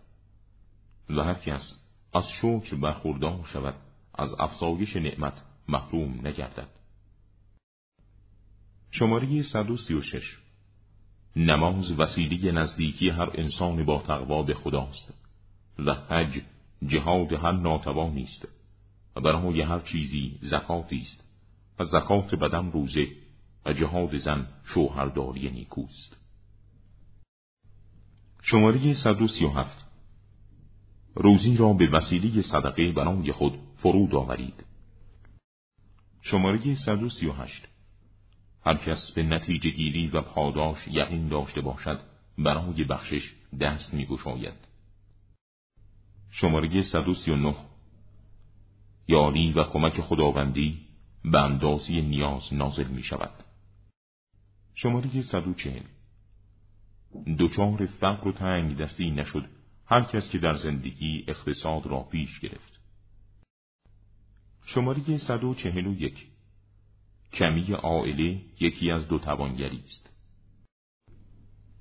و 1.09 1.23
هر 1.23 1.33
کس 1.33 1.79
از 2.13 2.23
شکر 2.41 2.75
برخوردار 2.75 3.49
شود 3.53 3.73
از 4.15 4.29
افزایش 4.39 4.95
نعمت 4.95 5.33
محروم 5.67 6.27
نگردد. 6.27 6.67
شماره 8.91 9.41
136 9.41 10.37
نماز 11.35 11.99
وسیله 11.99 12.51
نزدیکی 12.51 13.09
هر 13.09 13.31
انسان 13.33 13.85
با 13.85 14.03
تقوا 14.07 14.43
به 14.43 14.53
خداست 14.53 15.13
و 15.79 15.93
حج 15.93 16.41
جهاد 16.87 17.33
هر 17.33 17.51
ناتوانی 17.51 18.23
است 18.23 18.47
و 19.15 19.21
برای 19.21 19.61
هر 19.61 19.79
چیزی 19.79 20.37
زکاتی 20.41 20.97
است. 20.97 21.23
و 21.79 21.85
زکات 21.85 22.35
بدن 22.35 22.71
روزه 22.71 23.20
و 23.65 23.73
جهاد 23.73 24.17
زن 24.17 24.47
شوهرداری 24.73 25.49
نیکوست. 25.49 26.17
شماره 28.41 28.93
137 28.93 29.87
روزی 31.15 31.57
را 31.57 31.73
به 31.73 31.89
وسیله 31.89 32.41
صدقه 32.41 32.91
برای 32.91 33.31
خود 33.31 33.59
فرود 33.77 34.15
آورید. 34.15 34.63
شماره 36.21 36.75
138 36.75 37.67
هر 38.65 38.75
کس 38.77 39.11
به 39.11 39.23
نتیجه 39.23 39.69
گیری 39.69 40.07
و 40.07 40.21
پاداش 40.21 40.87
یقین 40.87 41.27
داشته 41.27 41.61
باشد 41.61 41.99
برای 42.37 42.83
بخشش 42.83 43.33
دست 43.61 43.93
می 43.93 44.05
گشاید. 44.05 44.53
شماره 46.31 46.83
139 46.83 47.55
یاری 49.07 49.53
و 49.53 49.63
کمک 49.63 50.01
خداوندی 50.01 50.79
به 51.25 51.39
اندازی 51.39 52.01
نیاز 52.01 52.53
نازل 52.53 52.87
می 52.87 53.03
شود. 53.03 53.50
شماره 54.75 55.21
140 55.21 55.83
دوچار 57.37 57.85
فقر 57.85 58.27
و 58.27 58.31
تنگ 58.31 58.77
دستی 58.77 59.11
نشد 59.11 59.45
هر 59.85 60.03
کس 60.03 60.29
که 60.29 60.37
در 60.37 60.53
زندگی 60.53 61.25
اقتصاد 61.27 61.85
را 61.85 61.99
پیش 61.99 62.39
گرفت. 62.39 62.79
شماره 64.65 65.17
141 65.17 66.27
کمی 67.33 67.71
عائله 67.73 68.41
یکی 68.59 68.91
از 68.91 69.07
دو 69.07 69.19
توانگری 69.19 69.83
است. 69.85 70.09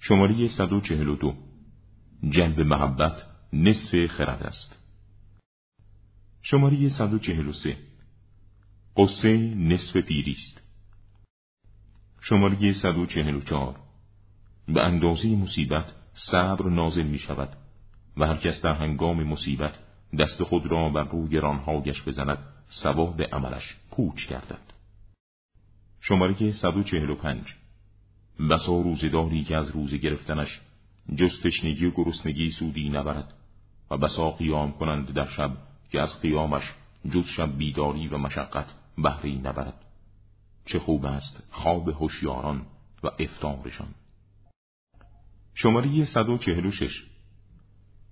شماره 0.00 0.48
142 0.48 1.34
جلب 2.30 2.60
محبت 2.60 3.22
نصف 3.52 4.06
خرد 4.06 4.42
است. 4.42 4.76
شماره 6.42 6.88
143 6.88 7.76
قصه 8.96 9.36
نصف 9.54 9.96
پیری 9.96 10.32
است. 10.32 10.59
شماره 12.22 12.72
144 12.72 13.76
به 14.68 14.82
اندازه 14.82 15.28
مصیبت 15.28 15.92
صبر 16.14 16.68
نازل 16.68 17.02
می 17.02 17.18
شود 17.18 17.56
و 18.16 18.26
هر 18.26 18.36
کس 18.36 18.62
در 18.62 18.72
هنگام 18.72 19.22
مصیبت 19.22 19.78
دست 20.18 20.42
خود 20.42 20.66
را 20.66 20.88
بر 20.88 21.04
روی 21.04 21.36
رانهایش 21.36 22.02
بزند 22.02 22.38
ثواب 22.82 23.22
عملش 23.22 23.76
پوچ 23.90 24.28
گردد. 24.28 24.72
شماره 26.00 26.52
145 26.52 27.42
بسا 28.50 28.80
روزداری 28.80 29.44
که 29.44 29.56
از 29.56 29.70
روزه 29.70 29.96
گرفتنش 29.96 30.60
جز 31.14 31.42
تشنگی 31.44 31.86
و 31.86 31.90
گرسنگی 31.90 32.50
سودی 32.50 32.88
نبرد 32.88 33.34
و 33.90 33.96
بسا 33.96 34.30
قیام 34.30 34.72
کنند 34.72 35.12
در 35.12 35.26
شب 35.26 35.52
که 35.90 36.00
از 36.00 36.20
قیامش 36.20 36.62
جز 37.10 37.24
شب 37.36 37.58
بیداری 37.58 38.08
و 38.08 38.18
مشقت 38.18 38.74
بهری 38.98 39.38
نبرد. 39.38 39.89
چه 40.72 40.78
خوب 40.78 41.06
است 41.06 41.42
خواب 41.50 41.88
هوشیاران 41.88 42.66
و 43.02 43.10
افتارشان 43.18 43.94
شماره 45.54 46.04
146 46.04 46.90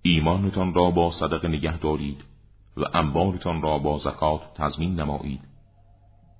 ایمانتان 0.02 0.74
را 0.74 0.90
با 0.90 1.12
صدقه 1.20 1.48
نگه 1.48 1.78
دارید 1.78 2.24
و 2.76 2.84
انبارتان 2.94 3.62
را 3.62 3.78
با 3.78 3.98
زکات 3.98 4.54
تضمین 4.54 5.00
نمایید 5.00 5.40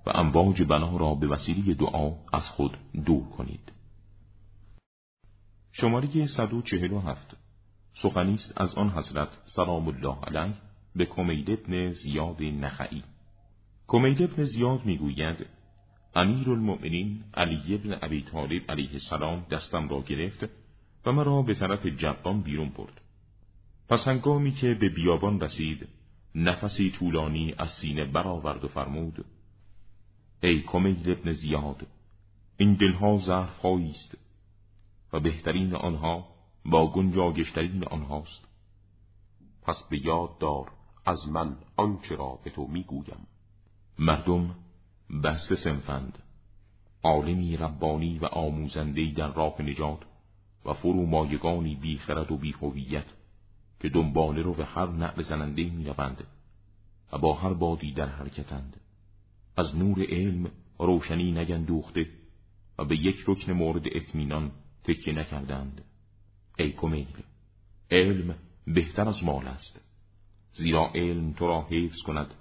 و 0.07 0.11
امواج 0.15 0.63
بنا 0.63 0.97
را 0.97 1.15
به 1.15 1.27
وسیله 1.27 1.75
دعا 1.75 2.11
از 2.33 2.43
خود 2.49 2.77
دور 3.07 3.29
کنید. 3.29 3.73
شماره 5.73 6.27
147 6.27 7.37
سخنی 8.03 8.35
است 8.35 8.61
از 8.61 8.75
آن 8.75 8.91
حضرت 8.91 9.29
سلام 9.57 9.89
الله 9.89 10.17
علیه 10.25 10.55
به 10.97 11.07
کمید 11.07 11.51
ابن 11.51 11.93
زیاد 11.93 12.43
نخعی. 12.43 13.03
کمید 13.87 14.23
ابن 14.23 14.45
زیاد 14.45 14.85
می‌گوید 14.85 15.58
امیر 16.15 16.51
المؤمنین 16.51 17.25
علی 17.35 17.75
ابن 17.75 17.99
ابی 18.03 18.23
طالب 18.23 18.63
علیه 18.71 18.93
السلام 18.93 19.47
دستم 19.51 19.89
را 19.89 20.03
گرفت 20.03 20.49
و 21.07 21.13
مرا 21.13 21.43
به 21.43 21.55
طرف 21.55 21.87
جبان 21.87 22.43
بیرون 22.43 22.69
برد. 22.69 23.01
پس 23.89 24.09
هنگامی 24.09 24.53
که 24.53 24.75
به 24.75 24.89
بیابان 24.89 25.41
رسید 25.41 25.89
نفسی 26.35 26.91
طولانی 26.91 27.55
از 27.59 27.69
سینه 27.81 28.05
برآورد 28.05 28.65
و 28.65 28.69
فرمود 28.69 29.25
ای 30.43 30.63
کمیل 30.63 31.11
ابن 31.11 31.33
زیاد 31.33 31.87
این 32.57 32.75
دلها 32.75 33.19
ظرفهایی 33.27 33.91
است 33.91 34.19
و 35.13 35.21
بهترین 35.21 35.75
آنها 35.75 36.29
با 36.65 36.93
گنجاگشترین 36.93 37.85
آنهاست 37.85 38.49
پس 39.63 39.77
به 39.91 40.07
یاد 40.07 40.39
دار 40.39 40.71
از 41.07 41.29
من 41.33 41.57
آنچه 41.77 42.17
را 42.17 42.39
به 42.45 42.51
تو 42.51 42.67
می‌گویم 42.67 43.27
مردم 43.99 44.55
بست 45.25 45.55
سنفند. 45.55 46.19
عالمی 47.03 47.57
ربانی 47.57 48.19
و 48.19 48.25
آموزندهی 48.25 49.13
در 49.13 49.33
راه 49.33 49.63
نجات 49.63 49.99
و 50.65 50.75
فرو 50.75 51.07
مایگانی 51.07 51.75
بی 51.75 51.99
خرد 51.99 52.33
و 52.33 52.37
بی 52.37 52.53
هویت 52.53 53.07
که 53.81 53.89
دنباله 53.89 54.43
رو 54.43 54.55
به 54.55 54.65
هر 54.65 54.87
نعل 54.87 55.23
زننده 55.23 55.65
می 55.65 55.85
روند 55.85 56.27
و 57.13 57.19
با 57.19 57.35
هر 57.35 57.53
بادی 57.53 57.93
در 57.93 58.07
حرکتند. 58.07 58.81
از 59.57 59.77
نور 59.77 60.03
علم 60.03 60.51
روشنی 60.79 61.33
نگندوخته 61.33 62.07
و 62.79 62.85
به 62.85 62.97
یک 62.97 63.17
رکن 63.27 63.53
مورد 63.53 63.83
اطمینان 63.93 64.51
تکیه 64.85 65.15
نکردند. 65.15 65.85
ای 66.59 66.73
کمیل 66.73 67.17
علم 67.91 68.35
بهتر 68.67 69.09
از 69.09 69.25
مال 69.25 69.47
است. 69.47 69.81
زیرا 70.53 70.91
علم 70.95 71.33
تو 71.33 71.47
را 71.47 71.63
حفظ 71.63 72.03
کند 72.07 72.35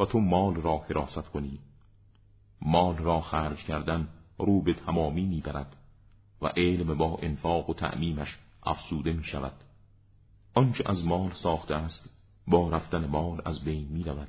و 0.00 0.04
تو 0.04 0.18
مال 0.18 0.54
را 0.54 0.78
حراست 0.78 1.28
کنی. 1.28 1.58
مال 2.62 2.96
را 2.96 3.20
خرج 3.20 3.58
کردن 3.58 4.08
رو 4.38 4.62
به 4.62 4.74
تمامی 4.74 5.24
می‌برد 5.24 5.76
و 6.42 6.46
علم 6.46 6.94
با 6.94 7.18
انفاق 7.22 7.70
و 7.70 7.74
تعمیمش 7.74 8.38
افسوده 8.62 9.12
می 9.12 9.24
شود 9.24 9.52
آنچه 10.54 10.84
از 10.86 11.04
مال 11.04 11.32
ساخته 11.32 11.74
است 11.74 12.10
با 12.46 12.70
رفتن 12.70 13.06
مال 13.06 13.42
از 13.44 13.64
بین 13.64 13.88
می 13.88 14.04
رود 14.04 14.28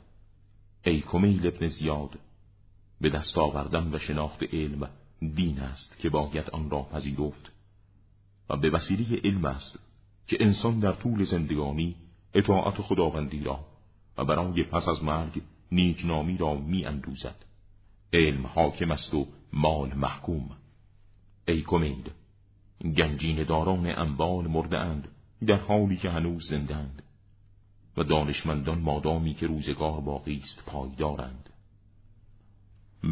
ای 0.84 1.02
کمیل 1.02 1.48
ابن 1.48 1.68
زیاد 1.68 2.20
به 3.02 3.10
دست 3.10 3.38
آوردن 3.38 3.96
و 3.96 4.00
شناخت 4.00 4.44
علم 4.44 4.90
دین 5.22 5.60
است 5.60 6.00
که 6.00 6.10
باید 6.10 6.50
آن 6.50 6.70
را 6.70 6.84
پذیرفت. 6.84 7.52
و 8.50 8.58
به 8.58 8.70
وسیله 8.70 9.22
علم 9.24 9.46
است 9.46 9.80
که 10.28 10.38
انسان 10.40 10.80
در 10.80 10.92
طول 10.92 11.24
زندگانی 11.24 11.96
اطاعت 12.34 12.82
خداوندی 12.82 13.44
را 13.44 13.60
و 14.18 14.26
برای 14.26 14.64
پس 14.64 14.88
از 14.88 15.04
مرگ 15.04 15.42
نیکنامی 15.72 16.38
را 16.38 16.56
می 16.56 16.86
اندوزد. 16.86 17.36
علم 18.16 18.48
حاکم 18.48 18.92
است 18.92 19.14
و 19.14 19.28
مال 19.54 19.94
محکوم. 19.94 20.50
ای 21.48 21.62
کمیل 21.62 22.10
گنجین 22.98 23.44
داران 23.44 23.88
انبال 23.88 24.48
مرده 24.48 24.78
اند 24.78 25.08
در 25.48 25.56
حالی 25.56 25.98
که 25.98 26.10
هنوز 26.10 26.50
زندند 26.50 27.04
و 27.98 28.04
دانشمندان 28.04 28.80
مادامی 28.80 29.34
که 29.34 29.48
روزگار 29.48 30.02
باقی 30.02 30.42
است 30.44 30.64
پایدارند. 30.66 31.50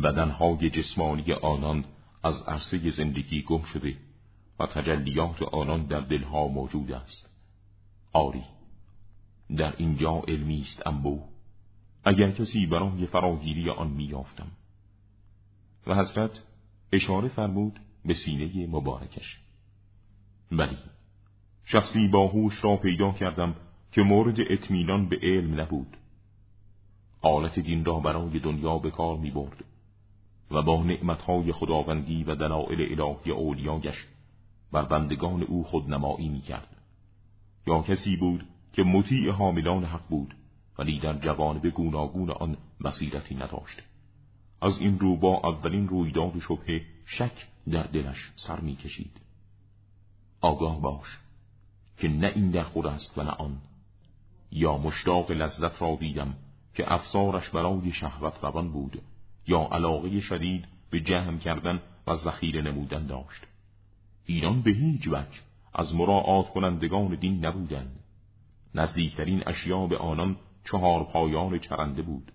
بدنهای 0.04 0.70
جسمانی 0.70 1.34
آنان 1.34 1.86
از 2.24 2.36
عرصه 2.48 2.92
زندگی 2.92 3.42
گم 3.42 3.64
شده 3.64 3.98
و 4.60 4.66
تجلیات 4.66 5.42
آنان 5.42 5.86
در 5.86 6.00
دلها 6.00 6.48
موجود 6.48 6.92
است. 6.92 7.30
آری 8.14 8.44
در 9.58 9.74
اینجا 9.78 10.24
علمی 10.28 10.62
است 10.62 10.88
انبو 10.88 11.20
اگر 12.04 12.32
کسی 12.32 12.66
برای 12.66 13.06
فراگیری 13.06 13.70
آن 13.70 13.88
میافتم 13.88 14.52
و 15.88 15.96
حضرت 15.96 16.44
اشاره 16.92 17.28
فرمود 17.28 17.80
به 18.06 18.14
سینه 18.14 18.68
مبارکش 18.68 19.40
ولی 20.52 20.78
شخصی 21.66 22.08
باهوش 22.08 22.64
را 22.64 22.78
پیدا 22.78 23.12
کردم 23.12 23.56
که 23.92 24.02
مورد 24.02 24.36
اطمینان 24.50 25.10
به 25.10 25.20
علم 25.24 25.60
نبود 25.60 25.98
آلت 27.22 27.60
دین 27.60 27.86
را 27.86 28.00
برای 28.00 28.40
دنیا 28.40 28.78
به 28.78 28.92
کار 28.92 29.18
می 29.18 29.32
برد 29.32 29.64
و 30.52 30.62
با 30.62 30.84
نعمتهای 30.84 31.52
خداوندی 31.52 32.24
و 32.24 32.36
دلائل 32.36 33.02
الهی 33.02 33.32
اولیایش 33.32 33.96
بر 34.72 34.84
بندگان 34.84 35.44
او 35.44 35.64
خودنمایی 35.64 36.30
می 36.30 36.42
کرد. 36.42 36.68
یا 37.68 37.82
کسی 37.82 38.16
بود 38.16 38.46
که 38.74 38.84
مطیع 38.84 39.32
حاملان 39.32 39.84
حق 39.84 40.08
بود 40.10 40.36
ولی 40.80 41.00
در 41.00 41.14
جوانب 41.14 41.68
گوناگون 41.68 42.30
آن 42.30 42.58
بصیرتی 42.84 43.36
نداشت. 43.36 43.82
از 44.64 44.80
این 44.80 45.00
رو 45.00 45.18
با 45.18 45.38
اولین 45.44 45.88
رویداد 45.88 46.40
شبه 46.40 46.82
شک 47.06 47.48
در 47.72 47.84
دلش 47.84 48.32
سر 48.36 48.60
می 48.60 48.76
کشید. 48.76 49.12
آگاه 50.42 50.82
باش 50.82 51.08
که 51.98 52.08
نه 52.08 52.32
این 52.36 52.52
در 52.52 52.64
خود 52.64 52.86
است 52.86 53.18
و 53.18 53.24
نه 53.24 53.30
آن. 53.30 53.58
یا 54.52 54.78
مشتاق 54.78 55.32
لذت 55.32 55.82
را 55.82 55.98
دیدم 56.00 56.36
که 56.74 56.94
افسارش 56.94 57.50
برای 57.50 57.92
شهوت 57.92 58.34
روان 58.42 58.72
بود 58.72 59.02
یا 59.48 59.70
علاقه 59.72 60.20
شدید 60.20 60.66
به 60.90 61.00
جهم 61.00 61.40
کردن 61.40 61.80
و 62.08 62.16
ذخیره 62.16 62.62
نمودن 62.62 63.06
داشت. 63.06 63.48
ایران 64.26 64.62
به 64.62 64.72
هیچ 64.72 65.08
وجه 65.08 65.40
از 65.74 65.96
مراعات 65.96 66.50
کنندگان 66.50 67.16
دین 67.16 67.46
نبودند 67.46 68.00
نزدیکترین 68.76 69.44
اشیا 69.48 69.88
به 69.88 69.98
آنان 69.98 70.38
چهار 70.72 71.04
پایان 71.04 71.60
چرنده 71.60 72.02
بود. 72.02 72.32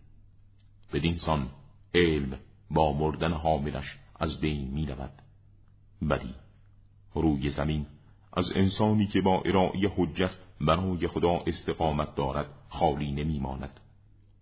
بدین 0.92 1.16
سان 1.16 1.48
علم 1.94 2.38
با 2.70 2.92
مردن 2.92 3.32
حاملش 3.32 3.98
از 4.20 4.40
بین 4.40 4.68
می 4.70 4.86
رود 4.86 5.12
ولی 6.02 6.34
روی 7.14 7.50
زمین 7.50 7.86
از 8.32 8.52
انسانی 8.54 9.06
که 9.06 9.20
با 9.20 9.42
ارائه 9.44 9.92
حجت 9.96 10.30
برای 10.60 11.08
خدا 11.08 11.42
استقامت 11.46 12.14
دارد 12.14 12.46
خالی 12.68 13.12
نمی 13.12 13.38
ماند. 13.38 13.80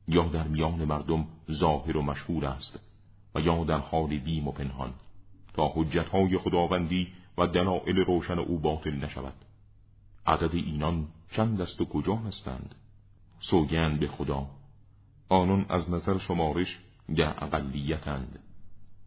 یا 0.08 0.22
در 0.28 0.48
میان 0.48 0.84
مردم 0.84 1.26
ظاهر 1.50 1.96
و 1.96 2.02
مشهور 2.02 2.46
است 2.46 2.78
و 3.34 3.40
یا 3.40 3.64
در 3.64 3.78
حال 3.78 4.18
بیم 4.18 4.48
و 4.48 4.52
پنهان 4.52 4.94
تا 5.54 5.72
حجتهای 5.74 6.38
خداوندی 6.38 7.08
و 7.38 7.46
دلائل 7.46 7.96
روشن 7.96 8.38
او 8.38 8.58
باطل 8.58 8.94
نشود. 9.04 9.34
عدد 10.26 10.54
اینان 10.54 11.08
چند 11.32 11.60
است 11.60 11.80
و 11.80 11.84
کجا 11.84 12.16
هستند؟ 12.16 12.74
سوگند 13.40 14.00
به 14.00 14.06
خدا. 14.08 14.46
آنان 15.28 15.66
از 15.68 15.90
نظر 15.90 16.18
شمارش 16.18 16.78
در 17.16 17.44
اقلیتند 17.44 18.38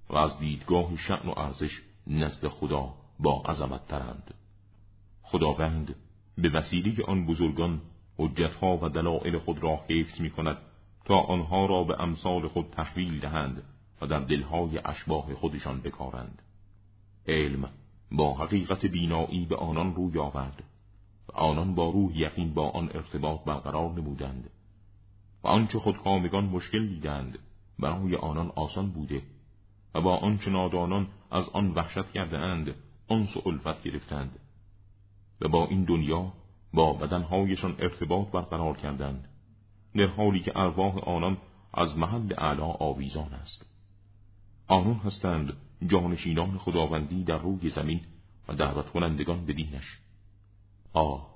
و 0.09 0.15
از 0.15 0.39
دیدگاه 0.39 0.97
شعن 0.97 1.29
و 1.29 1.39
ارزش 1.39 1.81
نزد 2.07 2.47
خدا 2.47 2.93
با 3.19 3.41
عظمت 3.41 3.87
ترند. 3.87 4.33
خداوند 5.21 5.95
به 6.37 6.49
وسیله 6.49 7.03
آن 7.05 7.25
بزرگان 7.25 7.81
حجتها 8.17 8.77
و 8.77 8.89
دلائل 8.89 9.37
خود 9.37 9.63
را 9.63 9.79
حفظ 9.89 10.21
می 10.21 10.29
کند 10.29 10.57
تا 11.05 11.15
آنها 11.15 11.65
را 11.65 11.83
به 11.83 12.01
امثال 12.01 12.47
خود 12.47 12.69
تحویل 12.71 13.19
دهند 13.19 13.63
و 14.01 14.07
در 14.07 14.19
دلهای 14.19 14.79
اشباه 14.85 15.33
خودشان 15.33 15.81
بکارند. 15.81 16.41
علم 17.27 17.69
با 18.11 18.33
حقیقت 18.33 18.85
بینایی 18.85 19.45
به 19.45 19.55
آنان 19.55 19.95
روی 19.95 20.19
آورد 20.19 20.63
و 21.29 21.31
آنان 21.37 21.75
با 21.75 21.89
روح 21.89 22.17
یقین 22.17 22.53
با 22.53 22.69
آن 22.69 22.89
ارتباط 22.93 23.43
برقرار 23.43 23.91
نمودند 23.91 24.49
و 25.43 25.47
آنچه 25.47 25.79
خود 25.79 25.97
کامگان 25.97 26.45
مشکل 26.45 26.87
دیدند 26.87 27.39
برای 27.79 28.15
آنان 28.15 28.51
آسان 28.55 28.89
بوده 28.91 29.21
و 29.95 30.01
با 30.01 30.17
آنچه 30.17 30.49
نادانان 30.51 31.07
از 31.31 31.49
آن 31.49 31.71
وحشت 31.71 32.11
کرده 32.11 32.37
اند 32.37 32.75
آنس 33.07 33.37
و 33.37 33.49
الفت 33.49 33.83
گرفتند 33.83 34.39
و 35.41 35.47
با 35.47 35.67
این 35.67 35.83
دنیا 35.83 36.33
با 36.73 36.93
بدنهایشان 36.93 37.75
ارتباط 37.79 38.27
برقرار 38.27 38.77
کردند 38.77 39.29
در 39.95 40.07
حالی 40.07 40.39
که 40.39 40.57
ارواح 40.57 40.97
آنان 40.97 41.37
از 41.73 41.97
محل 41.97 42.33
اعلا 42.37 42.65
آویزان 42.65 43.33
است. 43.33 43.65
آنان 44.67 44.95
هستند 44.95 45.53
جانشینان 45.87 46.57
خداوندی 46.57 47.23
در 47.23 47.37
روی 47.37 47.69
زمین 47.69 48.01
و 48.47 48.53
دعوت 48.53 48.89
کنندگان 48.89 49.45
به 49.45 49.53
دینش. 49.53 49.99
آه 50.93 51.29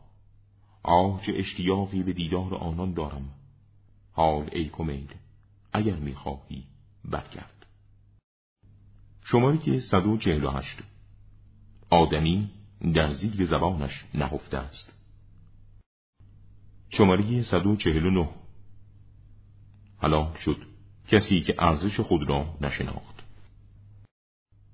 آه 0.84 1.22
چه 1.26 1.34
اشتیاقی 1.36 2.04
به 2.04 2.14
دیدار 2.14 2.56
آنان 2.56 2.94
دارم. 2.94 3.30
حال 4.12 4.50
ای 4.52 4.70
کمیل 4.70 5.08
اگر 5.74 5.96
می‌خواهی 5.96 6.64
برگرد. 7.06 7.66
شماره 9.26 9.58
که 9.58 9.80
148 9.80 10.78
آدمی 11.90 12.50
در 12.94 13.14
زیر 13.14 13.46
زبانش 13.46 14.06
نهفته 14.14 14.58
است. 14.58 14.94
شماره 16.90 17.44
149 17.44 18.30
حلاک 19.98 20.38
شد. 20.38 20.58
کسی 21.08 21.42
که 21.42 21.56
ارزش 21.60 22.00
خود 22.00 22.30
را 22.30 22.58
نشناخت. 22.62 23.24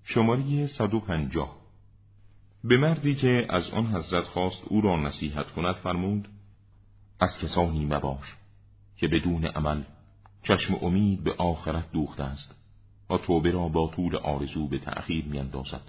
شماره 0.03 0.67
150 0.67 1.59
به 2.63 2.77
مردی 2.77 3.15
که 3.15 3.47
از 3.49 3.69
آن 3.69 3.87
حضرت 3.87 4.23
خواست 4.23 4.63
او 4.67 4.81
را 4.81 4.97
نصیحت 4.97 5.51
کند 5.51 5.75
فرمود 5.75 6.27
از 7.19 7.37
کسانی 7.37 7.85
مباش 7.85 8.35
که 8.97 9.07
بدون 9.07 9.45
عمل 9.45 9.83
چشم 10.43 10.77
امید 10.81 11.23
به 11.23 11.33
آخرت 11.33 11.91
دوخته 11.91 12.23
است 12.23 12.55
و 13.09 13.17
توبه 13.17 13.51
را 13.51 13.67
با 13.67 13.87
طول 13.87 14.15
آرزو 14.15 14.67
به 14.67 14.79
تأخیر 14.79 15.25
میاندازد. 15.25 15.81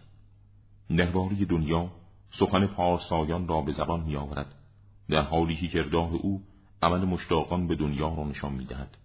درباره 0.97 1.45
دنیا 1.45 1.91
سخن 2.39 2.67
پارسایان 2.67 3.49
را 3.49 3.61
به 3.61 3.73
زبان 3.73 4.01
میآورد 4.01 4.55
در 5.09 5.23
حالی 5.23 5.57
که 5.57 5.69
کردار 5.69 6.11
او 6.13 6.43
عمل 6.83 7.05
مشتاقان 7.05 7.67
به 7.67 7.77
دنیا 7.77 8.15
را 8.15 8.25
نشان 8.25 8.53
می‌دهد. 8.53 8.97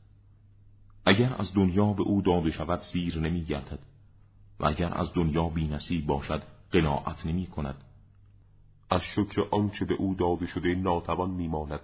اگر 1.06 1.36
از 1.40 1.54
دنیا 1.54 1.94
به 1.94 2.04
او 2.04 2.22
داده 2.22 2.52
شود 2.52 2.82
سیر 2.94 3.20
نمیگردد 3.20 3.80
و 4.60 4.66
اگر 4.66 4.94
از 4.94 5.14
دنیا 5.14 5.50
بینصیب 5.50 6.06
باشد 6.06 6.44
قناعت 6.72 7.26
نمی 7.26 7.48
کند 7.48 7.76
از 8.90 9.02
شکر 9.16 9.42
آنچه 9.52 9.86
به 9.86 9.94
او 9.94 10.16
داده 10.16 10.48
شده 10.48 10.76
ناتوان 10.76 11.30
میماند. 11.30 11.80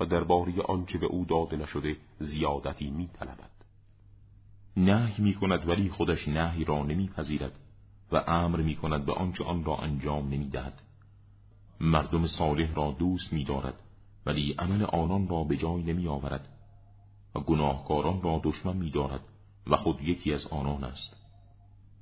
و 0.00 0.06
درباره 0.06 0.62
آنچه 0.62 0.98
به 0.98 1.06
او 1.06 1.24
داده 1.24 1.56
نشده 1.56 1.96
زیادتی 2.18 2.90
میطلبد. 2.90 3.50
نهی 4.76 5.22
می 5.22 5.34
کند 5.34 5.68
ولی 5.68 5.88
خودش 5.88 6.28
نهی 6.28 6.64
را 6.64 6.82
نمیپذیرد 6.82 7.52
و 8.12 8.24
امر 8.26 8.60
می 8.60 8.76
کند 8.76 9.06
به 9.06 9.12
آنچه 9.12 9.44
آن 9.44 9.64
را 9.64 9.76
انجام 9.76 10.28
نمی‌دهد. 10.28 10.82
مردم 11.80 12.26
صالح 12.26 12.74
را 12.74 12.96
دوست 12.98 13.32
می‌دارد 13.32 13.82
ولی 14.26 14.54
عمل 14.58 14.82
آنان 14.82 15.28
را 15.28 15.44
به 15.44 15.56
جای 15.56 15.82
نمی 15.82 16.08
آورد 16.08 16.48
و 17.34 17.40
گناهکاران 17.40 18.22
را 18.22 18.40
دشمن 18.44 18.76
می 18.76 18.90
دارد 18.90 19.20
و 19.66 19.76
خود 19.76 20.02
یکی 20.02 20.34
از 20.34 20.46
آنان 20.46 20.84
است. 20.84 21.16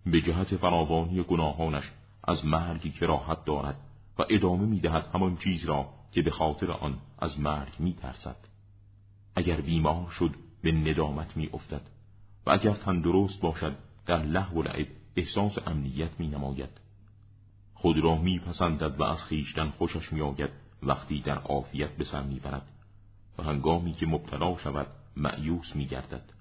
به 0.06 0.20
جهت 0.20 0.56
فراوانی 0.56 1.22
گناهانش 1.22 1.84
از 2.24 2.44
مرگی 2.44 2.90
کراهت 2.90 3.44
دارد 3.44 3.76
و 4.18 4.24
ادامه 4.30 4.66
می 4.66 4.80
دهد 4.80 5.06
همان 5.14 5.36
چیز 5.36 5.64
را 5.64 5.88
که 6.14 6.22
به 6.22 6.30
خاطر 6.30 6.70
آن 6.70 6.98
از 7.18 7.40
مرگ 7.40 7.72
می 7.78 7.92
ترسد. 7.92 8.36
اگر 9.36 9.60
بیمار 9.60 10.10
شد 10.10 10.34
به 10.62 10.72
ندامت 10.72 11.36
می 11.36 11.50
افتد 11.52 11.80
و 12.46 12.50
اگر 12.50 12.74
تندرست 12.74 13.40
باشد 13.40 13.76
در 14.06 14.22
له 14.22 14.50
و 14.50 14.62
لعب 14.62 14.86
احساس 15.16 15.52
امنیت 15.66 16.10
می 16.18 16.28
نماید. 16.28 16.68
خود 17.74 17.98
را 17.98 18.16
می 18.16 18.38
پسندد 18.38 19.00
و 19.00 19.02
از 19.02 19.18
خیشتن 19.18 19.70
خوشش 19.70 20.12
می 20.12 20.20
آید 20.20 20.50
وقتی 20.82 21.20
در 21.20 21.38
عافیت 21.38 21.90
به 21.90 22.04
سر 22.04 22.22
می 22.22 22.40
برد 22.40 22.68
و 23.38 23.42
هنگامی 23.42 23.92
که 23.92 24.06
مبتلا 24.06 24.58
شود 24.58 24.86
معیوس 25.16 25.76
می 25.76 25.86
گردد. 25.86 26.32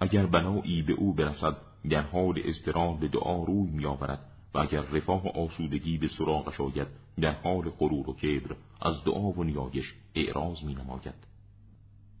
اگر 0.00 0.26
بنایی 0.26 0.82
به 0.82 0.92
او 0.92 1.14
برسد 1.14 1.56
در 1.90 2.02
حال 2.02 2.40
اضطرار 2.44 2.94
به 2.94 3.08
دعا 3.08 3.44
روی 3.44 3.70
می 3.70 3.86
آورد 3.86 4.20
و 4.54 4.58
اگر 4.58 4.80
رفاه 4.80 5.24
و 5.24 5.28
آسودگی 5.28 5.98
به 5.98 6.08
سراغش 6.08 6.60
آید 6.60 7.05
در 7.20 7.32
حال 7.32 7.70
غرور 7.70 8.10
و 8.10 8.14
کبر 8.14 8.56
از 8.82 9.04
دعا 9.04 9.30
و 9.30 9.44
نیایش 9.44 9.94
اعراض 10.14 10.62
می 10.62 10.74
نماید. 10.74 11.14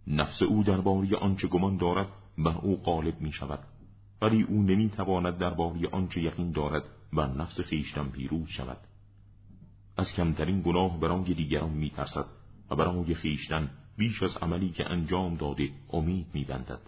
نفس 0.06 0.42
او 0.42 0.62
درباره 0.62 1.16
آنچه 1.16 1.48
گمان 1.48 1.76
دارد 1.76 2.08
بر 2.38 2.58
او 2.62 2.76
غالب 2.76 3.20
می 3.20 3.32
شود 3.32 3.58
ولی 4.22 4.42
او 4.42 4.62
نمی 4.62 4.90
تواند 4.90 5.38
درباره 5.38 5.88
آنچه 5.92 6.22
یقین 6.22 6.52
دارد 6.52 6.82
بر 7.12 7.26
نفس 7.26 7.60
خیشتن 7.60 8.08
پیروز 8.08 8.48
شود 8.48 8.78
از 9.96 10.06
کمترین 10.12 10.62
گناه 10.62 11.00
برای 11.00 11.34
دیگران 11.34 11.70
می 11.70 11.90
ترسد 11.90 12.26
و 12.70 12.76
برای 12.76 13.14
خیشتن 13.14 13.70
بیش 13.96 14.22
از 14.22 14.36
عملی 14.36 14.70
که 14.70 14.90
انجام 14.90 15.36
داده 15.36 15.70
امید 15.92 16.26
می 16.34 16.44
بندد. 16.44 16.80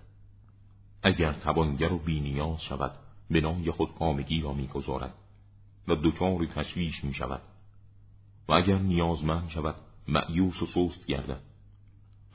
اگر 1.03 1.33
توانگر 1.33 1.93
و 1.93 1.99
بینیاز 1.99 2.63
شود 2.63 2.93
بنای 3.31 3.71
خود 3.71 3.95
کامگی 3.99 4.41
را 4.41 4.53
می‌گذارد 4.53 5.15
و 5.89 5.95
دچار 5.95 6.47
تشویش 6.47 7.05
می 7.05 7.15
شود 7.15 7.41
و 8.49 8.53
اگر 8.53 8.79
نیازمند 8.79 9.49
شود 9.49 9.75
معیوس 10.09 10.63
و 10.63 10.67
سست 10.67 11.07
گردد. 11.07 11.41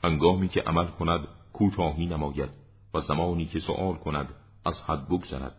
هنگامی 0.04 0.48
که 0.48 0.60
عمل 0.60 0.86
کند 0.86 1.28
کوتاهی 1.52 2.06
نماید 2.06 2.50
و 2.94 3.00
زمانی 3.00 3.46
که 3.46 3.58
سؤال 3.58 3.94
کند 3.94 4.34
از 4.64 4.82
حد 4.86 5.08
بگذرد. 5.08 5.56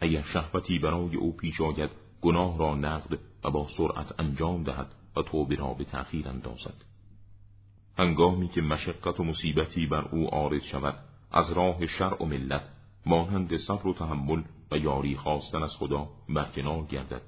اگر 0.00 0.22
شهوتی 0.22 0.78
برای 0.78 1.16
او 1.16 1.36
پیش 1.36 1.60
آید 1.60 1.90
گناه 2.20 2.58
را 2.58 2.74
نقد 2.74 3.18
و 3.44 3.50
با 3.50 3.68
سرعت 3.76 4.20
انجام 4.20 4.62
دهد 4.62 4.94
و 5.16 5.22
توبه 5.22 5.54
را 5.54 5.74
به 5.74 5.84
تأخیر 5.84 6.28
اندازد. 6.28 6.84
هنگامی 7.98 8.48
که 8.48 8.60
مشقت 8.60 9.20
و 9.20 9.24
مصیبتی 9.24 9.86
بر 9.86 10.08
او 10.12 10.26
عارض 10.26 10.62
شود 10.62 10.98
از 11.32 11.52
راه 11.52 11.86
شرع 11.86 12.22
و 12.22 12.26
ملت 12.26 12.68
مانند 13.06 13.56
صبر 13.56 13.86
و 13.86 13.94
تحمل 13.94 14.42
و 14.70 14.78
یاری 14.78 15.16
خواستن 15.16 15.62
از 15.62 15.76
خدا 15.78 16.08
برکنار 16.28 16.84
گردد. 16.84 17.22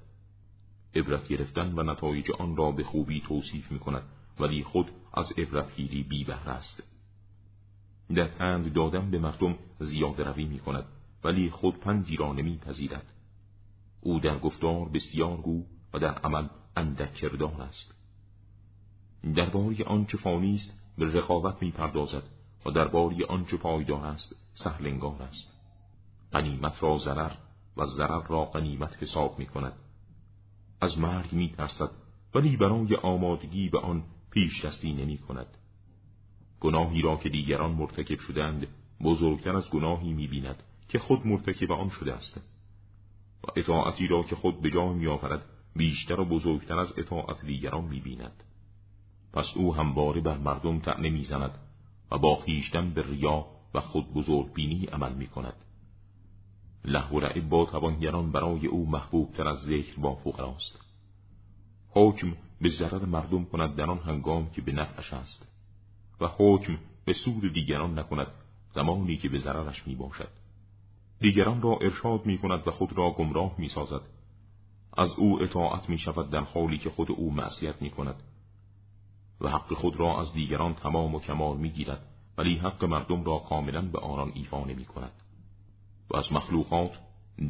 عبرت 0.94 1.28
گرفتن 1.28 1.78
و 1.78 1.82
نتایج 1.82 2.30
آن 2.30 2.56
را 2.56 2.70
به 2.70 2.84
خوبی 2.84 3.20
توصیف 3.20 3.72
می 3.72 3.78
کند 3.78 4.02
ولی 4.40 4.64
خود 4.64 4.90
از 5.14 5.32
عبرتگیری 5.38 6.02
بی 6.02 6.24
بهره 6.24 6.48
است. 6.48 6.82
در 8.14 8.26
پند 8.26 8.72
دادن 8.72 9.10
به 9.10 9.18
مردم 9.18 9.58
زیاده 9.80 10.24
روی 10.24 10.44
می 10.44 10.58
کند 10.58 10.84
ولی 11.24 11.50
خود 11.50 11.80
پندی 11.80 12.16
را 12.16 12.32
نمی 12.32 12.58
پذیرد. 12.58 13.12
او 14.00 14.20
در 14.20 14.38
گفتار 14.38 14.88
بسیار 14.88 15.36
گو 15.36 15.64
و 15.94 15.98
در 15.98 16.14
عمل 16.14 16.48
اندک 16.76 17.14
کردار 17.14 17.62
است. 17.62 17.94
درباره 19.34 19.84
آنچه 19.84 20.18
فانی 20.18 20.54
است 20.54 20.72
به 20.98 21.12
رقابت 21.12 21.62
می 21.62 21.70
پردازد 21.70 22.22
و 22.66 22.70
درباره 22.70 23.26
آنچه 23.26 23.56
پایدار 23.56 24.06
است 24.06 24.36
سهلنگار 24.54 25.22
است. 25.22 25.48
غنیمت 26.32 26.82
را 26.82 26.98
ضرر 26.98 27.32
و 27.76 27.84
ضرر 27.84 28.26
را 28.26 28.44
غنیمت 28.44 29.02
حساب 29.02 29.38
می 29.38 29.46
کند 29.46 29.72
از 30.80 30.98
مرگ 30.98 31.32
می 31.32 31.48
ترسد 31.48 31.90
ولی 32.34 32.56
برای 32.56 32.96
آمادگی 32.96 33.68
به 33.68 33.78
آن 33.78 34.02
پیش 34.30 34.64
دستی 34.64 34.92
نمی 34.92 35.18
کند 35.18 35.56
گناهی 36.60 37.02
را 37.02 37.16
که 37.16 37.28
دیگران 37.28 37.70
مرتکب 37.70 38.20
شدند 38.20 38.66
بزرگتر 39.04 39.56
از 39.56 39.70
گناهی 39.70 40.12
می 40.12 40.26
بیند 40.26 40.62
که 40.88 40.98
خود 40.98 41.26
مرتکب 41.26 41.72
آن 41.72 41.88
شده 41.88 42.12
است. 42.12 42.40
و 43.44 43.46
اطاعتی 43.56 44.06
را 44.06 44.22
که 44.22 44.36
خود 44.36 44.60
به 44.60 44.70
جای 44.70 44.94
می 44.94 45.06
آورد 45.06 45.42
بیشتر 45.76 46.20
و 46.20 46.24
بزرگتر 46.24 46.78
از 46.78 46.92
اطاعت 46.98 47.44
دیگران 47.44 47.84
می 47.84 48.00
بیند 48.00 48.42
پس 49.32 49.46
او 49.54 49.74
همواره 49.74 50.20
بر 50.20 50.38
مردم 50.38 50.78
تعنه 50.78 51.10
می 51.10 51.24
زند 51.24 51.58
و 52.10 52.18
با 52.18 52.36
خیشتن 52.36 52.90
به 52.90 53.02
ریا 53.02 53.46
و 53.74 53.80
خود 53.80 54.14
بزرگ 54.14 54.52
بینی 54.52 54.86
عمل 54.86 55.12
می 55.12 55.26
کند 55.26 55.54
لحو 56.84 57.16
و 57.16 57.20
لعب 57.20 57.48
با 57.48 57.64
توانگران 57.64 58.32
برای 58.32 58.66
او 58.66 58.90
محبوب 58.90 59.32
تر 59.32 59.48
از 59.48 59.58
ذکر 59.58 60.00
با 60.00 60.14
فقراست 60.14 60.78
حکم 61.90 62.32
به 62.60 62.68
ضرر 62.68 63.04
مردم 63.04 63.44
کند 63.44 63.76
در 63.76 63.90
آن 63.90 63.98
هنگام 63.98 64.50
که 64.50 64.62
به 64.62 64.72
نفعش 64.72 65.12
است 65.12 65.46
و 66.20 66.28
حکم 66.38 66.78
به 67.04 67.12
سود 67.12 67.52
دیگران 67.52 67.98
نکند 67.98 68.26
زمانی 68.74 69.16
که 69.16 69.28
به 69.28 69.38
ضررش 69.38 69.86
می 69.86 69.94
باشد 69.94 70.28
دیگران 71.20 71.62
را 71.62 71.78
ارشاد 71.80 72.26
می 72.26 72.38
کند 72.38 72.68
و 72.68 72.70
خود 72.70 72.92
را 72.92 73.10
گمراه 73.10 73.54
می 73.58 73.68
سازد 73.68 74.00
از 74.96 75.10
او 75.16 75.42
اطاعت 75.42 75.88
می 75.88 75.98
شود 75.98 76.30
در 76.30 76.40
حالی 76.40 76.78
که 76.78 76.90
خود 76.90 77.10
او 77.10 77.32
معصیت 77.32 77.82
می 77.82 77.90
کند 77.90 78.22
و 79.40 79.48
حق 79.48 79.72
خود 79.74 79.96
را 79.96 80.20
از 80.20 80.32
دیگران 80.32 80.74
تمام 80.74 81.14
و 81.14 81.20
کمال 81.20 81.56
می 81.56 81.70
گیرد 81.70 82.06
ولی 82.38 82.58
حق 82.58 82.84
مردم 82.84 83.24
را 83.24 83.38
کاملا 83.38 83.82
به 83.82 83.98
آنان 83.98 84.32
ایفا 84.34 84.64
نمی 84.64 84.84
کند 84.84 85.12
و 86.10 86.16
از 86.16 86.32
مخلوقات 86.32 86.92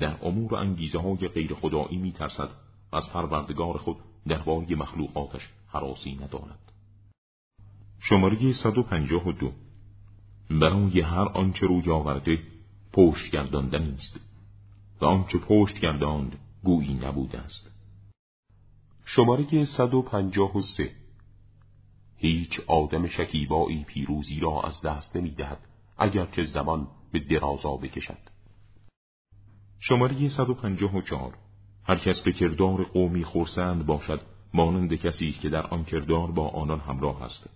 در 0.00 0.16
امور 0.22 0.56
انگیزه 0.56 0.98
های 0.98 1.28
غیر 1.28 1.54
خدایی 1.54 1.96
می 1.96 2.12
ترسد 2.12 2.50
و 2.92 2.96
از 2.96 3.10
پروردگار 3.12 3.78
خود 3.78 3.96
درباره 4.26 4.76
مخلوقاتش 4.76 5.48
حراسی 5.68 6.14
ندارد. 6.14 6.72
شماره 8.00 8.52
152 8.52 9.52
برای 10.50 11.00
هر 11.00 11.28
آنچه 11.28 11.66
روی 11.66 11.90
آورده 11.90 12.38
پشت 12.92 13.30
گرداندن 13.32 13.82
است 13.82 14.20
و 15.00 15.04
آنچه 15.04 15.38
پشت 15.38 15.80
گرداند 15.80 16.38
گویی 16.64 16.94
نبوده 16.94 17.38
است. 17.38 17.70
شماره 19.04 19.64
153 19.64 20.90
هیچ 22.16 22.60
آدم 22.66 23.06
شکیبایی 23.06 23.84
پیروزی 23.84 24.40
را 24.40 24.62
از 24.62 24.82
دست 24.82 25.16
نمی 25.16 25.30
دهد 25.30 25.60
اگرچه 25.98 26.44
زمان 26.44 26.88
به 27.12 27.18
درازا 27.18 27.76
بکشد. 27.76 28.27
شماره 29.80 30.28
154 30.28 31.34
هر 31.84 31.96
کس 31.96 32.20
به 32.20 32.32
کردار 32.32 32.84
قومی 32.84 33.24
خورسند 33.24 33.86
باشد 33.86 34.20
مانند 34.54 34.94
کسی 34.94 35.28
است 35.28 35.40
که 35.40 35.48
در 35.48 35.66
آن 35.66 35.84
کردار 35.84 36.30
با 36.30 36.48
آنان 36.48 36.80
همراه 36.80 37.22
است. 37.22 37.50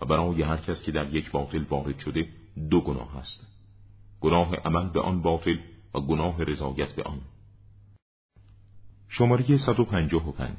و 0.00 0.06
برای 0.06 0.42
هر 0.42 0.56
کس 0.56 0.82
که 0.82 0.92
در 0.92 1.14
یک 1.14 1.30
باطل 1.30 1.64
وارد 1.70 1.98
شده 1.98 2.28
دو 2.70 2.80
گناه 2.80 3.16
است. 3.16 3.46
گناه 4.20 4.54
عمل 4.54 4.88
به 4.88 5.00
آن 5.00 5.22
باطل 5.22 5.56
و 5.94 6.00
گناه 6.00 6.42
رضایت 6.44 6.92
به 6.94 7.02
آن. 7.02 7.20
شماره 9.08 9.56
155 9.56 10.56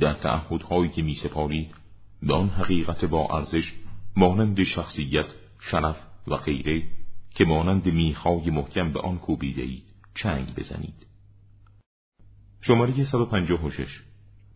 در 0.00 0.14
تعهدهایی 0.14 0.90
که 0.90 1.02
می 1.02 1.14
سپارید 1.14 1.74
به 2.22 2.34
حقیقت 2.34 3.04
با 3.04 3.28
ارزش 3.36 3.72
مانند 4.16 4.62
شخصیت، 4.62 5.26
شرف 5.60 5.96
و 6.26 6.36
غیره 6.36 6.82
که 7.34 7.44
مانند 7.44 7.86
میخای 7.86 8.50
محکم 8.50 8.92
به 8.92 9.00
آن 9.00 9.18
کوبیده 9.18 9.62
اید 9.62 9.84
چنگ 10.14 10.54
بزنید. 10.54 11.06
شماره 12.60 13.04
156 13.04 14.02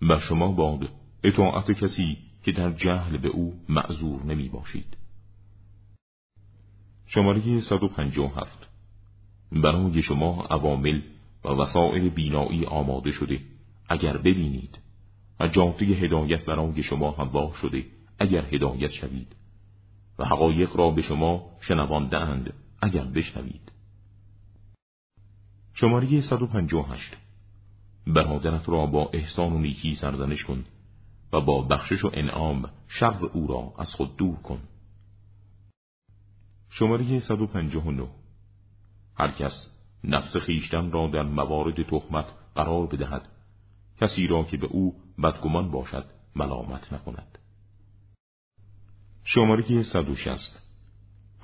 بر 0.02 0.18
شما 0.18 0.52
باد 0.52 0.88
اطاعت 1.24 1.70
کسی 1.70 2.18
که 2.44 2.52
در 2.52 2.72
جهل 2.72 3.16
به 3.16 3.28
او 3.28 3.54
معذور 3.68 4.22
نمی 4.24 4.48
باشید. 4.48 4.96
شماره 7.06 7.60
157 7.60 8.68
برای 9.52 10.02
شما 10.02 10.42
عوامل 10.42 11.00
و 11.44 11.48
وسائل 11.48 12.08
بینایی 12.08 12.64
آماده 12.64 13.12
شده 13.12 13.40
اگر 13.88 14.16
ببینید. 14.16 14.78
و 15.40 15.48
جاده 15.48 15.84
هدایت 15.84 16.44
برای 16.44 16.82
شما 16.82 17.10
همواه 17.10 17.54
شده 17.60 17.84
اگر 18.18 18.44
هدایت 18.44 18.90
شوید. 18.90 19.36
و 20.18 20.24
حقایق 20.24 20.76
را 20.76 20.90
به 20.90 21.02
شما 21.02 21.50
شنوانده 21.60 22.16
اند. 22.16 22.52
اگر 22.85 23.05
بشنوید. 23.05 23.72
شماره 25.74 26.20
158 26.20 27.16
برادرت 28.07 28.68
را 28.68 28.87
با 28.87 29.11
احسان 29.12 29.53
و 29.53 29.59
نیکی 29.59 29.95
سرزنش 29.95 30.45
کن 30.45 30.64
و 31.32 31.41
با 31.41 31.62
بخشش 31.62 32.05
و 32.05 32.11
انعام 32.14 32.70
شر 32.89 33.24
او 33.24 33.47
را 33.47 33.74
از 33.78 33.95
خود 33.95 34.16
دور 34.16 34.37
کن. 34.37 34.61
شماره 36.70 37.20
159 37.20 38.09
هر 39.16 39.30
کس 39.30 39.70
نفس 40.05 40.37
خیشتن 40.37 40.91
را 40.91 41.07
در 41.07 41.22
موارد 41.22 41.82
تهمت 41.82 42.26
قرار 42.55 42.87
بدهد. 42.87 43.28
کسی 44.01 44.26
را 44.26 44.45
که 44.45 44.57
به 44.57 44.66
او 44.66 44.95
بدگمان 45.22 45.70
باشد 45.70 46.07
ملامت 46.37 46.93
نکند. 46.93 47.39
شماره 49.24 49.82
160 49.82 50.63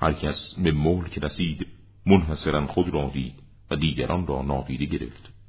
هر 0.01 0.13
کس 0.13 0.55
به 0.65 0.73
ملک 0.73 1.19
رسید 1.19 1.67
منحصرا 2.07 2.67
خود 2.67 2.89
را 2.89 3.11
دید 3.15 3.35
و 3.71 3.77
دیگران 3.77 4.27
را 4.27 4.43
نادیده 4.43 4.85
گرفت. 4.85 5.40